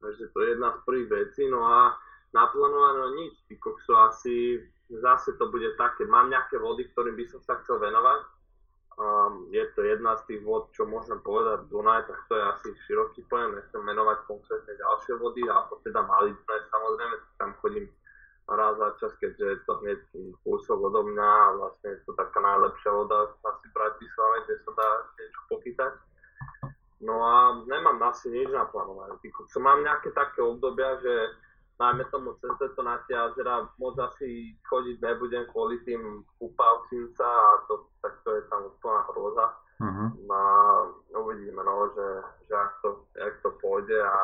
Takže 0.00 0.24
to 0.32 0.38
je 0.40 0.48
jedna 0.56 0.68
z 0.72 0.78
prvých 0.84 1.08
vecí. 1.12 1.42
No 1.48 1.60
a 1.64 1.92
naplánované 2.32 3.04
nič, 3.20 3.34
ty 3.48 3.60
asi 4.08 4.64
zase 4.88 5.36
to 5.36 5.52
bude 5.52 5.76
také, 5.76 6.08
mám 6.08 6.32
nejaké 6.32 6.56
vody, 6.56 6.88
ktorým 6.92 7.16
by 7.20 7.24
som 7.28 7.40
sa 7.44 7.60
chcel 7.60 7.80
venovať. 7.80 8.20
Um, 8.96 9.52
je 9.52 9.60
to 9.76 9.84
jedna 9.84 10.16
z 10.16 10.24
tých 10.24 10.40
vod, 10.40 10.72
čo 10.72 10.88
môžem 10.88 11.20
povedať 11.20 11.68
Dunaj, 11.68 12.08
tak 12.08 12.16
to 12.32 12.32
je 12.32 12.44
asi 12.48 12.68
široký 12.88 13.28
pojem, 13.28 13.52
nechcem 13.52 13.84
menovať 13.84 14.24
konkrétne 14.24 14.72
ďalšie 14.72 15.20
vody, 15.20 15.44
alebo 15.44 15.76
teda 15.84 16.00
Dunaj 16.00 16.64
samozrejme, 16.72 17.14
tam 17.36 17.52
chodím 17.60 17.92
raz 18.46 18.78
za 18.78 18.88
čas, 19.02 19.12
keďže 19.18 19.66
to 19.66 19.72
hneď 19.82 19.98
kúsok 20.46 20.78
odo 20.78 21.02
mňa 21.02 21.30
a 21.30 21.54
vlastne 21.58 21.98
je 21.98 22.00
to 22.06 22.12
taká 22.14 22.38
najlepšia 22.38 22.90
voda 22.94 23.18
asi 23.42 23.64
v 23.66 23.74
Bratislave, 23.74 24.36
kde 24.46 24.56
sa 24.62 24.70
dá 24.78 24.90
niečo 25.18 25.40
pochytať. 25.50 25.92
No 27.02 27.14
a 27.26 27.34
nemám 27.66 27.98
asi 28.06 28.30
nič 28.30 28.48
naplánované. 28.54 29.18
Som 29.50 29.66
mám 29.66 29.82
nejaké 29.82 30.14
také 30.14 30.40
obdobia, 30.40 30.96
že 31.02 31.14
najmä 31.76 32.08
tomu 32.08 32.32
cez 32.40 32.72
to 32.72 32.80
na 32.80 32.96
tie 33.04 33.18
jazera 33.18 33.68
moc 33.76 33.98
asi 34.00 34.56
chodiť 34.64 34.96
nebudem 35.02 35.44
kvôli 35.52 35.76
tým 35.84 36.24
kúpavcím 36.40 37.12
sa 37.12 37.28
a 37.28 37.50
to, 37.68 37.84
tak 38.00 38.16
to 38.24 38.32
je 38.32 38.42
tam 38.48 38.64
úplná 38.64 39.00
hroza. 39.12 39.46
Uh-huh. 39.76 40.08
Mhm. 40.08 40.24
No 40.24 40.34
a 40.34 40.56
uvidíme, 41.20 41.60
no, 41.60 41.92
že, 41.92 42.08
že 42.48 42.54
ak, 42.56 42.72
to, 42.80 42.88
ak 43.20 43.34
to 43.44 43.50
pôjde 43.60 44.00
a 44.00 44.16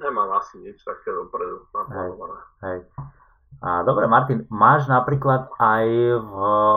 nemám 0.00 0.30
asi 0.36 0.60
nič 0.60 0.80
také 0.84 1.10
dopredu 1.12 1.64
naplánované. 1.72 2.38
Hej. 2.62 2.78
A 3.56 3.80
dobre, 3.88 4.04
Martin, 4.04 4.44
máš 4.52 4.84
napríklad 4.84 5.48
aj 5.56 5.86
v, 6.20 6.32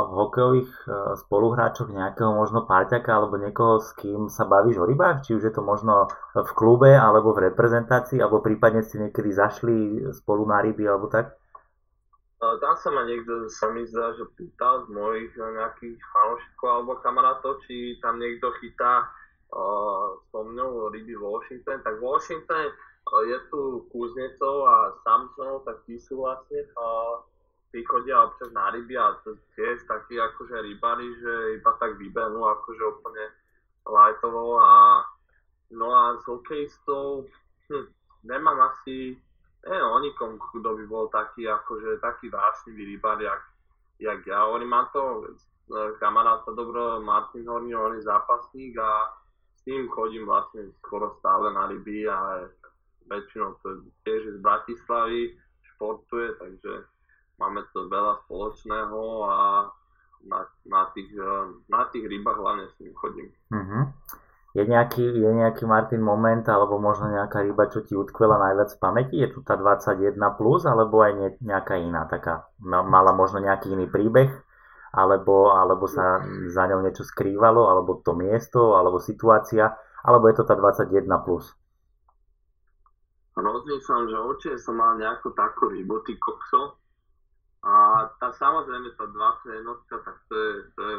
v 0.07 0.11
hokejových 0.15 0.71
e, 0.71 0.91
spoluhráčoch 1.19 1.91
nejakého 1.91 2.31
možno 2.31 2.63
parťaka 2.63 3.11
alebo 3.11 3.35
niekoho, 3.35 3.83
s 3.83 3.91
kým 3.99 4.31
sa 4.31 4.47
bavíš 4.47 4.79
o 4.79 4.87
rybách? 4.87 5.27
Či 5.27 5.35
už 5.35 5.43
je 5.43 5.53
to 5.53 5.59
možno 5.59 6.07
v 6.31 6.51
klube 6.55 6.95
alebo 6.95 7.35
v 7.35 7.51
reprezentácii, 7.51 8.23
alebo 8.23 8.39
prípadne 8.39 8.79
ste 8.79 9.03
niekedy 9.03 9.27
zašli 9.27 10.07
spolu 10.15 10.47
na 10.47 10.63
ryby 10.63 10.87
alebo 10.87 11.11
tak? 11.11 11.35
Tam 12.39 12.75
sa 12.79 12.87
ma 12.95 13.03
niekto, 13.03 13.51
sa 13.51 13.67
mi 13.75 13.83
zdá, 13.83 14.15
že 14.15 14.23
pýtal 14.39 14.87
z 14.87 14.95
mojich 14.95 15.35
nejakých 15.35 15.99
fanúšikov 15.99 16.67
alebo 16.71 16.91
kamarátov, 17.03 17.59
či 17.67 17.99
tam 17.99 18.15
niekto 18.15 18.55
chytá 18.63 19.11
mnou 20.43 20.89
ryby 20.89 21.15
Washington. 21.15 21.81
Tak 21.81 22.01
Washington 22.01 22.71
je 23.25 23.37
tu 23.49 23.89
Kuznecov 23.89 24.55
a 24.67 24.75
Samsonov, 25.01 25.65
tak 25.65 25.81
tí 25.89 25.97
sú 25.97 26.21
vlastne 26.21 26.61
tí 27.69 27.85
chodia 27.85 28.25
občas 28.25 28.49
na 28.53 28.69
ryby 28.73 28.97
a 28.97 29.17
to 29.21 29.37
tiež 29.53 29.85
takí 29.85 30.17
akože 30.17 30.57
rybári, 30.61 31.05
že 31.21 31.33
iba 31.61 31.71
tak 31.77 31.97
vybehnú 32.01 32.41
akože 32.41 32.83
úplne 32.97 33.25
lightovo 33.85 34.57
a 34.57 35.05
no 35.73 35.93
a 35.93 36.17
s 36.17 36.25
hokejistou 36.25 37.29
hm, 37.69 37.85
nemám 38.25 38.73
asi 38.73 39.17
neviem 39.65 39.85
o 39.85 39.99
nikom, 40.01 40.31
kto 40.39 40.69
by 40.81 40.85
bol 40.89 41.05
taký 41.13 41.45
akože 41.45 42.01
taký 42.01 42.31
vášnivý 42.31 42.95
rybár, 42.95 43.21
jak, 43.21 43.41
jak 43.99 44.21
ja. 44.25 44.45
Oni 44.49 44.65
má 44.65 44.89
to 44.89 45.29
kamaráta 45.99 46.51
dobro 46.57 47.01
Martin 47.01 47.45
Horný, 47.45 47.75
on 47.75 47.93
je 47.93 48.01
zápasník 48.01 48.77
a 48.81 49.18
ním 49.69 49.85
chodím 49.93 50.25
vlastne 50.25 50.73
skoro 50.81 51.13
stále 51.21 51.53
na 51.53 51.69
ryby 51.69 52.09
a 52.09 52.49
väčšinou 53.05 53.57
to 53.61 53.85
tiež 54.05 54.33
z 54.33 54.37
Bratislavy, 54.41 55.37
športuje, 55.75 56.37
takže 56.41 56.85
máme 57.37 57.63
to 57.73 57.85
veľa 57.89 58.25
spoločného 58.25 59.01
a 59.25 59.37
na, 60.27 60.39
na, 60.67 60.83
tých, 60.91 61.09
na 61.71 61.87
tých 61.87 62.05
rybách 62.05 62.37
hlavne 62.37 62.65
s 62.67 62.75
ním 62.83 62.93
chodím. 62.93 63.31
Uh-huh. 63.49 63.87
Je 64.57 64.65
nejaký, 64.65 65.05
je 65.05 65.31
nejaký 65.31 65.63
Martin 65.69 66.01
moment, 66.01 66.41
alebo 66.49 66.81
možno 66.81 67.13
nejaká 67.13 67.45
ryba, 67.45 67.69
čo 67.69 67.85
ti 67.85 67.93
utkvela 67.93 68.41
najviac 68.41 68.75
v 68.75 68.81
pamäti? 68.81 69.15
Je 69.21 69.29
tu 69.29 69.45
tá 69.45 69.53
21+, 69.53 70.17
plus, 70.35 70.65
alebo 70.65 71.05
aj 71.05 71.11
ne, 71.15 71.29
nejaká 71.39 71.77
iná 71.77 72.09
taká? 72.09 72.49
Mala 72.59 73.13
možno 73.13 73.39
nejaký 73.39 73.77
iný 73.77 73.85
príbeh? 73.85 74.48
Alebo, 74.89 75.53
alebo 75.53 75.85
sa 75.85 76.23
za 76.49 76.63
ňou 76.65 76.81
niečo 76.81 77.05
skrývalo? 77.05 77.69
Alebo 77.69 78.01
to 78.01 78.17
miesto? 78.17 78.73
Alebo 78.73 78.97
situácia? 78.97 79.73
Alebo 80.01 80.29
je 80.31 80.41
to 80.41 80.43
tá 80.47 80.57
21+. 80.57 81.05
Plus? 81.25 81.45
rozmýšľam, 83.69 84.03
že 84.09 84.17
určite 84.17 84.57
som 84.59 84.75
mal 84.79 84.97
nejakú 84.97 85.31
takú 85.37 85.69
rybu, 85.69 86.01
ty 86.03 86.17
kokso. 86.17 86.75
A 87.59 88.07
tá 88.23 88.31
samozrejme 88.39 88.95
tá 88.95 89.05
21, 89.05 89.67
tak 89.91 90.15
to 90.31 90.35
je, 90.35 90.51
to 90.73 90.81
je 90.83 90.97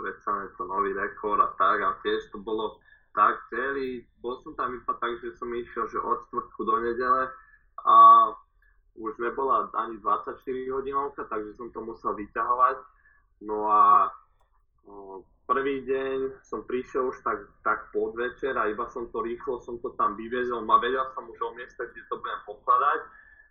predsa 0.00 0.48
to 0.56 0.64
nový 0.64 0.96
rekord 0.96 1.40
a 1.40 1.52
tak. 1.60 1.78
A 1.84 1.96
tiež 2.00 2.32
to 2.32 2.40
bolo 2.40 2.80
tak 3.12 3.36
celý, 3.52 4.06
bol 4.24 4.40
som 4.40 4.56
tam 4.56 4.72
iba 4.72 4.94
tak, 4.96 5.12
že 5.20 5.36
som 5.36 5.50
išiel, 5.52 5.84
že 5.92 5.98
od 6.00 6.24
čtvrtku 6.28 6.60
do 6.62 6.76
nedele 6.78 7.28
a 7.84 7.96
už 8.96 9.12
nebola 9.18 9.66
ani 9.76 9.98
24 9.98 10.40
hodinovka, 10.46 11.26
takže 11.26 11.56
som 11.58 11.68
to 11.74 11.80
musel 11.84 12.14
vyťahovať. 12.14 12.76
No 13.40 13.72
a 13.72 14.12
prvý 15.50 15.82
deň 15.82 16.46
som 16.46 16.62
prišiel 16.62 17.10
už 17.10 17.26
tak, 17.26 17.42
tak 17.66 17.90
podvečer 17.90 18.54
a 18.54 18.70
iba 18.70 18.86
som 18.86 19.10
to 19.10 19.18
rýchlo, 19.18 19.58
som 19.66 19.82
to 19.82 19.90
tam 19.98 20.14
vyviezol, 20.14 20.62
a 20.62 20.78
vedel 20.78 21.02
som 21.10 21.26
už 21.26 21.38
o 21.42 21.50
mieste, 21.58 21.82
kde 21.90 22.06
to 22.06 22.22
budem 22.22 22.40
pokladať, 22.46 23.00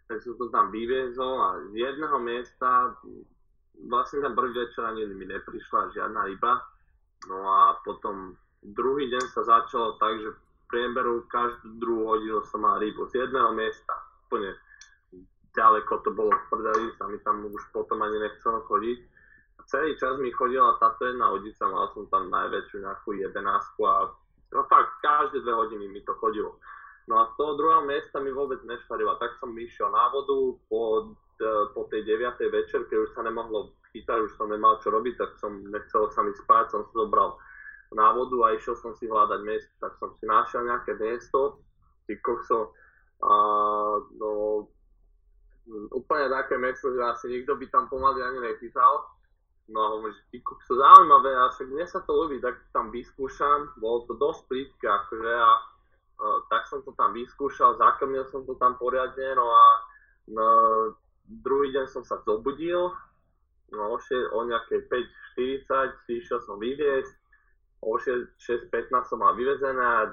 tak 0.07 0.17
som 0.23 0.33
to 0.39 0.47
tam 0.47 0.71
vyviezol 0.71 1.35
a 1.43 1.49
z 1.67 1.73
jedného 1.75 2.17
miesta, 2.23 2.95
vlastne 3.91 4.23
ten 4.23 4.31
prvý 4.31 4.55
večer 4.55 4.87
ani 4.87 5.11
mi 5.11 5.27
neprišla 5.27 5.91
žiadna 5.91 6.21
ryba, 6.23 6.63
no 7.27 7.37
a 7.43 7.75
potom 7.83 8.31
druhý 8.63 9.11
deň 9.11 9.23
sa 9.35 9.43
začalo 9.43 9.99
tak, 9.99 10.23
že 10.23 10.31
v 10.31 10.39
prieberu 10.71 11.27
každú 11.27 11.83
druhú 11.83 12.15
hodinu 12.15 12.39
som 12.47 12.63
mal 12.63 12.79
rybu 12.79 13.11
z 13.11 13.27
jedného 13.27 13.51
miesta, 13.51 13.91
úplne 14.23 14.55
ďaleko 15.51 15.99
to 16.07 16.15
bolo 16.15 16.31
v 16.31 16.45
prdeli, 16.47 16.95
sa 16.95 17.11
mi 17.11 17.19
tam 17.27 17.43
už 17.43 17.63
potom 17.75 17.99
ani 17.99 18.23
nechcelo 18.23 18.63
chodiť 18.71 19.18
celý 19.67 19.97
čas 19.99 20.15
mi 20.19 20.31
chodila 20.31 20.77
táto 20.79 21.09
jedna 21.09 21.33
hodica, 21.33 21.67
mal 21.67 21.91
som 21.91 22.07
tam 22.07 22.31
najväčšiu 22.31 22.77
nejakú 22.85 23.17
jedenásku 23.17 23.81
a 23.83 24.13
no 24.55 24.61
fakt 24.69 24.91
každé 25.03 25.43
dve 25.43 25.53
hodiny 25.53 25.85
mi 25.91 26.01
to 26.05 26.15
chodilo. 26.17 26.55
No 27.09 27.25
a 27.25 27.33
z 27.33 27.41
toho 27.41 27.57
druhého 27.57 27.83
miesta 27.89 28.21
mi 28.21 28.29
vôbec 28.29 28.61
nešvarila, 28.61 29.17
tak 29.17 29.33
som 29.41 29.49
išiel 29.57 29.89
na 29.89 30.13
vodu 30.13 30.53
po, 30.69 31.09
e, 31.41 31.49
po 31.73 31.89
tej 31.89 32.05
9. 32.05 32.37
večer, 32.53 32.85
keď 32.85 32.97
už 33.09 33.11
sa 33.17 33.25
nemohlo 33.25 33.73
chytať, 33.89 34.29
už 34.29 34.37
som 34.37 34.53
nemal 34.53 34.77
čo 34.77 34.93
robiť, 34.93 35.17
tak 35.17 35.33
som 35.41 35.57
nechcel 35.73 36.05
sa 36.13 36.21
mi 36.21 36.29
spať, 36.37 36.69
som 36.69 36.85
si 36.85 36.93
zobral 36.93 37.33
na 37.97 38.13
vodu 38.13 38.37
a 38.45 38.53
išiel 38.53 38.77
som 38.77 38.93
si 38.93 39.09
hľadať 39.09 39.41
miesto, 39.41 39.73
tak 39.81 39.97
som 39.97 40.13
si 40.21 40.29
našiel 40.29 40.69
nejaké 40.69 40.93
miesto, 41.01 41.57
ty 42.05 42.13
kokso, 42.21 42.77
a, 43.25 43.33
no, 44.21 44.69
úplne 45.89 46.29
také 46.29 46.61
miesto, 46.61 46.93
že 46.93 47.01
asi 47.01 47.25
nikto 47.33 47.57
by 47.57 47.65
tam 47.73 47.89
pomaly 47.89 48.21
ani 48.21 48.53
nechytal, 48.53 49.09
No 49.69 49.77
a 49.85 49.87
hovorím, 49.93 50.17
že 50.17 50.23
ty 50.33 50.37
to 50.41 50.73
zaujímavé, 50.73 51.29
a 51.37 51.53
však 51.53 51.67
mne 51.69 51.85
sa 51.85 52.01
to 52.01 52.11
ľúbi, 52.13 52.41
tak 52.41 52.57
tam 52.73 52.89
vyskúšam, 52.89 53.69
bolo 53.77 54.09
to 54.09 54.17
dosť 54.17 54.41
plítke, 54.49 54.85
akože 54.89 55.29
a 55.29 55.51
uh, 56.17 56.37
tak 56.49 56.65
som 56.65 56.81
to 56.81 56.89
tam 56.97 57.13
vyskúšal, 57.13 57.77
zakrmil 57.77 58.25
som 58.33 58.41
to 58.49 58.57
tam 58.57 58.81
poriadne, 58.81 59.37
no 59.37 59.45
a 59.45 59.65
no, 60.33 60.47
druhý 61.45 61.69
deň 61.69 61.85
som 61.85 62.01
sa 62.01 62.17
zobudil, 62.25 62.89
no 63.69 63.81
o, 63.93 63.97
o 64.33 64.39
nejakej 64.49 64.89
5.40 65.37 66.05
si 66.09 66.11
išiel 66.17 66.41
som 66.41 66.57
vyviesť, 66.57 67.13
o 67.85 67.93
6.15 67.95 68.73
som 69.05 69.21
mal 69.21 69.37
vyvezené 69.37 69.79
a 69.79 70.09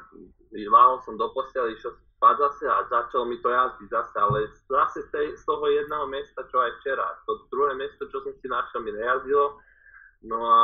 láhol 0.53 1.01
som 1.01 1.17
do 1.17 1.33
postele, 1.33 1.73
išiel 1.73 1.97
som 1.97 2.06
spať 2.17 2.35
zase 2.41 2.65
a 2.65 2.81
začalo 2.89 3.29
mi 3.29 3.37
to 3.45 3.53
jazdiť 3.53 3.89
zase, 3.93 4.17
ale 4.17 4.39
zase 4.67 5.05
z, 5.05 5.09
tej, 5.13 5.27
z 5.37 5.43
toho 5.45 5.65
jedného 5.69 6.07
miesta, 6.09 6.41
čo 6.49 6.57
aj 6.65 6.73
včera. 6.81 7.07
To 7.29 7.45
druhé 7.53 7.77
miesto, 7.77 8.09
čo 8.09 8.25
som 8.25 8.33
si 8.41 8.49
našiel, 8.49 8.81
mi 8.81 8.93
nejazdilo. 8.97 9.61
No 10.25 10.39
a 10.41 10.59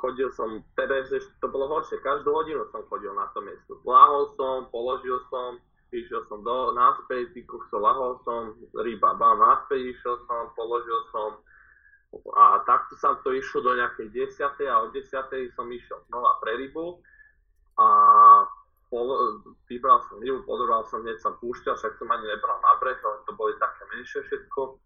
chodil 0.00 0.32
som, 0.34 0.64
teda 0.74 1.06
ešte 1.06 1.22
to 1.38 1.46
bolo 1.52 1.70
horšie, 1.70 2.02
každú 2.02 2.32
hodinu 2.34 2.66
som 2.74 2.82
chodil 2.90 3.14
na 3.14 3.30
to 3.30 3.44
miesto. 3.44 3.78
Lahol 3.86 4.32
som, 4.34 4.66
položil 4.72 5.22
som, 5.30 5.60
išiel 5.92 6.24
som 6.26 6.42
do, 6.42 6.72
naspäť, 6.74 7.36
so, 7.68 7.76
lahol 7.78 8.18
som, 8.26 8.56
ryba, 8.74 9.14
bám, 9.14 9.38
naspäť 9.38 9.92
išiel 9.92 10.16
som, 10.24 10.50
položil 10.56 10.98
som, 11.14 11.38
a 12.34 12.58
takto 12.66 12.98
sa 12.98 13.14
to 13.22 13.30
išlo 13.30 13.62
do 13.62 13.78
nejakej 13.78 14.34
10. 14.34 14.66
a 14.66 14.82
od 14.82 14.90
10. 14.90 15.54
som 15.54 15.66
išiel 15.70 15.98
znova 16.10 16.42
pre 16.42 16.58
rybu 16.58 16.98
a 17.78 17.86
vybral 19.70 20.02
som 20.10 20.18
rybu, 20.18 20.42
podoral 20.42 20.82
som, 20.90 21.06
hneď 21.06 21.22
som 21.22 21.38
púšťal, 21.38 21.78
však 21.78 21.94
som 21.94 22.10
ani 22.10 22.26
nebral 22.26 22.58
na 22.58 22.74
breh, 22.82 22.98
ale 22.98 23.22
to 23.22 23.32
boli 23.38 23.54
také 23.62 23.82
menšie 23.94 24.20
všetko. 24.26 24.82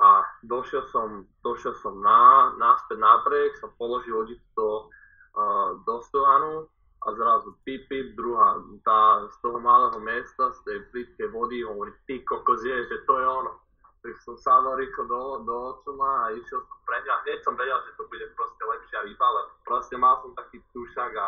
A 0.00 0.22
došiel 0.46 0.86
som, 0.94 1.26
došiel 1.42 1.74
som 1.82 1.98
na, 1.98 2.54
náspäť 2.54 3.02
na 3.02 3.18
breh, 3.26 3.50
som 3.58 3.74
položil 3.74 4.14
lodicu 4.14 4.46
do, 4.54 4.86
uh, 5.34 5.82
do 5.82 5.98
stovanu 6.06 6.70
a 7.02 7.06
zrazu 7.18 7.58
pip, 7.66 7.90
pip, 7.90 8.14
druhá, 8.14 8.54
tá, 8.86 9.26
z 9.26 9.36
toho 9.42 9.58
malého 9.58 9.98
miesta, 9.98 10.54
z 10.54 10.58
tej 10.62 10.78
plitkej 10.94 11.28
vody, 11.34 11.66
hovorí, 11.66 11.90
ty 12.06 12.22
kokos 12.22 12.62
je, 12.62 12.76
že 12.86 13.02
to 13.02 13.18
je 13.18 13.26
ono. 13.26 13.58
Tak 14.00 14.14
som 14.24 14.38
sadol 14.38 14.78
rýchlo 14.78 15.10
do, 15.10 15.22
do 15.44 15.54
očuma 15.74 16.30
a 16.30 16.32
išiel 16.32 16.60
som 16.64 16.78
pre 16.86 17.02
ňa. 17.04 17.14
Hneď 17.26 17.38
som 17.44 17.58
vedel, 17.58 17.76
že 17.84 17.92
to 17.98 18.06
bude 18.08 18.24
proste 18.32 18.62
lepšia 18.62 18.98
ryba, 19.04 19.26
ale 19.26 19.42
proste 19.66 19.96
mal 19.98 20.22
som 20.22 20.32
taký 20.38 20.62
tušak 20.72 21.12
a 21.18 21.26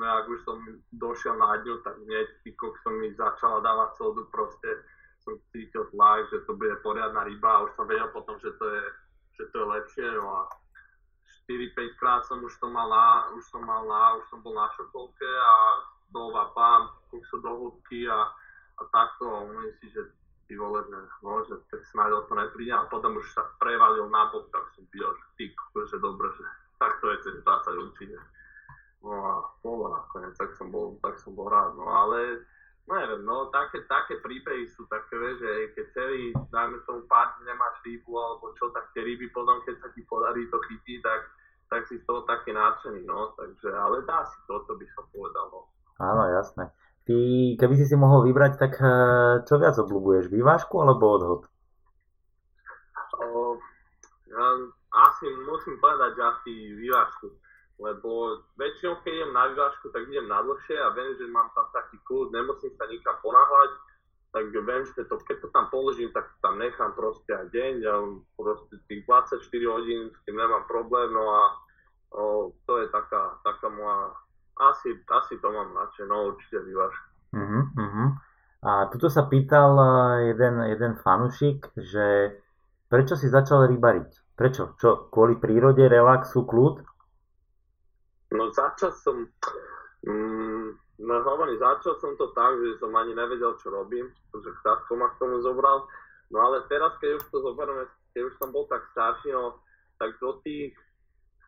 ak 0.00 0.24
už 0.28 0.40
som 0.48 0.56
došiel 0.96 1.36
na 1.36 1.60
ňu, 1.60 1.84
tak 1.84 2.00
hneď 2.00 2.28
týko 2.44 2.72
som 2.80 2.96
mi 2.96 3.12
začala 3.12 3.60
dávať 3.60 3.90
sodu, 4.00 4.24
proste 4.32 4.68
som 5.20 5.36
cítil 5.52 5.84
tlak, 5.92 6.26
že 6.32 6.42
to 6.48 6.56
bude 6.56 6.74
poriadna 6.80 7.28
ryba 7.28 7.60
a 7.60 7.64
už 7.68 7.72
som 7.76 7.84
vedel 7.86 8.08
potom, 8.10 8.40
že 8.40 8.50
to 8.56 8.64
je, 8.66 8.84
že 9.38 9.44
to 9.52 9.54
je 9.62 9.66
lepšie. 9.68 10.06
No 10.16 10.26
a 10.32 10.40
4-5 11.46 12.00
krát 12.00 12.24
som 12.26 12.42
už 12.42 12.56
to 12.58 12.66
mal 12.72 12.88
na, 12.88 13.30
už 13.36 13.44
som 13.52 13.62
mal 13.62 13.84
na, 13.86 14.18
už 14.18 14.24
som 14.32 14.40
bol 14.40 14.56
na 14.56 14.66
šokolke 14.74 15.28
a 15.28 15.54
dova 16.10 16.50
pán, 16.56 16.88
sa 17.12 17.36
do 17.40 17.52
hĺbky 17.52 18.08
a, 18.08 18.28
a 18.78 18.82
takto 18.92 19.24
a 19.28 19.38
myslím 19.44 19.72
si, 19.80 19.86
že 19.92 20.02
ty 20.48 20.56
vole, 20.56 20.84
že, 20.84 20.98
no, 21.24 21.40
že 21.44 21.56
tak 21.70 21.80
snáď 21.92 22.12
o 22.12 22.20
to 22.28 22.34
nepríde 22.36 22.72
a 22.72 22.88
potom 22.88 23.16
už 23.16 23.26
sa 23.32 23.46
prevalil 23.56 24.08
na 24.12 24.28
bok, 24.28 24.48
tak 24.52 24.68
som 24.76 24.84
videl, 24.92 25.12
že 25.16 25.24
ty, 25.38 25.44
že 25.88 25.96
dobre, 26.00 26.28
že 26.36 26.44
takto 26.76 27.08
je 27.08 27.18
cez 27.24 27.34
20 27.40 27.84
určite. 27.88 28.18
No 29.02 29.18
a 29.18 29.34
bolo 29.66 29.90
nakoniec, 29.90 30.38
tak 30.38 30.54
som 30.54 30.70
bol, 30.70 30.94
tak 31.02 31.18
som 31.18 31.34
bol 31.34 31.50
rád. 31.50 31.74
No 31.74 31.90
ale, 31.90 32.46
no 32.86 32.94
neviem, 32.94 33.26
no 33.26 33.50
také, 33.50 33.82
také 33.90 34.22
príbehy 34.22 34.70
sú 34.70 34.86
také, 34.86 35.18
že 35.42 35.50
keď 35.74 35.86
celý, 35.90 36.30
dajme 36.54 36.78
tomu 36.86 37.02
pár 37.10 37.34
nemáš 37.42 37.82
rybu 37.82 38.14
alebo 38.14 38.54
čo, 38.54 38.70
tak 38.70 38.94
tie 38.94 39.02
ryby 39.02 39.26
potom, 39.34 39.58
keď 39.66 39.82
sa 39.82 39.88
ti 39.90 40.06
podarí 40.06 40.46
to 40.46 40.58
chytiť, 40.70 40.98
tak, 41.02 41.20
tak 41.66 41.80
si 41.90 41.98
z 41.98 42.04
toho 42.06 42.22
taký 42.30 42.54
nadšený, 42.54 43.02
no. 43.02 43.34
Takže, 43.34 43.74
ale 43.74 44.06
dá 44.06 44.22
si 44.22 44.38
to, 44.46 44.62
to 44.70 44.78
by 44.78 44.86
som 44.94 45.04
povedal, 45.10 45.50
no. 45.50 45.60
Áno, 45.98 46.22
jasné. 46.30 46.70
ty, 47.02 47.18
keby 47.58 47.74
si 47.74 47.90
si 47.90 47.98
mohol 47.98 48.22
vybrať, 48.22 48.54
tak 48.54 48.78
e, 48.78 48.94
čo 49.42 49.58
viac 49.58 49.74
obľúbuješ, 49.82 50.30
vývážku 50.30 50.78
alebo 50.78 51.18
odhod? 51.18 51.42
O, 53.18 53.58
ja 54.30 54.46
asi 55.10 55.26
musím 55.42 55.74
povedať, 55.82 56.14
že 56.14 56.22
asi 56.22 56.52
vývážku. 56.78 57.26
Lebo 57.82 58.38
väčšinou, 58.54 59.02
keď 59.02 59.10
idem 59.10 59.32
na 59.34 59.50
vývážku, 59.50 59.90
tak 59.90 60.06
idem 60.06 60.30
na 60.30 60.38
dlhšie 60.46 60.78
a 60.78 60.94
viem, 60.94 61.18
že 61.18 61.26
mám 61.26 61.50
tam 61.50 61.66
taký 61.74 61.98
kľud, 62.06 62.30
nemusím 62.30 62.70
sa 62.78 62.86
nikam 62.86 63.18
ponáhľať, 63.18 63.70
tak 64.32 64.44
viem, 64.54 64.82
že 64.86 65.02
to, 65.10 65.18
keď 65.26 65.36
to 65.42 65.48
tam 65.50 65.66
položím, 65.68 66.08
tak 66.14 66.30
tam 66.40 66.62
nechám 66.62 66.94
proste 66.94 67.34
aj 67.34 67.50
deň 67.50 67.74
a 67.84 67.94
proste 68.38 68.78
tých 68.86 69.02
24 69.04 69.42
hodín 69.66 70.08
s 70.14 70.18
tým 70.24 70.38
nemám 70.38 70.64
problém, 70.70 71.10
no 71.10 71.26
a 71.26 71.42
o, 72.14 72.22
to 72.64 72.80
je 72.80 72.86
taká, 72.88 73.36
taká 73.42 73.68
moja, 73.68 74.14
asi, 74.72 74.94
asi 74.94 75.34
to 75.42 75.48
mám 75.50 75.74
radšej, 75.74 76.06
no 76.06 76.32
určite 76.32 76.62
vývážku. 76.62 77.06
Uh-huh, 77.34 77.64
uh-huh. 77.76 78.08
A 78.62 78.86
tuto 78.94 79.10
sa 79.10 79.26
pýtal 79.26 79.74
e, 79.74 79.88
jeden, 80.30 80.54
jeden 80.70 80.92
fanušik, 81.02 81.74
že 81.74 82.38
prečo 82.86 83.18
si 83.18 83.26
začal 83.26 83.66
rybariť? 83.66 84.38
Prečo? 84.38 84.78
Čo? 84.78 85.10
Kvôli 85.10 85.34
prírode, 85.36 85.82
relaxu, 85.90 86.46
kľud? 86.46 86.91
No 88.32 88.48
začal 88.50 88.92
som, 88.96 89.28
mm, 90.08 90.66
no 91.04 91.12
hovorím, 91.22 91.60
začal 91.60 92.00
som 92.00 92.16
to 92.16 92.32
tak, 92.32 92.56
že 92.56 92.80
som 92.80 92.96
ani 92.96 93.12
nevedel, 93.12 93.54
čo 93.60 93.68
robím, 93.68 94.08
pretože 94.32 94.56
tatko 94.64 94.96
ma 94.96 95.12
k 95.12 95.20
tomu 95.20 95.44
zobral. 95.44 95.84
No 96.32 96.40
ale 96.40 96.64
teraz, 96.72 96.96
keď 96.96 97.20
už 97.20 97.24
to 97.28 97.38
zoberieme, 97.44 97.84
keď 98.16 98.32
už 98.32 98.34
som 98.40 98.48
bol 98.48 98.64
tak 98.72 98.80
starší, 98.96 99.36
no, 99.36 99.60
tak 100.00 100.16
do 100.16 100.40
tých, 100.40 100.72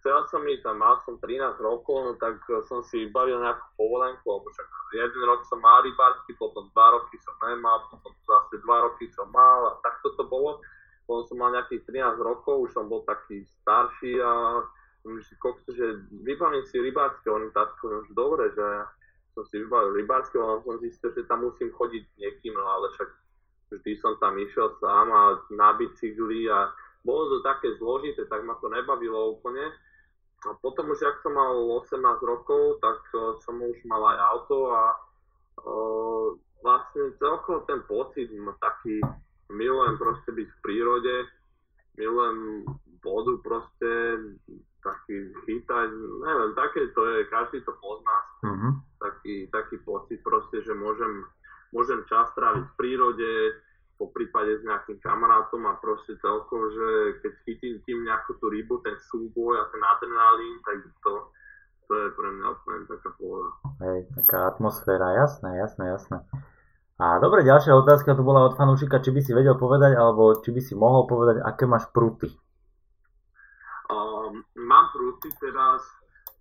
chcel 0.05 0.20
som 0.28 0.45
ísť, 0.45 0.68
tam 0.68 0.76
mal 0.85 1.01
som 1.09 1.16
13 1.16 1.57
rokov, 1.64 1.97
no 2.05 2.12
tak 2.20 2.37
som 2.68 2.85
si 2.85 3.09
vybavil 3.09 3.41
nejakú 3.41 3.64
povolenku, 3.80 4.24
lebo 4.28 4.53
však 4.53 4.68
jeden 4.93 5.22
rok 5.24 5.41
som 5.49 5.64
mal 5.64 5.80
rybársky, 5.80 6.37
potom 6.37 6.68
dva 6.76 7.01
roky 7.01 7.16
som 7.24 7.32
nemal, 7.41 7.89
potom 7.89 8.12
zase 8.28 8.61
dva 8.61 8.85
roky 8.85 9.09
som 9.16 9.32
mal 9.32 9.72
a 9.72 9.80
takto 9.80 10.12
to 10.20 10.28
bolo. 10.28 10.61
Potom 11.09 11.24
som 11.32 11.37
mal 11.41 11.53
nejakých 11.57 11.89
13 11.89 12.20
rokov, 12.20 12.68
už 12.68 12.70
som 12.76 12.89
bol 12.89 13.01
taký 13.09 13.45
starší 13.64 14.20
a 14.20 14.61
si 15.05 15.36
kokso, 15.36 15.68
že 15.76 16.00
vybavím 16.24 16.64
si 16.64 16.80
rybársky, 16.80 17.28
on 17.28 17.52
tak 17.52 17.76
už 17.84 18.09
dobre, 18.16 18.48
že 18.57 18.66
som 19.36 19.44
si 19.50 19.61
vybavil 19.61 20.00
rybársky, 20.00 20.40
ale 20.40 20.64
som 20.64 20.80
zistil, 20.80 21.12
že 21.12 21.28
tam 21.28 21.44
musím 21.44 21.68
chodiť 21.74 22.05
niekým, 22.16 22.57
no 22.57 22.64
ale 22.64 22.88
však 22.96 23.11
vždy 23.74 23.92
som 24.00 24.16
tam 24.22 24.38
išiel 24.38 24.72
sám 24.80 25.12
a 25.12 25.22
na 25.52 25.76
bicykli 25.76 26.48
a 26.48 26.72
bolo 27.05 27.36
to 27.36 27.38
také 27.44 27.76
zložité, 27.76 28.24
tak 28.24 28.46
ma 28.48 28.57
to 28.62 28.72
nebavilo 28.72 29.36
úplne. 29.36 29.68
A 30.44 30.52
potom 30.61 30.92
už, 30.92 31.00
ak 31.05 31.20
som 31.20 31.36
mal 31.36 31.52
18 31.84 32.00
rokov, 32.24 32.80
tak 32.80 33.00
uh, 33.16 33.36
som 33.44 33.61
už 33.61 33.76
mal 33.88 34.00
aj 34.12 34.18
auto 34.32 34.57
a 34.72 34.82
uh, 35.64 36.28
vlastne 36.64 37.12
celkovo 37.20 37.64
ten 37.68 37.80
pocit 37.84 38.28
taký, 38.61 39.00
milujem 39.52 39.96
proste 40.00 40.32
byť 40.32 40.48
v 40.48 40.59
prírode, 40.64 41.16
milujem 42.00 42.64
vodu 43.05 43.34
proste, 43.44 43.92
taký 44.85 45.32
chytať, 45.49 45.89
neviem, 46.20 46.53
také 46.53 46.93
to 46.93 47.03
je, 47.09 47.18
každý 47.32 47.59
to 47.64 47.72
pozná, 47.80 48.16
uh-huh. 48.45 48.72
taký, 49.01 49.49
taký 49.49 49.80
pocit 49.82 50.20
proste, 50.20 50.61
že 50.61 50.76
môžem, 50.76 51.24
môžem 51.72 52.05
čas 52.05 52.28
tráviť 52.37 52.64
v 52.68 52.76
prírode, 52.76 53.32
po 53.95 54.11
prípade 54.11 54.59
s 54.59 54.62
nejakým 54.66 54.99
kamarátom 55.01 55.64
a 55.70 55.78
proste 55.78 56.18
celkom, 56.18 56.66
že 56.66 56.89
keď 57.22 57.32
chytím 57.47 57.74
tým 57.87 57.99
nejakú 58.05 58.37
tú 58.43 58.51
rybu, 58.51 58.82
ten 58.82 58.99
súboj 59.09 59.55
a 59.55 59.64
ten 59.70 59.80
adrenalín, 59.80 60.59
tak 60.66 60.76
to, 61.01 61.12
to 61.87 61.93
je 61.95 62.09
pre 62.18 62.28
mňa 62.28 62.47
úplne 62.59 62.85
taká 62.91 63.11
pohoda. 63.14 63.51
Hej, 63.87 63.99
taká 64.18 64.39
atmosféra, 64.51 65.14
jasné, 65.14 65.62
jasné, 65.62 65.85
jasné. 65.95 66.18
A 66.99 67.18
dobre, 67.22 67.47
ďalšia 67.47 67.74
otázka 67.74 68.18
tu 68.18 68.22
bola 68.26 68.51
od 68.51 68.59
fanúšika, 68.59 69.03
či 69.03 69.11
by 69.14 69.20
si 69.22 69.30
vedel 69.35 69.55
povedať, 69.59 69.95
alebo 69.95 70.35
či 70.43 70.51
by 70.51 70.61
si 70.62 70.74
mohol 70.74 71.07
povedať, 71.07 71.43
aké 71.43 71.66
máš 71.66 71.87
pruty 71.91 72.35
prúty 75.14 75.30
teraz, 75.38 75.78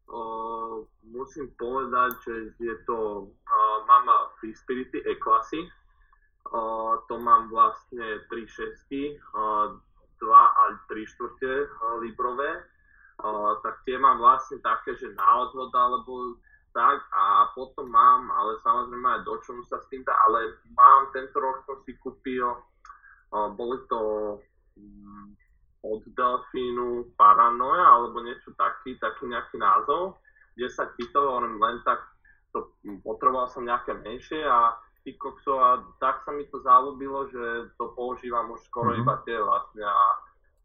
uh, 0.10 0.82
musím 1.06 1.54
povedať, 1.62 2.18
že 2.26 2.34
je 2.58 2.76
to, 2.90 3.30
uh, 3.30 3.78
mám 3.86 4.10
Free 4.42 4.58
Spirity 4.58 5.06
E-klasy, 5.06 5.70
uh, 6.50 6.98
to 7.06 7.22
mám 7.22 7.54
vlastne 7.54 8.26
3 8.34 8.50
šestky, 8.50 9.22
uh, 9.38 9.78
2 10.18 10.34
a 10.34 10.64
3 10.90 11.06
štvrte 11.06 11.70
librové, 12.02 12.66
uh, 13.22 13.62
tak 13.62 13.86
tie 13.86 14.02
mám 14.02 14.18
vlastne 14.18 14.58
také, 14.66 14.98
že 14.98 15.14
na 15.14 15.46
odhod 15.46 15.70
alebo 15.70 16.42
tak. 16.74 17.06
A 17.14 17.54
potom 17.54 17.86
mám, 17.86 18.34
ale 18.34 18.58
samozrejme 18.66 19.06
aj 19.06 19.22
do 19.30 19.38
čomu 19.46 19.62
sa 19.70 19.78
s 19.78 19.86
tým 19.94 20.02
dá, 20.02 20.18
ale 20.26 20.58
mám 20.74 21.14
tento 21.14 21.38
rok 21.38 21.62
som 21.70 21.78
si 21.86 21.94
kúpil, 22.02 22.50
uh, 22.50 23.54
boli 23.54 23.78
to 23.86 24.02
um, 24.82 25.38
od 25.84 26.02
delfínu 26.16 27.12
paranoja 27.20 27.84
alebo 27.84 28.24
niečo 28.24 28.56
taký, 28.56 28.96
taký 29.04 29.28
nejaký 29.28 29.60
názov, 29.60 30.16
10 30.56 30.72
kitov, 30.96 31.44
len, 31.44 31.60
len 31.60 31.78
tak 31.84 32.00
to, 32.56 32.72
potreboval 33.04 33.52
som 33.52 33.68
nejaké 33.68 33.92
menšie 34.00 34.40
a 34.48 34.80
kokso, 35.12 35.60
a 35.60 35.84
tak 36.00 36.24
sa 36.24 36.32
mi 36.32 36.48
to 36.48 36.64
zalúbilo, 36.64 37.28
že 37.28 37.76
to 37.76 37.92
používam 37.92 38.56
už 38.56 38.64
skoro 38.72 38.96
mm-hmm. 38.96 39.04
iba 39.04 39.16
tie 39.28 39.36
vlastne 39.36 39.84
a 39.84 40.02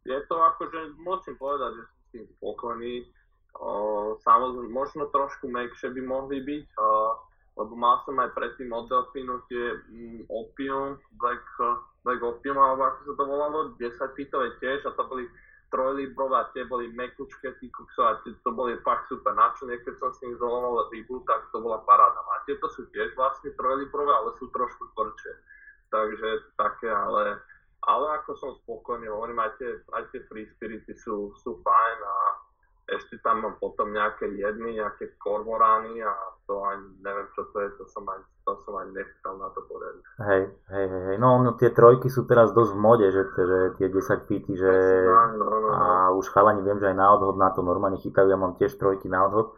je 0.06 0.18
to 0.30 0.36
akože, 0.38 0.94
musím 1.02 1.34
povedať, 1.34 1.74
že 1.74 1.82
som 1.82 1.98
s 1.98 2.08
tým 2.14 2.24
spokojný, 2.38 2.94
o, 3.58 3.70
samozrejme, 4.22 4.70
možno 4.70 5.10
trošku 5.10 5.50
mekšie 5.50 5.90
by 5.90 6.02
mohli 6.06 6.38
byť, 6.38 6.66
o, 6.78 6.88
lebo 7.58 7.74
mal 7.74 7.98
som 8.06 8.14
aj 8.22 8.30
predtým 8.38 8.70
od 8.70 8.86
Delfínu 8.86 9.42
tie 9.50 9.82
mm, 9.90 10.30
Opium, 10.30 10.94
Black, 11.18 11.42
Black 12.06 12.22
Opium, 12.22 12.54
alebo 12.54 12.86
ako 12.86 13.00
sa 13.02 13.14
to 13.18 13.24
volalo, 13.26 13.58
10 13.74 14.14
pitové 14.14 14.54
tiež 14.62 14.86
a 14.86 14.94
to 14.94 15.02
boli 15.10 15.26
trojlibrové 15.68 16.36
a 16.38 16.48
tie 16.56 16.64
boli 16.64 16.88
mekučké, 16.94 17.60
tí 17.60 17.68
kukso, 17.68 18.00
a 18.06 18.22
tie, 18.24 18.32
to 18.40 18.50
boli 18.54 18.78
fakt 18.86 19.10
super. 19.10 19.36
Na 19.36 19.52
čo 19.58 19.68
keď 19.68 19.94
som 20.00 20.14
s 20.14 20.20
nimi 20.24 20.38
zoloval 20.40 20.88
rybu, 20.88 21.20
tak 21.28 21.44
to 21.52 21.60
bola 21.60 21.82
paráda. 21.84 22.22
A 22.24 22.46
tieto 22.48 22.70
sú 22.72 22.88
tiež 22.94 23.12
vlastne 23.18 23.52
trojlibrové, 23.58 24.12
ale 24.12 24.30
sú 24.40 24.48
trošku 24.48 24.88
tvrdšie. 24.96 25.32
Takže 25.92 26.28
také, 26.56 26.88
ale, 26.88 27.42
ale 27.84 28.06
ako 28.22 28.30
som 28.36 28.50
spokojný, 28.64 29.08
hovorím, 29.12 29.44
aj 29.44 29.52
tie, 29.60 29.70
aj 29.92 30.04
tie 30.12 30.20
free 30.28 30.48
spirity 30.56 30.92
sú, 30.96 31.36
sú 31.40 31.60
fajn 31.60 31.98
a 32.00 32.14
ešte 32.88 33.20
tam 33.20 33.44
mám 33.44 33.54
potom 33.60 33.92
nejaké 33.92 34.32
jedny, 34.32 34.80
nejaké 34.80 35.20
kormorány 35.20 36.00
a 36.00 36.12
to 36.48 36.56
ani 36.64 36.88
neviem, 37.04 37.28
čo 37.36 37.44
to 37.52 37.60
je, 37.60 37.68
to 37.76 37.84
som 37.92 38.08
ani, 38.08 38.24
to 38.48 38.52
som 38.64 38.74
ani 38.80 38.96
nechcel 38.96 39.36
na 39.36 39.48
to 39.52 39.60
poriadne. 39.68 40.02
Hej, 40.24 40.42
hej, 40.72 40.86
hej, 40.88 41.16
no, 41.20 41.44
no 41.44 41.52
tie 41.60 41.68
trojky 41.68 42.08
sú 42.08 42.24
teraz 42.24 42.56
dosť 42.56 42.72
v 42.72 42.80
mode, 42.80 43.06
že, 43.12 43.28
že 43.28 43.58
tie 43.76 43.92
10 43.92 44.24
pity, 44.24 44.52
že 44.56 44.72
no, 45.04 45.36
no, 45.36 45.46
no, 45.46 45.68
a 45.68 45.84
už 46.16 46.32
chalani 46.32 46.64
viem, 46.64 46.80
že 46.80 46.88
aj 46.88 46.96
na 46.96 47.08
odhod 47.12 47.36
na 47.36 47.52
to 47.52 47.60
normálne 47.60 48.00
chytajú, 48.00 48.32
ja 48.32 48.40
mám 48.40 48.56
tiež 48.56 48.72
trojky 48.80 49.12
na 49.12 49.28
odhod. 49.28 49.52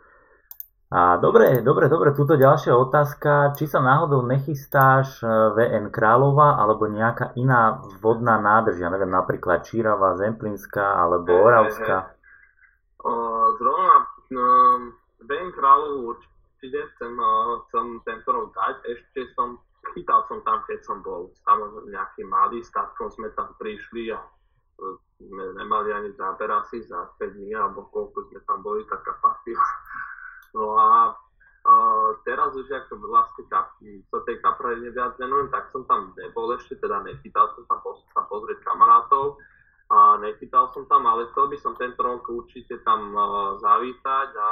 A 0.91 1.23
dobre, 1.23 1.63
dobre, 1.63 1.87
dobre, 1.87 2.11
túto 2.19 2.35
ďalšia 2.35 2.75
otázka, 2.75 3.55
či 3.55 3.71
sa 3.71 3.79
náhodou 3.79 4.27
nechystáš 4.27 5.23
e, 5.23 5.27
VN 5.55 5.87
Králova 5.95 6.59
alebo 6.59 6.91
nejaká 6.91 7.39
iná 7.39 7.79
vodná 8.03 8.43
nádrž, 8.43 8.83
ja 8.83 8.91
neviem, 8.91 9.15
napríklad 9.15 9.63
Čírava, 9.63 10.19
Zemplínska 10.19 10.83
alebo 10.83 11.31
Oravská? 11.47 12.11
Hey, 12.11 12.11
hey. 12.11 12.11
Uh, 12.11 12.20
zrovna 13.57 13.97
um, 14.33 14.93
Ben 15.25 15.49
Kráľovú 15.53 16.17
určite 16.17 16.81
chcem, 16.97 17.13
chcem 17.69 17.87
tento 18.05 18.29
rok 18.29 18.53
dať. 18.53 18.77
Ešte 18.89 19.33
som, 19.37 19.57
chytal 19.97 20.25
som 20.29 20.45
tam, 20.45 20.61
keď 20.69 20.81
som 20.85 21.01
bol 21.01 21.33
samozrejme 21.49 21.93
nejaký 21.93 22.23
malý, 22.29 22.61
s 22.61 22.73
tatkom 22.73 23.09
sme 23.09 23.33
tam 23.33 23.57
prišli 23.57 24.13
a 24.13 24.21
uh, 24.21 24.97
sme 25.17 25.45
nemali 25.57 25.93
ani 25.93 26.11
záber 26.17 26.49
asi 26.53 26.85
za 26.85 27.09
5 27.17 27.37
dní, 27.37 27.57
alebo 27.57 27.89
koľko 27.89 28.29
sme 28.33 28.41
tam 28.45 28.61
boli, 28.61 28.85
taká 28.89 29.17
partia. 29.21 29.57
No 30.53 30.77
a 30.77 31.15
uh, 31.15 32.09
teraz 32.25 32.53
už 32.53 32.69
ako 32.69 33.01
vlastne 33.09 33.45
kap, 33.49 33.77
sa 33.81 34.19
tej 34.29 34.37
kaprine 34.45 34.93
viac 34.93 35.17
venujem, 35.17 35.49
tak 35.49 35.73
som 35.73 35.85
tam 35.89 36.13
nebol 36.17 36.53
ešte, 36.57 36.77
teda 36.81 37.01
nechytal 37.05 37.49
som 37.57 37.65
tam, 37.65 37.81
tam 38.13 38.25
pozrieť 38.29 38.61
kamarátov 38.65 39.41
a 39.91 40.17
nechytal 40.23 40.71
som 40.71 40.87
tam, 40.87 41.03
ale 41.07 41.27
chcel 41.35 41.51
by 41.51 41.59
som 41.59 41.75
tento 41.75 41.99
rok 41.99 42.23
určite 42.31 42.79
tam 42.87 43.11
uh, 43.11 43.59
zavítať, 43.59 44.29
a, 44.39 44.51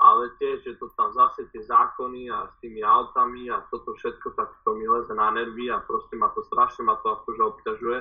ale 0.00 0.32
tiež 0.40 0.64
je 0.64 0.74
to 0.80 0.88
tam 0.96 1.12
zase 1.12 1.44
tie 1.52 1.60
zákony 1.60 2.32
a 2.32 2.48
s 2.48 2.54
tými 2.64 2.80
autami 2.80 3.52
a 3.52 3.60
toto 3.68 3.92
všetko, 3.92 4.32
tak 4.32 4.48
to 4.64 4.72
mi 4.72 4.88
leze 4.88 5.12
na 5.12 5.28
nervy 5.28 5.68
a 5.68 5.84
proste 5.84 6.16
ma 6.16 6.32
to 6.32 6.40
strašne 6.48 6.88
ma 6.88 6.96
to 7.04 7.20
akože 7.20 7.42
obťažuje. 7.52 8.00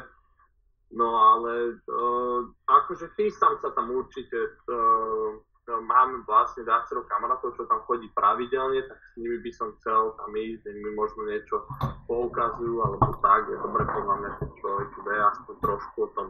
No 0.96 1.12
ale 1.12 1.76
uh, 1.92 2.48
akože 2.72 3.12
chystám 3.20 3.60
sa 3.60 3.76
tam 3.76 3.92
určite, 3.92 4.56
uh, 4.72 5.36
máme 5.68 6.22
vlastne 6.30 6.62
viacero 6.62 7.02
kamarátov, 7.10 7.58
čo 7.58 7.66
tam 7.66 7.82
chodí 7.90 8.06
pravidelne, 8.14 8.86
tak 8.86 8.98
s 9.02 9.14
nimi 9.18 9.42
by 9.42 9.52
som 9.54 9.74
chcel 9.82 10.14
tam 10.18 10.32
ísť, 10.34 10.70
mi 10.70 10.92
možno 10.94 11.26
niečo 11.26 11.66
poukazujú 12.06 12.86
alebo 12.86 13.18
tak, 13.22 13.50
je 13.50 13.58
dobre 13.58 13.84
podľa 13.90 14.16
mňa, 14.22 14.32
keď 14.38 14.50
človek 14.62 14.90
vie 14.94 15.18
aspoň 15.18 15.56
trošku 15.66 15.98
o 16.06 16.10
tom, 16.14 16.28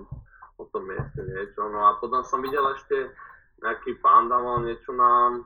o 0.56 0.64
tom 0.72 0.84
mieste 0.88 1.20
niečo. 1.20 1.68
No 1.68 1.80
a 1.84 2.00
potom 2.00 2.24
som 2.24 2.40
videl 2.40 2.64
ešte 2.80 3.12
nejaký 3.64 4.00
pán 4.00 4.32
dával 4.32 4.64
niečo 4.64 4.92
na, 4.96 5.40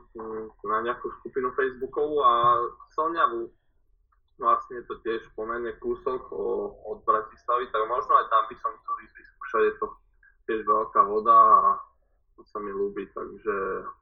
na 0.66 0.76
nejakú 0.86 1.10
skupinu 1.22 1.50
Facebookovú 1.54 2.22
a 2.22 2.32
Slňavu 2.94 3.50
vlastne 4.40 4.80
je 4.80 4.84
to 4.88 4.96
tiež 5.04 5.20
pomerne 5.36 5.76
kúsok 5.78 6.32
od 6.88 6.98
Bratislavy, 7.04 7.68
tak 7.68 7.84
možno 7.86 8.16
aj 8.16 8.26
tam 8.32 8.44
by 8.48 8.56
som 8.56 8.72
chcel 8.72 8.96
ísť 9.04 9.14
vyskúšať, 9.20 9.62
je 9.62 9.74
to 9.76 9.86
tiež 10.48 10.60
veľká 10.64 11.00
voda 11.04 11.36
a 11.36 11.58
to 12.40 12.48
sa 12.48 12.58
mi 12.64 12.72
ľúbi, 12.72 13.04
takže 13.12 13.56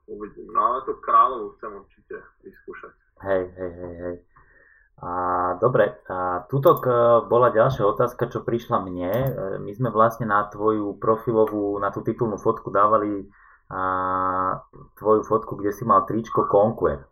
uvidím. 0.07 0.47
No 0.55 0.59
ale 0.63 0.87
to 0.87 0.95
kráľovú 1.03 1.59
chcem 1.59 1.71
určite 1.75 2.15
vyskúšať. 2.47 2.93
Hej, 3.19 3.43
hej, 3.51 3.71
hej, 3.75 3.95
hej. 3.99 4.15
A, 4.99 5.11
dobre, 5.59 5.99
a 6.07 6.47
tuto 6.47 6.79
bola 7.27 7.51
ďalšia 7.51 7.83
otázka, 7.83 8.31
čo 8.31 8.47
prišla 8.47 8.79
mne. 8.83 9.11
E, 9.11 9.29
my 9.59 9.71
sme 9.75 9.91
vlastne 9.91 10.27
na 10.27 10.47
tvoju 10.47 10.95
profilovú, 10.99 11.79
na 11.83 11.91
tú 11.91 11.99
titulnú 11.99 12.39
fotku 12.39 12.71
dávali 12.71 13.27
a, 13.71 14.63
tvoju 14.99 15.23
fotku, 15.27 15.59
kde 15.59 15.75
si 15.75 15.83
mal 15.83 16.07
tričko 16.07 16.47
Conquer. 16.47 17.03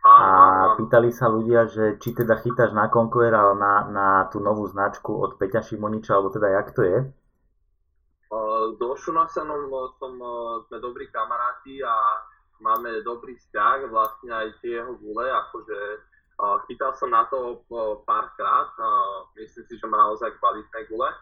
A 0.00 0.74
pýtali 0.80 1.12
sa 1.12 1.28
ľudia, 1.28 1.68
že 1.68 2.00
či 2.00 2.16
teda 2.16 2.38
chytáš 2.40 2.72
na 2.74 2.86
Conquer, 2.90 3.34
na, 3.34 3.74
na 3.90 4.08
tú 4.30 4.38
novú 4.42 4.66
značku 4.66 5.12
od 5.12 5.36
Peťa 5.38 5.60
Šimoniča, 5.62 6.16
alebo 6.16 6.34
teda 6.34 6.54
jak 6.54 6.74
to 6.74 6.82
je? 6.86 6.98
So 8.60 8.92
Šunasenom 8.98 9.72
som, 9.96 10.12
sme 10.68 10.76
dobrí 10.84 11.08
kamaráti 11.08 11.80
a 11.80 11.94
máme 12.60 13.00
dobrý 13.00 13.32
vzťah, 13.40 13.88
vlastne 13.88 14.30
aj 14.36 14.48
tie 14.60 14.82
jeho 14.82 14.92
gule, 15.00 15.24
akože 15.24 15.78
Chytal 16.40 16.96
som 16.96 17.12
na 17.12 17.28
to 17.28 17.60
párkrát, 18.08 18.72
myslím 19.36 19.64
si, 19.68 19.76
že 19.76 19.84
má 19.84 20.08
naozaj 20.08 20.32
kvalitné 20.40 20.88
gule. 20.88 21.12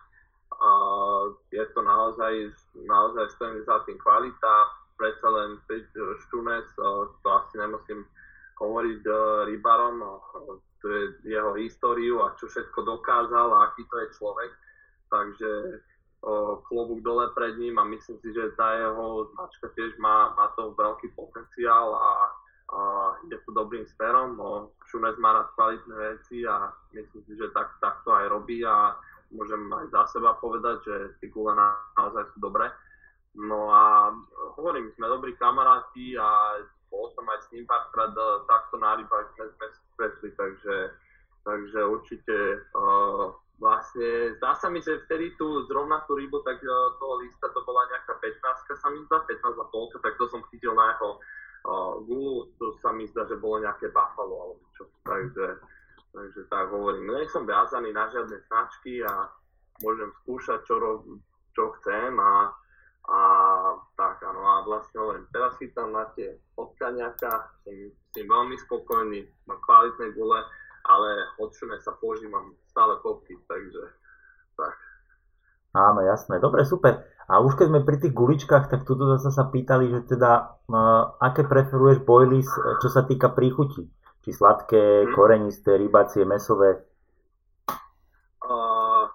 Je 1.51 1.64
to 1.74 1.82
naozaj, 1.82 2.55
naozaj 2.86 3.26
stojím 3.34 3.66
za 3.66 3.82
tým 3.82 3.99
kvalita, 3.99 4.55
predsa 4.95 5.26
len 5.26 5.59
Štunec, 6.22 6.70
to 7.22 7.28
asi 7.34 7.59
nemusím 7.59 8.07
hovoriť 8.62 9.03
rybarom, 9.51 10.07
to 10.78 10.86
je 10.86 11.03
jeho 11.26 11.51
históriu 11.59 12.22
a 12.22 12.39
čo 12.39 12.47
všetko 12.47 12.78
dokázal 12.86 13.51
a 13.59 13.74
aký 13.74 13.82
to 13.91 13.97
je 13.99 14.09
človek. 14.22 14.51
Takže 15.11 15.51
klobúk 16.66 17.01
dole 17.07 17.31
pred 17.33 17.55
ním 17.59 17.79
a 17.79 17.87
myslím 17.87 18.19
si, 18.19 18.35
že 18.35 18.55
tá 18.59 18.75
jeho 18.75 19.31
značka 19.35 19.71
tiež 19.79 19.95
má, 20.03 20.35
má 20.35 20.51
to 20.59 20.75
veľký 20.75 21.14
potenciál 21.14 21.95
a 21.95 22.11
a 22.69 22.81
ide 23.25 23.41
to 23.49 23.53
dobrým 23.53 23.87
smerom. 23.97 24.37
No, 24.37 24.77
Šunec 24.93 25.16
má 25.16 25.33
rád 25.33 25.49
kvalitné 25.57 25.95
veci 25.97 26.45
a 26.45 26.69
myslím 26.93 27.25
si, 27.25 27.33
že 27.41 27.49
tak, 27.57 27.73
tak 27.81 28.05
to 28.05 28.12
aj 28.12 28.29
robí 28.29 28.61
a 28.61 28.93
môžem 29.33 29.73
aj 29.73 29.89
za 29.93 30.03
seba 30.19 30.37
povedať, 30.37 30.85
že 30.85 30.97
tie 31.21 31.29
gule 31.33 31.57
na, 31.57 31.77
naozaj 31.97 32.29
sú 32.33 32.39
dobré. 32.45 32.69
No 33.37 33.73
a 33.73 34.12
hovorím, 34.57 34.93
sme 34.97 35.09
dobrí 35.09 35.33
kamaráti 35.37 36.16
a 36.21 36.61
bol 36.93 37.09
som 37.12 37.25
aj 37.29 37.41
s 37.45 37.49
ním 37.53 37.69
párkrát 37.69 38.12
e, 38.12 38.25
takto 38.49 38.81
na 38.81 38.97
rybách 38.97 39.29
sme, 39.37 39.45
sme 39.53 39.66
stretli, 39.93 40.29
takže, 40.37 40.77
takže 41.45 41.81
určite 41.85 42.37
uh, 42.73 43.29
vlastne 43.59 44.38
zdá 44.38 44.54
sa 44.54 44.70
mi, 44.70 44.78
že 44.78 45.02
vtedy 45.06 45.34
tu 45.34 45.66
zrovna 45.66 46.02
tú 46.06 46.14
rybu, 46.14 46.42
tak 46.46 46.62
uh, 46.62 46.94
toho 46.98 47.14
lista 47.22 47.50
to 47.50 47.61
bola 47.66 47.82
nejaká 47.90 48.14
15 48.22 48.38
sa 48.78 48.88
mi 48.90 49.02
zdá, 49.11 49.18
15 49.26 49.59
a 49.59 49.66
polka, 49.70 49.98
tak 49.98 50.14
to 50.14 50.30
som 50.30 50.42
chytil 50.50 50.74
na 50.78 50.94
jeho 50.94 51.18
Gulu, 52.06 52.48
to 52.56 52.72
sa 52.80 52.94
mi 52.94 53.04
zdá, 53.11 53.28
že 53.28 53.36
bolo 53.36 53.61
nejaké 53.61 53.92
Buffalo 53.92 54.34
alebo 54.40 54.64
čo. 54.72 54.88
Takže, 55.04 55.61
takže 56.14 56.40
tak 56.48 56.70
hovorím, 56.72 57.12
nie 57.12 57.28
som 57.28 57.44
viazaný 57.44 57.92
na 57.92 58.09
žiadne 58.09 58.38
značky 58.48 59.04
a 59.04 59.28
môžem 59.84 60.09
skúšať, 60.22 60.64
čo, 60.64 60.80
rob, 60.80 61.04
čo 61.52 61.74
chcem 61.78 62.16
a, 62.16 62.54
a 63.11 63.20
tak, 64.00 64.22
áno, 64.24 64.42
a 64.48 64.54
vlastne 64.64 65.02
len 65.12 65.22
teraz 65.28 65.61
chytám 65.61 65.92
na 65.92 66.09
tie 66.16 66.40
potkaniaka, 66.56 67.52
som 67.66 67.74
s 67.74 68.06
tým 68.16 68.26
veľmi 68.30 68.56
spokojný, 68.64 69.28
mám 69.44 69.61
kvalitné 69.61 70.16
gule, 70.16 70.40
ale 70.89 71.09
odšune 71.36 71.76
sa 71.84 71.93
používam 72.01 72.57
stále 72.72 72.97
popky, 73.05 73.36
takže 73.45 73.93
tak. 74.57 74.74
Áno, 75.76 76.01
jasné. 76.01 76.41
Dobre, 76.41 76.64
super. 76.64 77.05
A 77.28 77.45
už 77.45 77.61
keď 77.61 77.66
sme 77.68 77.84
pri 77.84 78.01
tých 78.01 78.16
guličkách, 78.16 78.72
tak 78.72 78.89
tu 78.89 78.97
zase 78.97 79.28
sa 79.28 79.53
pýtali, 79.53 79.93
že 79.93 80.01
teda 80.16 80.57
uh, 80.72 81.12
aké 81.20 81.45
preferuješ 81.45 82.01
boilies, 82.01 82.49
e, 82.49 82.80
čo 82.80 82.89
sa 82.89 83.05
týka 83.05 83.28
príchuti? 83.36 83.84
Či 84.24 84.32
sladké, 84.32 85.05
hmm. 85.05 85.12
korenisté, 85.12 85.76
rybacie, 85.76 86.24
mesové? 86.24 86.89
Uh, 88.41 89.12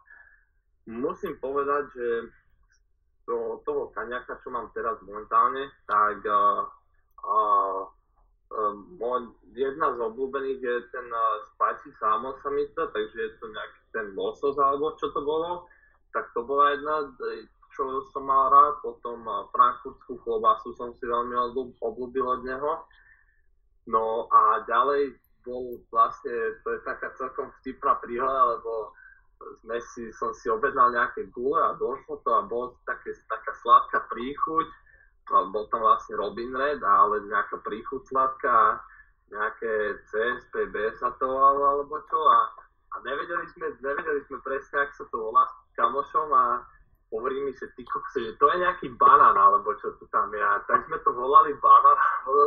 musím 0.86 1.42
povedať, 1.42 1.90
že 1.90 2.08
do 3.26 3.58
toho 3.66 3.90
kaňaka, 3.98 4.38
čo 4.46 4.54
mám 4.54 4.70
teraz 4.78 5.02
momentálne, 5.02 5.74
tak 5.90 6.22
uh, 6.22 6.70
uh, 7.26 7.82
uh, 8.54 9.22
jedna 9.58 9.88
z 9.94 9.98
obľúbených 9.98 10.60
je 10.62 10.76
ten 10.94 11.08
uh, 11.10 11.42
spicy 11.54 11.90
salmon 11.98 12.38
samita, 12.46 12.90
takže 12.94 13.18
je 13.18 13.32
to 13.42 13.46
nejaký 13.50 13.82
ten 13.94 14.06
losos 14.14 14.56
alebo 14.62 14.94
čo 15.02 15.10
to 15.12 15.22
bolo 15.26 15.66
tak 16.14 16.30
to 16.38 16.46
bola 16.46 16.78
jedna, 16.78 17.10
čo 17.74 18.06
som 18.14 18.30
mal 18.30 18.54
rád. 18.54 18.86
Potom 18.86 19.26
frankfurtskú 19.50 20.22
klobasu 20.22 20.78
som 20.78 20.94
si 20.94 21.10
veľmi 21.10 21.34
obľúbil 21.82 22.26
od 22.40 22.42
neho. 22.46 22.72
No 23.90 24.30
a 24.30 24.64
ďalej 24.70 25.18
bol 25.44 25.82
vlastne, 25.92 26.32
to 26.64 26.68
je 26.72 26.80
taká 26.88 27.12
celkom 27.20 27.52
vtipná 27.60 28.00
príhoda, 28.00 28.56
lebo 28.56 28.96
sme 29.60 29.76
si, 29.92 30.08
som 30.16 30.32
si 30.32 30.48
objednal 30.48 30.96
nejaké 30.96 31.28
gule 31.36 31.60
a 31.60 31.76
došlo 31.76 32.24
to 32.24 32.30
a 32.32 32.48
bol 32.48 32.80
také, 32.88 33.12
taká 33.28 33.52
sladká 33.60 34.08
príchuť. 34.08 34.68
Bol 35.30 35.66
tam 35.72 35.82
vlastne 35.82 36.20
Robin 36.20 36.52
Red, 36.52 36.84
ale 36.84 37.24
nejaká 37.28 37.64
príchuť 37.64 38.12
nejaké 39.34 39.98
CSPB 40.14 40.94
sa 41.02 41.10
to 41.18 41.26
volalo 41.26 41.64
alebo 41.82 41.98
čo 42.06 42.20
a, 42.22 42.40
a 42.94 42.96
nevedeli 43.02 43.50
sme, 43.50 43.74
nevedeli 43.82 44.22
sme 44.30 44.38
presne, 44.46 44.86
ak 44.86 44.94
sa 44.94 45.10
to 45.10 45.18
volá 45.18 45.50
kamošom 45.74 46.30
a 46.30 46.62
hovorí 47.10 47.42
mi, 47.42 47.54
že 47.54 47.70
ty 47.74 47.82
kokse, 47.86 48.20
že 48.22 48.34
to 48.38 48.46
je 48.54 48.58
nejaký 48.62 48.88
banán, 48.98 49.38
alebo 49.38 49.74
čo 49.78 49.94
tu 50.02 50.06
tam 50.10 50.34
je. 50.34 50.42
A 50.42 50.62
tak 50.66 50.86
sme 50.90 50.98
to 51.02 51.14
volali 51.14 51.54
banán, 51.58 51.98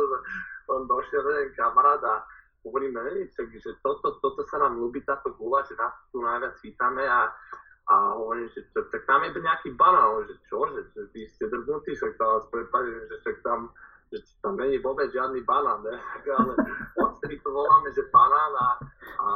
on 0.71 0.87
došiel 0.87 1.23
jeden 1.23 1.55
kamarát 1.55 2.03
a 2.03 2.23
hovoríme, 2.67 2.99
že 3.31 3.71
toto, 3.79 4.19
toto 4.19 4.41
sa 4.51 4.59
nám 4.59 4.75
ľúbi 4.75 4.99
táto 5.07 5.31
gula, 5.39 5.63
že 5.63 5.75
nás 5.79 5.95
tu 6.11 6.19
najviac 6.19 6.55
vítame 6.59 7.03
a, 7.07 7.31
a 7.87 7.95
hovorím, 8.19 8.51
že 8.51 8.67
to, 8.75 8.83
tak 8.91 9.07
tam 9.07 9.23
je 9.23 9.31
nejaký 9.39 9.71
banán, 9.79 10.27
že 10.27 10.35
čo, 10.51 10.59
že, 10.75 10.81
že 10.91 11.01
vy 11.15 11.21
ste 11.31 11.47
drbnutí, 11.47 11.95
však 11.95 12.19
to 12.19 12.23
vás 12.23 12.45
prepadne, 12.51 12.99
že 13.07 13.15
však 13.23 13.37
tam 13.43 13.71
že 14.07 14.23
tam 14.39 14.55
není 14.55 14.79
vôbec 14.79 15.11
žiadny 15.11 15.43
banán, 15.43 15.83
ne? 15.83 15.95
ale 16.39 16.55
odtedy 16.95 17.43
to 17.43 17.51
voláme, 17.51 17.91
že 17.91 18.07
banán 18.07 18.53
a, 18.55 18.67
a 19.19 19.27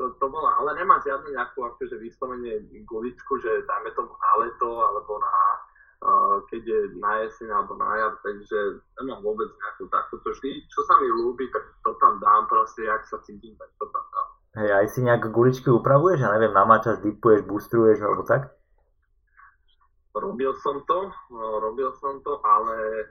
to, 0.00 0.08
to 0.16 0.26
bola, 0.28 0.56
ale 0.56 0.72
nemá 0.72 0.96
žiadnu 1.04 1.36
nejakú 1.36 1.68
akože 1.68 2.00
vyslovene 2.00 2.64
guličku, 2.88 3.36
že 3.44 3.68
dáme 3.68 3.92
tomu 3.92 4.16
na 4.16 4.32
leto 4.40 4.68
alebo 4.80 5.20
na 5.20 5.36
uh, 6.04 6.36
keď 6.48 6.62
je 6.64 6.80
na 6.96 7.24
jeseň 7.24 7.48
alebo 7.52 7.76
na 7.76 7.92
jar, 7.96 8.12
takže 8.24 8.80
nemám 9.00 9.20
vôbec 9.20 9.48
nejakú 9.52 9.84
takúto 9.92 10.32
vždy, 10.32 10.64
čo 10.68 10.80
sa 10.88 10.96
mi 11.00 11.08
ľúbi, 11.12 11.48
tak 11.52 11.64
to 11.84 11.92
tam 12.00 12.16
dám 12.20 12.48
proste, 12.48 12.88
jak 12.88 13.04
sa 13.04 13.20
cítim, 13.24 13.52
tak 13.60 13.68
to 13.76 13.84
tam 13.92 14.04
dám. 14.12 14.28
Hej, 14.56 14.70
aj 14.72 14.86
si 14.88 15.04
nejaké 15.04 15.28
guličky 15.28 15.68
upravuješ? 15.68 16.24
Ja 16.24 16.32
neviem, 16.32 16.56
namáčaš, 16.56 17.04
dipuješ, 17.04 17.44
boostuješ 17.44 18.00
alebo 18.00 18.24
tak? 18.24 18.56
Robil 20.16 20.56
som 20.64 20.80
to, 20.88 21.12
no, 21.28 21.60
robil 21.60 21.92
som 22.00 22.24
to, 22.24 22.40
ale 22.40 23.04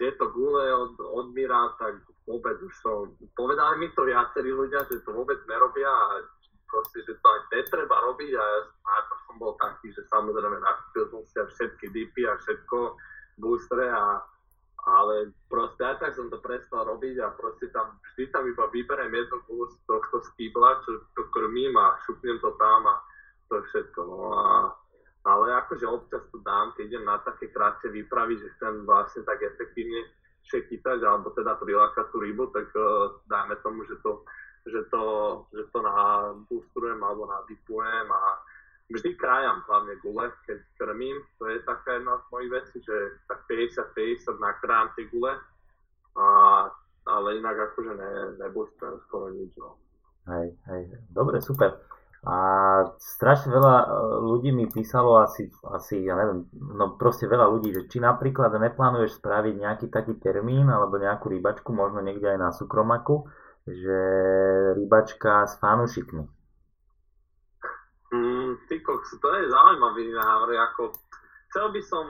tieto 0.00 0.32
gule 0.32 0.64
od, 0.72 0.96
od 0.96 1.36
Mira, 1.36 1.76
tak 1.76 2.00
vôbec 2.24 2.56
už 2.64 2.72
som, 2.80 3.12
povedali 3.36 3.84
mi 3.84 3.92
to 3.92 4.08
viacerí 4.08 4.48
ľudia, 4.48 4.80
že 4.88 5.04
to 5.04 5.12
vôbec 5.12 5.36
nerobia 5.44 5.92
a 5.92 6.24
proste, 6.64 7.04
že 7.04 7.12
to 7.12 7.26
aj 7.28 7.40
netreba 7.52 8.00
robiť 8.00 8.32
a 8.32 8.40
ja 8.40 8.58
najprv 8.64 9.20
som 9.28 9.36
bol 9.36 9.52
taký, 9.60 9.92
že 9.92 10.00
samozrejme 10.08 10.56
nakúpil 10.64 11.04
som 11.12 11.20
si 11.28 11.36
všetky 11.60 11.92
dipy 11.92 12.24
a 12.24 12.40
všetko, 12.40 12.96
boostre 13.36 13.84
a 13.92 14.24
ale 14.86 15.32
proste 15.48 15.84
aj 15.84 16.00
tak 16.00 16.12
som 16.16 16.32
to 16.32 16.40
prestal 16.40 16.88
robiť 16.88 17.20
a 17.20 17.34
proste 17.36 17.68
tam 17.74 18.00
vždy 18.12 18.32
tam 18.32 18.48
iba 18.48 18.64
vyberiem 18.70 19.12
jednu 19.12 19.38
z 19.68 19.76
tohto 19.84 20.24
skýbla, 20.32 20.80
čo 20.84 21.04
to 21.16 21.22
krmím 21.32 21.76
a 21.76 22.00
šupnem 22.08 22.40
to 22.40 22.50
tam 22.56 22.88
a 22.88 22.94
to 23.52 23.60
všetko. 23.60 24.00
No 24.06 24.18
a 24.32 24.46
ale 25.20 25.52
akože 25.52 25.84
občas 25.84 26.24
to 26.32 26.40
dám, 26.40 26.72
keď 26.72 26.96
idem 26.96 27.04
na 27.04 27.20
také 27.20 27.52
krátke 27.52 27.92
výpravy, 27.92 28.40
že 28.40 28.56
chcem 28.56 28.88
vlastne 28.88 29.20
tak 29.28 29.44
efektívne 29.44 30.08
chytať, 30.50 30.98
alebo 31.06 31.30
teda 31.30 31.54
prilákať 31.60 32.10
tú 32.10 32.18
rybu, 32.18 32.50
tak 32.50 32.66
uh, 32.74 33.14
dáme 33.30 33.54
tomu, 33.62 33.86
že 33.86 33.94
to, 34.02 34.26
že 34.66 34.82
to, 34.90 35.04
že 35.54 35.62
to 35.70 35.78
nabústrujem 35.78 36.98
alebo 36.98 37.30
nadipujem 37.30 38.08
a 38.10 38.22
vždy 38.90 39.10
krájam 39.16 39.62
hlavne 39.66 39.94
gule, 40.02 40.26
keď 40.46 40.58
krmím. 40.78 41.16
To 41.38 41.46
je 41.46 41.62
taká 41.62 41.98
jedna 41.98 42.18
z 42.18 42.24
mojich 42.34 42.50
vecí, 42.50 42.76
že 42.82 42.96
tak 43.30 43.46
50-50 43.46 44.42
nakrájam 44.42 44.88
tie 44.98 45.04
gule, 45.08 45.32
a, 46.18 46.26
ale 47.06 47.28
inak 47.38 47.56
akože 47.70 47.92
ne, 47.94 48.12
nebústrujem 48.42 48.98
skoro 49.06 49.30
nič. 49.30 49.54
No. 49.56 49.78
Hej, 50.28 50.58
hej, 50.66 50.82
dobre, 51.10 51.38
super. 51.40 51.78
A 52.20 52.36
strašne 53.00 53.48
veľa 53.48 53.76
e, 53.80 53.86
ľudí 54.28 54.52
mi 54.52 54.68
písalo 54.68 55.24
asi, 55.24 55.48
asi, 55.72 56.04
ja 56.04 56.12
neviem, 56.20 56.52
no 56.52 57.00
proste 57.00 57.24
veľa 57.24 57.48
ľudí, 57.48 57.72
že 57.72 57.88
či 57.88 57.96
napríklad 57.96 58.52
neplánuješ 58.60 59.16
spraviť 59.24 59.54
nejaký 59.56 59.86
taký 59.88 60.20
termín 60.20 60.68
alebo 60.68 61.00
nejakú 61.00 61.32
rybačku, 61.32 61.72
možno 61.72 62.04
niekde 62.04 62.36
aj 62.36 62.38
na 62.38 62.50
súkromaku, 62.52 63.24
že 63.64 63.98
rybačka 64.76 65.48
s 65.48 65.56
fanúšikmi. 65.64 66.39
Mm, 68.10 68.58
ty 68.66 68.82
koks, 68.82 69.14
to 69.22 69.28
je 69.34 69.50
zaujímavý 69.50 70.10
návrh, 70.10 70.58
ako 70.74 70.90
chcel 71.50 71.70
by 71.70 71.82
som 71.86 72.06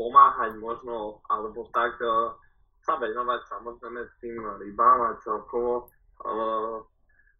pomáhať 0.00 0.56
možno, 0.56 1.20
alebo 1.28 1.68
tak 1.76 1.92
uh, 2.00 2.32
sa 2.80 2.96
venovať 2.96 3.40
samozrejme 3.52 4.00
tým 4.24 4.40
rybám 4.40 5.12
a 5.12 5.20
celkovo 5.20 5.92
uh, 6.24 6.80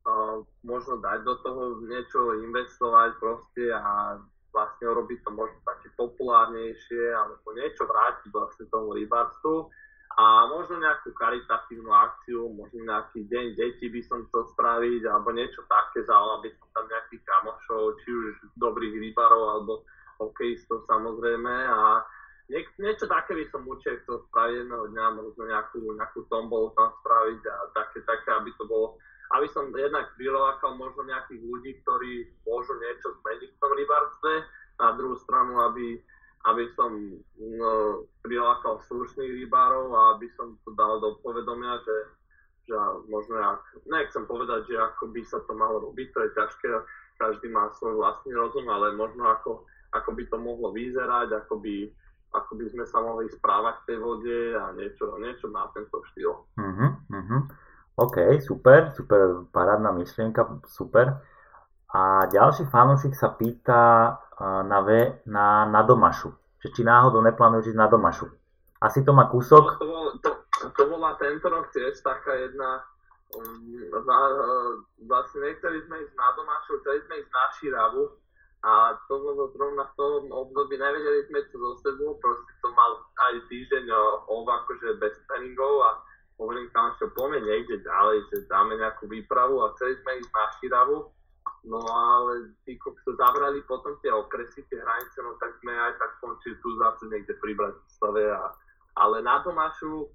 uh, 0.05 0.37
možno 0.61 1.01
dať 1.01 1.25
do 1.25 1.35
toho 1.41 1.63
niečo 1.89 2.37
investovať 2.37 3.17
proste 3.17 3.73
a 3.73 4.21
vlastne 4.53 4.85
urobiť 4.93 5.19
to 5.25 5.31
možno 5.33 5.59
také 5.65 5.89
populárnejšie 5.97 7.17
alebo 7.17 7.57
niečo 7.57 7.89
vrátiť 7.89 8.29
vlastne 8.29 8.65
tomu 8.69 8.93
rybárstvu 8.93 9.73
a 10.19 10.47
možno 10.51 10.81
nejakú 10.81 11.13
charitatívnu 11.17 11.89
akciu, 11.89 12.53
možno 12.53 12.85
nejaký 12.85 13.25
deň 13.27 13.47
detí 13.57 13.89
by 13.89 14.03
som 14.05 14.25
chcel 14.29 14.49
spraviť 14.57 15.03
alebo 15.09 15.33
niečo 15.33 15.65
také, 15.69 16.05
zavolal 16.05 16.45
by 16.45 16.51
som 16.57 16.67
tam 16.77 16.87
nejakých 16.89 17.23
kamošov, 17.25 17.83
či 18.05 18.09
už 18.11 18.33
dobrých 18.61 18.95
rybárov 19.09 19.43
alebo 19.57 19.73
hokejistov 20.21 20.85
samozrejme. 20.85 21.55
A 21.69 22.05
niek, 22.53 22.69
niečo 22.77 23.09
také 23.09 23.37
by 23.37 23.45
som 23.49 23.65
určite 23.65 24.05
chcel 24.05 24.21
spraviť 24.29 24.55
jedného 24.67 24.87
dňa, 24.93 25.07
možno 25.17 25.43
nejakú, 25.49 25.81
nejakú 25.97 26.21
tombolu 26.29 26.71
tam 26.77 26.93
spraviť 27.01 27.41
a 27.49 27.57
také, 27.73 27.99
také, 28.05 28.29
aby 28.37 28.51
to 28.61 28.65
bolo 28.69 29.01
aby 29.33 29.49
som 29.49 29.73
jednak 29.73 30.13
prilákal 30.21 30.77
možno 30.77 31.09
nejakých 31.09 31.41
ľudí, 31.41 31.73
ktorí 31.81 32.29
môžu 32.45 32.77
niečo 32.77 33.17
zmeniť 33.17 33.49
v 33.49 33.61
tom 33.65 33.73
rybárstve, 33.73 34.33
na 34.81 34.89
druhú 34.99 35.17
stranu, 35.21 35.63
aby, 35.73 36.01
aby 36.43 36.65
som 36.75 36.91
no, 37.39 37.73
prilákal 38.27 38.83
slušných 38.91 39.47
rybárov 39.47 39.95
a 39.95 40.01
aby 40.19 40.27
som 40.35 40.59
to 40.67 40.75
dal 40.75 40.99
do 40.99 41.23
povedomia, 41.23 41.79
že, 41.87 41.97
že 42.67 42.75
možno 43.07 43.39
ak, 43.39 43.63
nechcem 43.87 44.27
povedať, 44.27 44.67
že 44.67 44.75
ako 44.75 45.15
by 45.15 45.23
sa 45.23 45.39
to 45.47 45.53
malo 45.55 45.79
robiť, 45.91 46.09
to 46.11 46.19
je 46.27 46.31
ťažké, 46.35 46.69
každý 47.23 47.47
má 47.55 47.71
svoj 47.79 48.03
vlastný 48.03 48.35
rozum, 48.35 48.67
ale 48.67 48.99
možno 48.99 49.31
ako, 49.31 49.63
ako 49.95 50.11
by 50.19 50.23
to 50.27 50.37
mohlo 50.43 50.75
vyzerať, 50.75 51.31
ako 51.47 51.63
by, 51.63 51.87
ako 52.35 52.53
by 52.59 52.67
sme 52.75 52.85
sa 52.91 52.99
mohli 52.99 53.31
správať 53.31 53.75
v 53.79 53.87
tej 53.87 53.99
vode 54.03 54.39
a 54.59 54.65
niečo, 54.75 55.05
niečo 55.23 55.47
na 55.55 55.71
tento 55.71 56.03
štýl. 56.11 56.33
Uh-huh, 56.59 56.91
uh-huh. 57.07 57.41
OK, 58.03 58.43
super, 58.43 58.91
super, 58.99 59.47
parádna 59.55 59.95
myšlienka, 59.95 60.65
super. 60.67 61.23
A 61.93 62.25
ďalší 62.33 62.67
fanúšik 62.73 63.13
sa 63.13 63.37
pýta 63.37 64.17
na, 64.43 64.79
ve, 64.83 65.23
na, 65.27 65.65
na 65.71 65.87
Domašu, 65.87 66.35
že 66.59 66.75
či 66.75 66.83
náhodou 66.83 67.23
neplánuješ 67.23 67.75
ísť 67.75 67.81
na 67.81 67.87
Domašu. 67.87 68.27
Asi 68.83 69.07
to 69.07 69.15
má 69.15 69.31
kúsok? 69.31 69.79
To, 69.79 69.87
bol, 69.87 70.07
to, 70.19 70.31
to 70.75 70.83
bola 70.91 71.15
tento 71.23 71.47
rok 71.47 71.71
tiež 71.71 72.03
taká 72.03 72.35
jedna, 72.35 72.83
um, 73.39 73.63
na, 74.03 74.19
vlastne 75.07 75.47
nechceli 75.47 75.79
sme 75.87 76.03
ísť 76.03 76.15
na 76.19 76.29
Domašu, 76.35 76.73
chceli 76.83 76.99
sme 77.07 77.15
ísť 77.23 77.31
na 77.31 77.45
Širavu 77.55 78.05
a 78.63 78.73
to 79.07 79.15
bolo 79.19 79.51
zrovna 79.55 79.87
v 79.91 79.95
tom 79.99 80.23
období, 80.31 80.79
nevedeli 80.79 81.27
sme 81.31 81.47
čo 81.51 81.59
zo 81.59 81.71
sebou, 81.83 82.19
proste 82.19 82.53
to 82.63 82.69
mal 82.75 82.99
aj 83.31 83.35
týždeň 83.51 83.91
ov 84.27 84.47
akože 84.47 85.03
bez 85.03 85.15
tréningov 85.31 85.83
a 85.87 85.91
hovorím 86.39 86.67
tam, 86.75 86.91
že 86.99 87.11
poďme 87.15 87.43
niekde 87.47 87.83
ďalej, 87.87 88.19
že 88.31 88.51
dáme 88.51 88.75
nejakú 88.75 89.07
výpravu 89.07 89.63
a 89.63 89.75
chceli 89.79 89.99
sme 90.03 90.19
ísť 90.19 90.31
na 90.35 90.45
Širavu, 90.59 90.99
no 91.67 91.79
ale 91.87 92.55
tí, 92.67 92.75
sa 92.77 93.13
zabrali 93.19 93.63
potom 93.67 93.95
tie 94.03 94.11
okresy, 94.11 94.67
tie 94.67 94.79
hranice, 94.79 95.19
no 95.23 95.39
tak 95.39 95.55
sme 95.63 95.73
aj 95.73 95.95
tak 95.99 96.11
skončili 96.19 96.57
tu 96.59 96.69
zase 96.79 97.03
niekde 97.11 97.35
pri 97.39 97.53
Bratislave. 97.55 98.23
A, 98.35 98.51
ale 98.99 99.23
na 99.23 99.43
Tomášu 99.47 100.11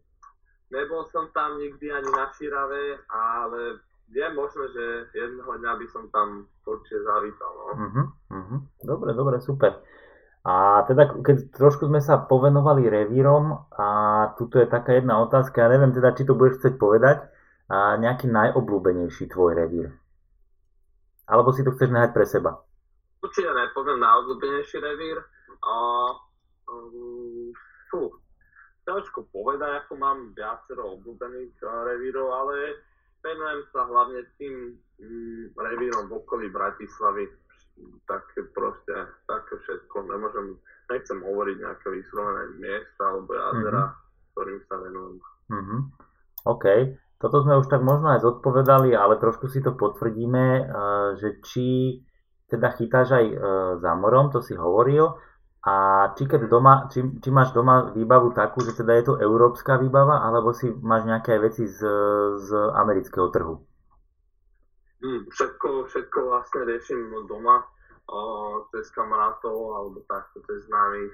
nebol 0.71 1.07
som 1.11 1.31
tam 1.31 1.57
nikdy 1.59 1.91
ani 1.91 2.09
na 2.11 2.25
Širave, 2.35 2.99
ale 3.07 3.79
je 4.07 4.25
možné, 4.31 4.65
že 4.71 4.85
jedného 5.15 5.51
dňa 5.59 5.71
by 5.83 5.87
som 5.91 6.03
tam 6.15 6.47
určite 6.63 7.03
zavítal. 7.03 7.51
No. 7.51 7.65
Uh-huh, 7.75 8.05
uh-huh. 8.31 8.59
Dobre, 8.83 9.11
dobre, 9.11 9.35
super. 9.43 9.83
A 10.47 10.87
teda, 10.87 11.11
keď 11.11 11.51
trošku 11.51 11.91
sme 11.91 11.99
sa 11.99 12.23
povenovali 12.23 12.87
revírom, 12.87 13.67
a 13.75 13.87
tuto 14.39 14.63
je 14.63 14.67
taká 14.71 14.95
jedna 14.95 15.19
otázka, 15.19 15.59
ja 15.59 15.67
neviem 15.67 15.91
teda, 15.91 16.15
či 16.15 16.23
to 16.23 16.39
budeš 16.39 16.63
chcieť 16.63 16.75
povedať, 16.79 17.27
a 17.67 17.99
nejaký 17.99 18.31
najobľúbenejší 18.31 19.27
tvoj 19.27 19.59
revír? 19.59 19.91
Alebo 21.27 21.51
si 21.51 21.61
to 21.61 21.75
chceš 21.75 21.91
nehať 21.91 22.11
pre 22.15 22.25
seba? 22.25 22.55
Určite 23.19 23.51
nepoviem 23.51 23.99
najobľúbenejší 23.99 24.77
revír. 24.79 25.19
A, 25.59 25.75
um, 26.71 27.51
fú, 27.91 28.15
ťažko 28.87 29.27
povedať, 29.35 29.83
ako 29.83 29.93
mám 29.99 30.31
viacero 30.31 30.95
obľúbených 30.95 31.59
revírov, 31.59 32.27
ale 32.31 32.79
venujem 33.19 33.61
sa 33.75 33.83
hlavne 33.83 34.23
tým 34.39 34.79
mm, 35.03 35.43
revírom 35.59 36.07
v 36.07 36.15
okolí 36.23 36.47
Bratislavy 36.47 37.27
také 38.07 38.47
proste, 38.55 38.95
také 39.27 39.53
všetko. 39.67 40.07
Nemôžem, 40.07 40.55
nechcem 40.87 41.19
hovoriť 41.19 41.55
nejaké 41.59 41.87
vyslovené 41.91 42.43
miesta 42.63 43.03
alebo 43.03 43.35
jazera, 43.35 43.83
mm-hmm. 43.91 44.31
ktorým 44.31 44.59
sa 44.65 44.75
venujem. 44.79 45.15
Mm-hmm. 45.51 45.79
OK. 46.47 46.65
Toto 47.17 47.41
sme 47.41 47.57
už 47.57 47.65
tak 47.65 47.81
možno 47.81 48.13
aj 48.13 48.21
zodpovedali, 48.21 48.93
ale 48.93 49.17
trošku 49.17 49.49
si 49.49 49.65
to 49.65 49.73
potvrdíme, 49.73 50.45
eh, 50.45 50.65
že 51.17 51.41
či 51.41 51.67
teda 52.47 52.77
chytáš 52.77 53.17
aj 53.17 53.25
eh, 53.25 53.37
za 53.81 53.91
morom, 53.97 54.29
to 54.29 54.45
si 54.45 54.53
hovoril, 54.53 55.17
a 55.67 56.07
či, 56.15 56.23
keď 56.23 56.47
doma, 56.47 56.87
či, 56.87 57.03
či 57.19 57.27
máš 57.27 57.51
doma 57.51 57.91
výbavu 57.91 58.31
takú, 58.31 58.63
že 58.63 58.71
teda 58.77 58.95
je 59.01 59.03
to 59.11 59.13
európska 59.19 59.75
výbava, 59.75 60.23
alebo 60.23 60.55
si 60.55 60.71
máš 60.71 61.03
nejaké 61.03 61.35
veci 61.43 61.67
z, 61.67 61.83
z 62.39 62.49
amerického 62.71 63.27
trhu? 63.33 63.59
Mm, 65.03 65.27
všetko, 65.27 65.91
všetko 65.91 66.17
vlastne 66.31 66.61
riešim 66.71 67.11
doma 67.27 67.67
o, 68.07 68.19
cez 68.71 68.87
kamarátov 68.95 69.75
alebo 69.75 69.99
takto 70.07 70.39
cez 70.47 70.63
známych, 70.71 71.13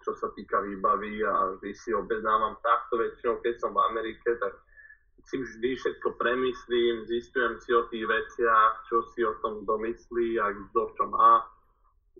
čo 0.00 0.12
sa 0.16 0.32
týka 0.32 0.62
výbavy 0.64 1.20
a 1.26 1.52
vždy 1.58 1.70
si 1.74 1.90
objednávam 1.92 2.56
takto 2.64 2.96
väčšinou, 2.96 3.44
keď 3.44 3.54
som 3.60 3.76
v 3.76 3.82
Amerike, 3.92 4.40
tak 4.40 4.56
si 5.26 5.36
vždy 5.36 5.76
všetko 5.76 6.16
premyslím, 6.16 7.04
zistujem 7.04 7.58
si 7.60 7.70
o 7.74 7.84
tých 7.90 8.06
veciach, 8.06 8.72
čo 8.88 9.04
si 9.12 9.20
o 9.26 9.34
tom 9.44 9.66
domyslí 9.66 10.40
a 10.40 10.52
kto 10.54 10.94
čo 10.96 11.04
má. 11.10 11.44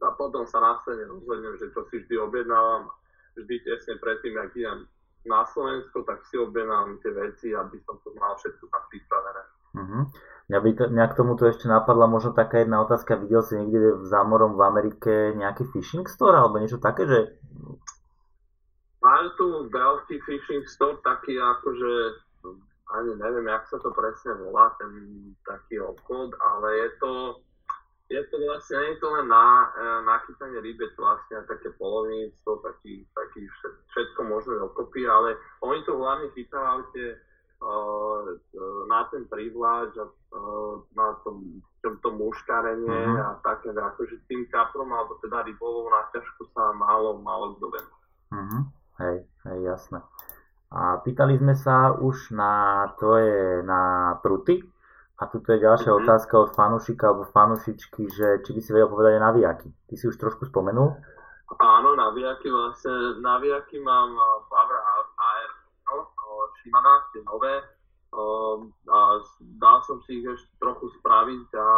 A 0.01 0.09
potom 0.17 0.49
sa 0.49 0.61
následne 0.61 1.09
rozhodnem, 1.13 1.61
že 1.61 1.69
čo 1.73 1.85
si 1.93 2.01
vždy 2.01 2.17
objednávam. 2.19 2.89
Vždy 3.37 3.55
tesne 3.63 4.01
predtým, 4.01 4.35
ak 4.41 4.57
idem 4.57 4.89
na 5.29 5.45
Slovensko, 5.45 6.03
tak 6.09 6.25
si 6.25 6.41
objednám 6.41 6.97
tie 7.05 7.13
veci, 7.13 7.53
aby 7.53 7.77
som 7.85 8.01
to 8.01 8.17
mal 8.17 8.33
všetko 8.41 8.65
tam 8.73 8.83
pripravené. 8.89 9.43
Uh-huh. 9.71 10.03
Mňa, 10.51 10.59
by 10.59 10.71
to, 10.75 10.85
mňa 10.91 11.07
k 11.13 11.17
tomuto 11.21 11.43
ešte 11.47 11.71
napadla 11.71 12.11
možno 12.11 12.33
taká 12.33 12.65
jedna 12.65 12.83
otázka. 12.83 13.21
Videl 13.21 13.45
si 13.45 13.55
niekde 13.61 14.01
v 14.01 14.05
zámorom 14.09 14.57
v 14.59 14.63
Amerike 14.67 15.13
nejaký 15.37 15.69
fishing 15.71 16.09
store 16.09 16.35
alebo 16.35 16.59
niečo 16.59 16.81
také, 16.81 17.07
že... 17.07 17.39
Majú 19.05 19.27
tu 19.39 19.47
veľký 19.71 20.17
fishing 20.27 20.65
store, 20.67 20.99
taký 21.05 21.39
akože 21.39 21.93
ani 22.97 23.15
neviem, 23.17 23.47
jak 23.47 23.65
sa 23.71 23.79
to 23.79 23.91
presne 23.95 24.35
volá, 24.41 24.75
ten 24.79 24.91
taký 25.47 25.79
obchod, 25.81 26.35
ale 26.39 26.67
je 26.75 26.89
to, 26.99 27.13
je 28.11 28.23
to 28.27 28.37
vlastne, 28.43 28.77
nie 28.83 28.91
je 28.95 28.99
to 28.99 29.09
len 29.15 29.27
na, 29.31 29.71
e, 29.71 29.85
na 30.07 30.17
chytanie 30.27 30.59
to 30.79 30.99
vlastne 30.99 31.37
také 31.47 31.71
polovníctvo, 31.79 32.51
taký, 32.67 33.07
taký 33.15 33.41
všetko 33.95 34.21
možné 34.27 34.55
dokopy, 34.59 35.07
ale 35.07 35.39
oni 35.63 35.81
to 35.87 35.95
hlavne 35.95 36.29
chytávajú 36.35 36.83
tie 36.95 37.15
na 38.89 39.05
ten 39.13 39.29
privláč 39.29 39.93
a 40.01 40.09
na 40.97 41.13
tom, 41.25 41.61
to 42.01 42.09
muškarenie 42.09 42.89
mm-hmm. 42.89 43.21
a 43.21 43.37
také, 43.45 43.69
akože 43.77 44.17
tým 44.33 44.49
kaprom 44.49 44.89
alebo 44.89 45.21
teda 45.21 45.45
rybovou 45.45 45.93
náťažku 45.93 46.49
sa 46.57 46.73
málo, 46.73 47.21
málo 47.21 47.61
kto 47.61 47.67
venuje. 47.69 48.05
Mm-hmm. 48.33 48.63
Hej, 49.01 49.17
hej, 49.45 49.59
jasné. 49.65 49.99
A 50.71 51.03
pýtali 51.03 51.35
sme 51.35 51.59
sa 51.59 51.99
už 51.99 52.31
na 52.31 52.87
tvoje, 52.95 53.67
na 53.67 54.15
pruty. 54.23 54.63
A 55.21 55.29
tu 55.29 55.43
je 55.43 55.61
ďalšia 55.61 55.93
mm-hmm. 55.93 56.07
otázka 56.07 56.35
od 56.41 56.51
fanušika 56.57 57.13
alebo 57.13 57.29
fanušičky, 57.29 58.03
že 58.09 58.27
či 58.41 58.51
by 58.57 58.61
si 58.63 58.71
vedel 58.73 58.89
povedať 58.89 59.21
na 59.21 59.29
navijaky. 59.29 59.69
Ty 59.69 59.95
si 59.99 60.05
už 60.09 60.17
trošku 60.17 60.49
spomenul. 60.49 60.97
Áno, 61.61 61.99
navijaky 61.99 62.49
vlastne, 62.49 63.21
navijaky 63.21 63.83
mám 63.83 64.15
Power 64.49 64.81
AR 64.81 65.61
Shimana, 66.61 67.09
tie 67.13 67.23
nové. 67.25 67.55
Um, 68.11 68.75
a 68.91 69.23
dal 69.63 69.79
som 69.87 70.03
si 70.03 70.19
ich 70.19 70.27
ešte 70.27 70.51
trochu 70.59 70.91
spraviť 70.99 71.47
a 71.55 71.69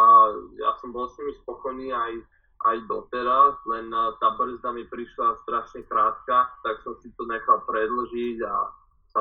ja 0.56 0.72
som 0.80 0.88
bol 0.88 1.04
s 1.04 1.16
nimi 1.20 1.36
spokojný 1.44 1.92
aj, 1.92 2.12
aj 2.72 2.76
doteraz, 2.88 3.60
len 3.68 3.92
tá 4.16 4.32
brzda 4.40 4.72
mi 4.72 4.88
prišla 4.88 5.44
strašne 5.44 5.84
krátka, 5.84 6.48
tak 6.64 6.80
som 6.80 6.96
si 7.04 7.12
to 7.20 7.28
nechal 7.28 7.60
predlžiť 7.68 8.38
a 8.48 8.54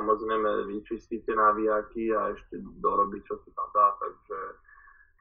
samozrejme 0.02 0.66
vyčistiť 0.66 1.20
tie 1.30 1.36
navijaky 1.38 2.10
a 2.18 2.34
ešte 2.34 2.58
dorobiť, 2.82 3.22
čo 3.30 3.38
sa 3.46 3.50
tam 3.54 3.70
dá, 3.78 3.88
takže, 4.02 4.40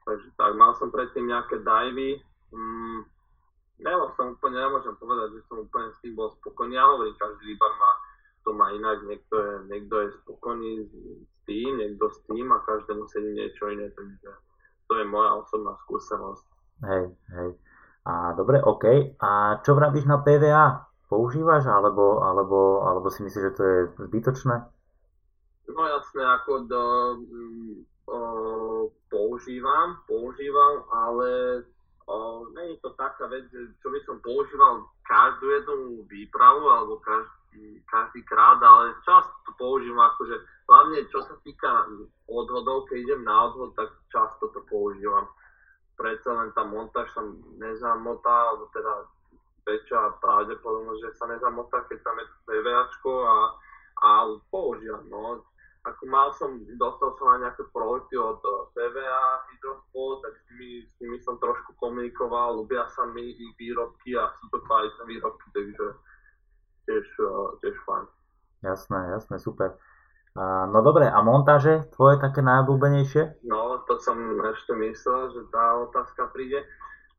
takže 0.09 0.27
tak, 0.41 0.51
mal 0.57 0.73
som 0.81 0.89
predtým 0.89 1.29
nejaké 1.29 1.61
divey, 1.61 2.17
mm, 2.49 2.99
nebol 3.85 4.09
som 4.17 4.33
úplne, 4.33 4.57
nemôžem 4.57 4.97
povedať, 4.97 5.37
že 5.37 5.45
som 5.45 5.61
úplne 5.61 5.93
s 5.93 6.01
tým 6.01 6.17
bol 6.17 6.33
spokojný, 6.41 6.73
ja 6.73 6.89
hovorím, 6.89 7.13
každý 7.21 7.53
rybar 7.53 7.73
má 7.77 7.91
to 8.41 8.53
má 8.53 8.73
inak, 8.73 9.05
niekto 9.05 9.35
je, 9.37 9.53
niekto 9.69 9.95
je 10.01 10.07
spokojný 10.25 10.89
s 10.89 11.35
tým, 11.45 11.77
niekto 11.77 12.09
s 12.09 12.17
tým 12.25 12.49
a 12.49 12.65
každému 12.65 13.05
sedí 13.05 13.37
niečo 13.37 13.69
iné, 13.69 13.89
takže 13.93 14.29
to 14.89 14.93
je 14.97 15.05
moja 15.05 15.37
osobná 15.37 15.77
skúsenosť. 15.85 16.45
Hej, 16.81 17.05
hej. 17.37 17.49
A 18.09 18.33
dobre, 18.33 18.57
OK. 18.57 19.13
A 19.21 19.61
čo 19.61 19.77
vravíš 19.77 20.09
na 20.09 20.25
PVA? 20.25 20.90
Používaš 21.11 21.67
alebo, 21.67 22.23
alebo, 22.23 22.87
alebo 22.87 23.11
si 23.11 23.19
myslíš, 23.27 23.43
že 23.51 23.57
to 23.59 23.63
je 23.67 23.77
zbytočné? 24.07 24.55
No 25.67 25.81
jasne, 25.83 26.23
ako 26.23 26.51
do, 26.71 26.83
mm, 27.19 27.75
o, 28.07 28.19
používam, 29.11 29.99
používam, 30.07 30.87
ale 30.87 31.61
o, 32.07 32.47
nie 32.55 32.71
je 32.71 32.77
to 32.79 32.95
taká 32.95 33.27
vec, 33.27 33.43
čo 33.51 33.87
by 33.91 33.99
som 34.07 34.23
používal 34.23 34.87
každú 35.03 35.51
jednu 35.51 35.75
výpravu 36.07 36.63
alebo 36.71 37.03
každý, 37.03 37.83
každý 37.91 38.23
krát, 38.23 38.63
ale 38.63 38.95
často 39.03 39.35
to 39.43 39.51
používam 39.59 40.07
akože, 40.15 40.39
hlavne 40.71 41.03
čo 41.11 41.27
sa 41.27 41.35
týka 41.43 41.91
odhodov, 42.31 42.87
keď 42.87 43.03
idem 43.03 43.27
na 43.27 43.51
odhod, 43.51 43.75
tak 43.75 43.91
často 44.07 44.47
to 44.55 44.63
používam. 44.71 45.27
Predsa 45.99 46.39
len 46.39 46.55
tá 46.55 46.63
montáž 46.63 47.11
sa 47.11 47.19
nezamotá, 47.59 48.47
alebo 48.47 48.71
teda 48.71 49.11
väčšia 49.65 50.17
pravdepodobnosť, 50.21 51.01
že 51.05 51.11
sa 51.17 51.25
nezamotá, 51.29 51.85
keď 51.85 51.99
tam 52.01 52.15
je 52.17 52.25
PVAčko 52.49 53.11
a, 53.25 53.37
a 54.01 54.09
používam. 54.49 55.05
No 55.09 55.45
ako 55.81 56.03
mal 56.05 56.29
som, 56.37 56.61
dostal 56.77 57.09
som 57.17 57.27
aj 57.33 57.39
nejaké 57.41 57.63
projekty 57.73 58.13
od 58.13 58.37
PVA 58.77 59.25
Hydrospol, 59.49 60.21
tak 60.21 60.33
s 60.37 60.43
nimi, 60.53 60.85
s 60.85 60.95
nimi 61.01 61.17
som 61.25 61.41
trošku 61.41 61.73
komunikoval, 61.81 62.61
ľubia 62.61 62.85
sa 62.93 63.09
mi 63.09 63.33
ich 63.33 63.53
výrobky 63.57 64.13
a 64.13 64.29
sú 64.37 64.45
to 64.53 64.61
kvalitné 64.69 65.03
výrobky, 65.09 65.47
takže 65.49 65.87
tiež, 66.85 67.05
tiež 67.65 67.75
fajn. 67.89 68.05
Jasné, 68.61 68.99
jasné, 69.17 69.41
super. 69.41 69.73
No 70.69 70.79
dobre, 70.85 71.09
a 71.09 71.19
montáže 71.25 71.89
tvoje 71.97 72.21
také 72.21 72.45
najobľúbenejšie? 72.45 73.41
No, 73.49 73.81
to 73.89 73.97
som 73.97 74.15
ešte 74.53 74.77
myslel, 74.77 75.33
že 75.33 75.41
tá 75.49 75.81
otázka 75.81 76.29
príde. 76.29 76.61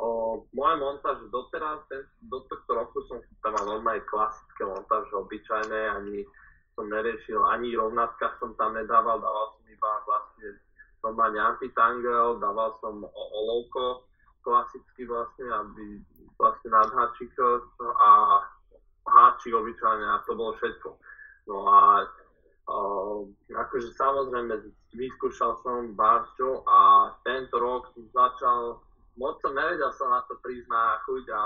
O, 0.01 0.43
moje 0.57 0.77
montáže 0.81 1.27
doteraz, 1.29 1.85
ten, 1.89 2.03
do 2.25 2.41
tohto 2.49 2.71
roku 2.75 3.05
som 3.07 3.21
chytal 3.21 3.55
normálne 3.65 4.01
klasické 4.09 4.65
montáže, 4.65 5.13
obyčajné, 5.13 5.81
ani 5.93 6.25
som 6.73 6.89
neriešil 6.89 7.37
ani 7.53 7.77
rovnatka 7.77 8.33
som 8.41 8.57
tam 8.57 8.73
nedával, 8.73 9.21
dával 9.21 9.47
som 9.53 9.65
iba 9.69 9.91
vlastne 10.09 10.49
normálne 11.05 11.41
antitangel, 11.41 12.41
dával 12.41 12.73
som 12.81 13.05
olovko 13.13 14.09
klasicky 14.41 15.05
vlastne, 15.05 15.47
aby 15.53 16.01
vlastne 16.41 16.69
nadháčik 16.73 17.31
a 18.01 18.11
háčik 19.07 19.53
obyčajne 19.55 20.07
a 20.09 20.25
to 20.25 20.33
bolo 20.35 20.57
všetko. 20.57 20.89
No 21.51 21.57
a 21.69 22.09
Uh, 22.63 23.27
akože 23.51 23.91
samozrejme 23.99 24.55
vyskúšal 24.95 25.59
som 25.67 25.99
Barčo 25.99 26.63
a 26.63 27.11
tento 27.27 27.59
rok 27.59 27.91
som 27.91 28.07
začal, 28.15 28.79
moc 29.17 29.41
som 29.41 29.53
nevedel 29.53 29.93
som 29.93 30.09
na 30.09 30.21
to 30.25 30.39
na 30.69 31.01
chuť 31.05 31.25
a 31.33 31.43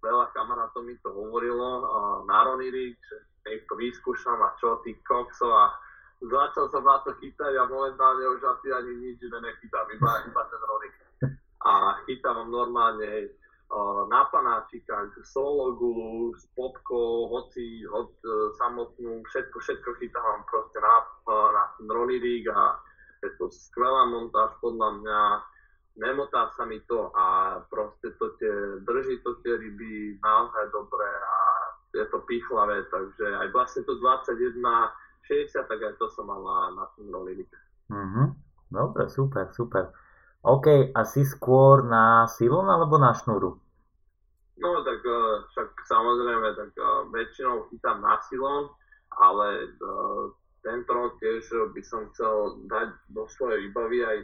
veľa 0.00 0.26
kamarátov 0.32 0.82
mi 0.82 0.96
to 1.04 1.12
hovorilo, 1.12 1.84
na 2.24 2.40
že 2.56 3.16
nech 3.46 3.62
to 3.68 3.74
vyskúšam 3.76 4.40
a 4.40 4.56
čo, 4.56 4.80
ty 4.84 4.96
kokso 5.04 5.48
a 5.48 5.72
začal 6.20 6.68
som 6.68 6.84
na 6.84 7.00
to 7.04 7.16
chytať 7.20 7.52
a 7.56 7.68
momentálne 7.68 8.24
už 8.36 8.40
asi 8.44 8.68
ani 8.72 8.92
nič 8.96 9.20
iné 9.24 9.38
nechytám, 9.40 9.88
iba, 9.96 10.10
iba 10.28 10.42
ten 10.48 10.62
rolik. 10.68 10.94
A 11.60 12.00
chytám 12.08 12.48
normálne 12.48 13.32
na 14.10 14.26
panáčikách, 14.26 15.14
sologulu, 15.22 16.34
s 16.34 16.42
popkou, 16.58 17.30
hoci 17.30 17.86
od 17.86 18.10
uh, 18.26 18.50
samotnú, 18.58 19.22
všetko, 19.30 19.62
všetko 19.62 19.90
chytám 20.02 20.42
proste 20.50 20.82
na, 20.82 21.06
uh, 21.30 21.48
na 21.54 21.64
ten 21.78 21.86
ronirík 21.86 22.50
a 22.50 22.82
je 23.22 23.30
to 23.38 23.46
skvelá 23.46 24.10
montáž 24.10 24.58
podľa 24.58 24.90
mňa, 24.98 25.20
nemotá 26.00 26.48
sa 26.56 26.64
mi 26.64 26.80
to 26.88 27.12
a 27.12 27.60
proste 27.68 28.16
to 28.16 28.32
tie, 28.40 28.80
drží 28.88 29.20
to 29.20 29.36
tie 29.44 29.54
ryby 29.60 30.16
naozaj 30.24 30.72
dobre 30.72 31.04
a 31.04 31.34
je 31.92 32.04
to 32.08 32.18
pichlavé, 32.24 32.86
takže 32.88 33.26
aj 33.44 33.48
vlastne 33.52 33.82
to 33.84 33.98
21, 33.98 34.56
60, 35.28 35.68
tak 35.68 35.78
aj 35.78 35.94
to 36.00 36.06
som 36.16 36.26
mal 36.26 36.40
na, 36.40 36.58
na 36.80 36.84
tým 36.96 37.12
rolling. 37.12 37.44
Mm-hmm. 37.92 38.26
Dobre, 38.70 39.10
super, 39.10 39.50
super. 39.52 39.92
OK, 40.40 40.94
a 40.96 41.00
si 41.04 41.26
skôr 41.26 41.84
na 41.84 42.24
silon 42.30 42.64
alebo 42.70 42.96
na 42.96 43.12
šnúru? 43.12 43.60
No 44.60 44.70
tak 44.86 45.00
uh, 45.04 45.44
však 45.52 45.68
samozrejme, 45.84 46.48
tak 46.56 46.70
uh, 46.80 47.04
väčšinou 47.12 47.68
chytám 47.68 48.00
na 48.00 48.16
silon, 48.24 48.72
ale 49.20 49.68
uh, 49.82 50.32
tento 50.64 50.90
rok 50.92 51.18
tiež 51.20 51.44
by 51.76 51.82
som 51.84 52.08
chcel 52.12 52.60
dať 52.68 52.88
do 53.12 53.24
svojej 53.28 53.68
výbavy 53.68 54.04
aj 54.04 54.18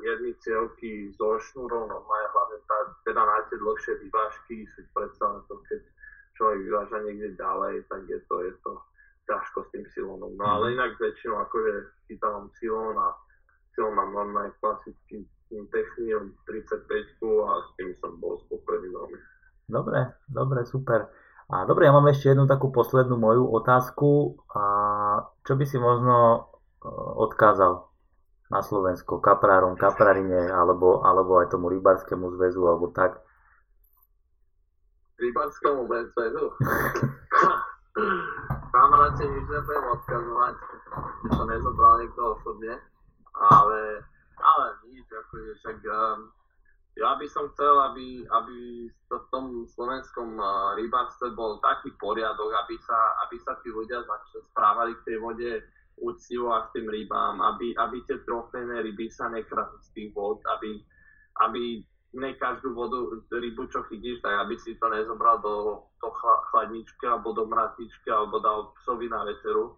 jedny 0.00 0.32
cieľky 0.40 1.12
so 1.12 1.36
šnúrou, 1.36 1.84
no 1.84 1.96
majú 2.08 2.26
hlavne 2.32 2.58
tá, 2.64 2.78
teda 3.04 3.20
na 3.20 3.44
tie 3.52 3.56
dlhšie 3.60 3.92
vyvážky, 4.00 4.64
si 4.64 4.80
predstavím 4.96 5.44
to, 5.44 5.60
keď 5.68 5.80
človek 6.40 6.58
vyváža 6.64 6.98
niekde 7.04 7.28
ďalej, 7.36 7.74
tak 7.88 8.00
je 8.08 8.20
to, 8.26 8.36
je 8.40 8.52
to 8.64 8.72
ťažko 9.28 9.58
s 9.64 9.68
tým 9.72 9.84
silónom. 9.92 10.32
No 10.36 10.44
ale 10.44 10.72
mhm. 10.72 10.74
inak 10.80 10.90
väčšinou 11.00 11.36
akože 11.48 11.72
chytávam 12.08 12.48
silón 12.56 12.96
a 12.96 13.12
silón 13.76 13.94
mám 13.96 14.10
normálne 14.12 14.52
klasický 14.60 15.28
Technium 15.54 16.34
35 16.50 16.90
a 17.46 17.52
s 17.62 17.68
tým 17.78 17.94
som 18.02 18.18
bol 18.18 18.42
spokojný 18.48 18.90
veľmi. 18.90 19.18
Dobre, 19.70 20.18
dobre, 20.26 20.66
super. 20.66 21.06
A 21.46 21.62
dobre, 21.68 21.86
ja 21.86 21.92
mám 21.94 22.10
ešte 22.10 22.32
jednu 22.32 22.50
takú 22.50 22.74
poslednú 22.74 23.14
moju 23.14 23.46
otázku. 23.54 24.40
A 24.50 24.64
čo 25.46 25.54
by 25.54 25.64
si 25.68 25.78
možno 25.78 26.16
e, 26.82 26.88
odkázal 27.22 27.93
na 28.54 28.62
Slovensko, 28.62 29.18
kaprárom, 29.18 29.74
kaprarine, 29.74 30.46
alebo, 30.46 31.02
alebo 31.02 31.42
aj 31.42 31.50
tomu 31.50 31.66
rybárskému 31.74 32.30
zväzu, 32.38 32.62
alebo 32.62 32.94
tak, 32.94 33.18
rybarskému 35.18 35.86
bezvedu. 35.86 36.44
Kamaráte 38.74 39.22
nič 39.32 39.46
nebudem 39.46 39.84
odkazovať, 39.94 40.54
čo 41.30 41.42
nezobral 41.46 41.94
niekto 42.02 42.22
osobne, 42.34 42.74
ale, 43.34 44.02
ale 44.38 44.66
nič, 44.90 45.06
akože 45.06 45.50
však 45.62 45.78
um, 45.86 46.18
ja 46.98 47.14
by 47.18 47.26
som 47.30 47.50
chcel, 47.54 47.74
aby, 47.90 48.22
aby 48.26 48.58
v 48.90 49.26
tom 49.30 49.66
slovenskom 49.66 50.38
uh, 50.38 50.74
rybárstve 50.78 51.34
bol 51.34 51.58
taký 51.62 51.94
poriadok, 51.98 52.50
aby 52.66 52.78
sa, 52.82 52.98
aby 53.26 53.38
sa 53.42 53.54
tí 53.62 53.70
ľudia 53.70 54.02
začali 54.02 54.42
správali 54.50 54.92
k 54.98 55.04
tej 55.06 55.16
vode 55.22 55.50
úctivo 56.00 56.54
a 56.54 56.66
k 56.68 56.80
tým 56.80 56.86
rybám, 56.90 57.38
aby, 57.54 57.74
aby 57.78 58.02
tie 58.06 58.18
trofejné 58.26 58.82
ryby 58.82 59.06
sa 59.10 59.30
nekradli 59.30 59.78
z 59.82 59.88
tých 59.94 60.10
vod, 60.14 60.42
aby, 60.58 60.82
aby 61.46 61.82
ne 62.14 62.30
každú 62.38 62.74
vodu, 62.74 62.98
rybu, 63.30 63.66
čo 63.70 63.82
chytíš, 63.90 64.22
tak 64.22 64.34
aby 64.46 64.54
si 64.58 64.78
to 64.78 64.86
nezobral 64.90 65.42
do, 65.42 65.86
do 65.98 66.08
chladničky 66.50 67.06
alebo 67.06 67.34
do 67.34 67.46
mrazničky 67.46 68.10
alebo 68.10 68.38
dal 68.38 68.70
psovi 68.82 69.10
na 69.10 69.26
večeru. 69.26 69.74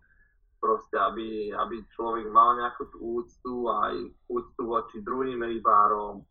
Proste, 0.57 0.97
aby, 0.97 1.53
aby 1.53 1.85
človek 1.93 2.33
mal 2.33 2.57
nejakú 2.57 2.89
tú 2.89 3.21
úctu 3.21 3.69
aj 3.69 3.95
úctu 4.33 4.63
voči 4.65 5.05
druhým 5.05 5.45
rybárom 5.45 6.25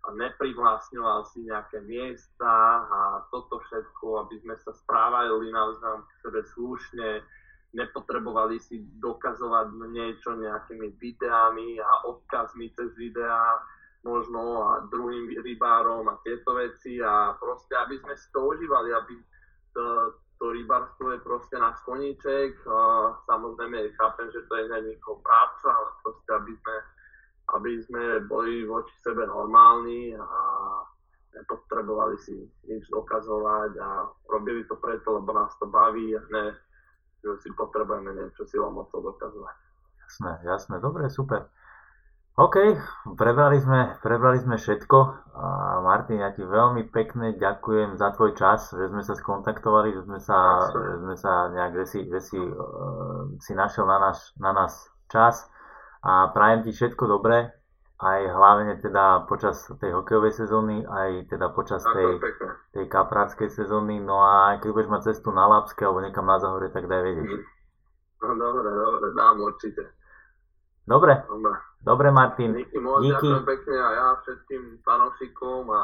a 0.00 0.08
neprivlastňoval 0.16 1.28
si 1.28 1.44
nejaké 1.44 1.84
miesta 1.84 2.84
a 2.88 3.24
toto 3.28 3.60
všetko, 3.60 4.24
aby 4.24 4.36
sme 4.40 4.56
sa 4.60 4.72
správali 4.72 5.48
navzájom 5.52 6.04
k 6.04 6.12
sebe 6.24 6.40
slušne, 6.56 7.10
nepotrebovali 7.70 8.58
si 8.58 8.82
dokazovať 8.98 9.66
niečo 9.94 10.34
nejakými 10.34 10.98
videami 10.98 11.78
a 11.78 12.10
odkazmi 12.10 12.70
cez 12.74 12.90
videá, 12.98 13.62
možno 14.02 14.64
a 14.64 14.72
druhým 14.88 15.28
rybárom 15.44 16.08
a 16.08 16.18
tieto 16.24 16.56
veci 16.56 16.98
a 16.98 17.36
proste, 17.36 17.76
aby 17.76 18.00
sme 18.00 18.14
si 18.16 18.26
to 18.32 18.40
užívali, 18.48 18.90
aby 18.96 19.14
to, 19.76 19.84
to 20.40 20.44
rybárstvo 20.50 21.12
je 21.14 21.20
proste 21.20 21.56
náš 21.60 21.78
koníček. 21.84 22.58
Samozrejme, 23.28 23.92
chápem, 23.94 24.28
že 24.32 24.40
to 24.48 24.54
je 24.56 24.66
na 24.72 24.80
niekoho 24.80 25.20
práca, 25.20 25.68
ale 25.68 25.88
proste, 26.00 26.30
aby 26.32 26.52
sme, 26.56 26.76
aby 27.60 27.72
sme 27.84 28.04
boli 28.24 28.64
voči 28.64 28.94
sebe 29.04 29.28
normálni 29.28 30.16
a 30.16 30.26
nepotrebovali 31.30 32.18
si 32.18 32.34
nič 32.66 32.90
dokazovať 32.90 33.78
a 33.78 33.88
robili 34.26 34.66
to 34.66 34.74
preto, 34.80 35.22
lebo 35.22 35.30
nás 35.30 35.54
to 35.60 35.68
baví 35.68 36.16
a 36.16 36.22
ne, 36.32 36.56
že 37.20 37.30
si 37.44 37.50
potrebujeme 37.52 38.16
niečo 38.16 38.48
silou 38.48 38.72
mocou 38.72 39.04
dokazovať. 39.04 39.56
Jasné, 40.08 40.32
jasné, 40.42 40.74
dobre, 40.82 41.06
super. 41.12 41.46
OK, 42.40 42.56
prebrali 43.20 43.60
sme, 43.60 44.00
prebrali 44.00 44.40
sme 44.40 44.56
všetko. 44.56 44.98
A 45.36 45.46
Martin, 45.84 46.24
ja 46.24 46.32
ti 46.32 46.40
veľmi 46.40 46.88
pekne 46.88 47.36
ďakujem 47.36 48.00
za 48.00 48.16
tvoj 48.16 48.32
čas, 48.32 48.72
že 48.72 48.88
sme 48.88 49.04
sa 49.04 49.12
skontaktovali, 49.12 49.92
že 49.92 50.02
sme 50.08 50.16
sa, 50.16 50.72
že 50.72 51.04
sme 51.04 51.14
sa 51.20 51.52
nejak, 51.52 51.72
že 51.82 51.84
si, 51.84 51.98
že 52.08 52.20
si, 52.24 52.38
uh, 52.40 53.28
si 53.44 53.52
našiel 53.52 53.84
na, 53.84 53.98
náš, 54.00 54.32
na 54.40 54.56
nás 54.56 54.72
čas 55.12 55.52
a 56.00 56.32
prajem 56.32 56.64
ti 56.64 56.72
všetko 56.72 57.04
dobré, 57.12 57.52
aj 58.00 58.20
hlavne 58.32 58.80
teda 58.80 59.28
počas 59.28 59.68
tej 59.76 59.92
hokejovej 59.92 60.32
sezóny, 60.32 60.88
aj 60.88 61.28
teda 61.28 61.52
počas 61.52 61.84
tej, 61.84 62.16
tej 62.72 62.88
kaprárskej 62.88 63.52
sezóny. 63.52 64.00
No 64.00 64.24
a 64.24 64.56
keď 64.56 64.72
budeš 64.72 64.88
mať 64.88 65.02
cestu 65.12 65.28
na 65.30 65.44
Lapské 65.44 65.84
alebo 65.84 66.00
niekam 66.00 66.24
na 66.24 66.40
Zahore, 66.40 66.72
tak 66.72 66.88
daj 66.88 67.02
vedieť. 67.04 67.44
No 68.20 68.32
dobre, 68.36 68.68
dobre, 68.68 69.06
dám 69.12 69.36
určite. 69.40 69.82
Dobre, 70.88 71.12
Dobre. 71.28 71.54
dobre 71.84 72.08
Martin. 72.10 72.56
Díky 72.56 72.80
moc, 72.80 73.04
Díky. 73.04 73.20
ďakujem 73.20 73.44
pekne 73.44 73.76
a 73.78 73.88
ja 73.92 74.06
všetkým 74.16 74.62
fanúšikom 74.80 75.62
a 75.68 75.82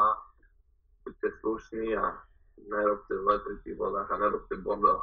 buďte 1.05 1.29
slušní 1.39 1.95
a 1.95 2.17
nerobte 2.59 3.13
zle 3.13 3.35
pri 3.39 3.55
tých 3.61 3.77
vodách 3.77 4.09
a 4.09 4.15
nerobte 4.17 4.57
bordel. 4.59 4.97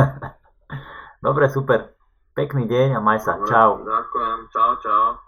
dobre, 1.26 1.46
super. 1.52 1.92
Pekný 2.32 2.64
deň 2.64 2.96
a 2.96 3.00
maj 3.04 3.20
sa. 3.20 3.36
Dobre, 3.36 3.52
Čau. 3.52 3.70
Ďakujem, 3.84 4.38
čau, 4.48 4.72
čau. 4.80 5.25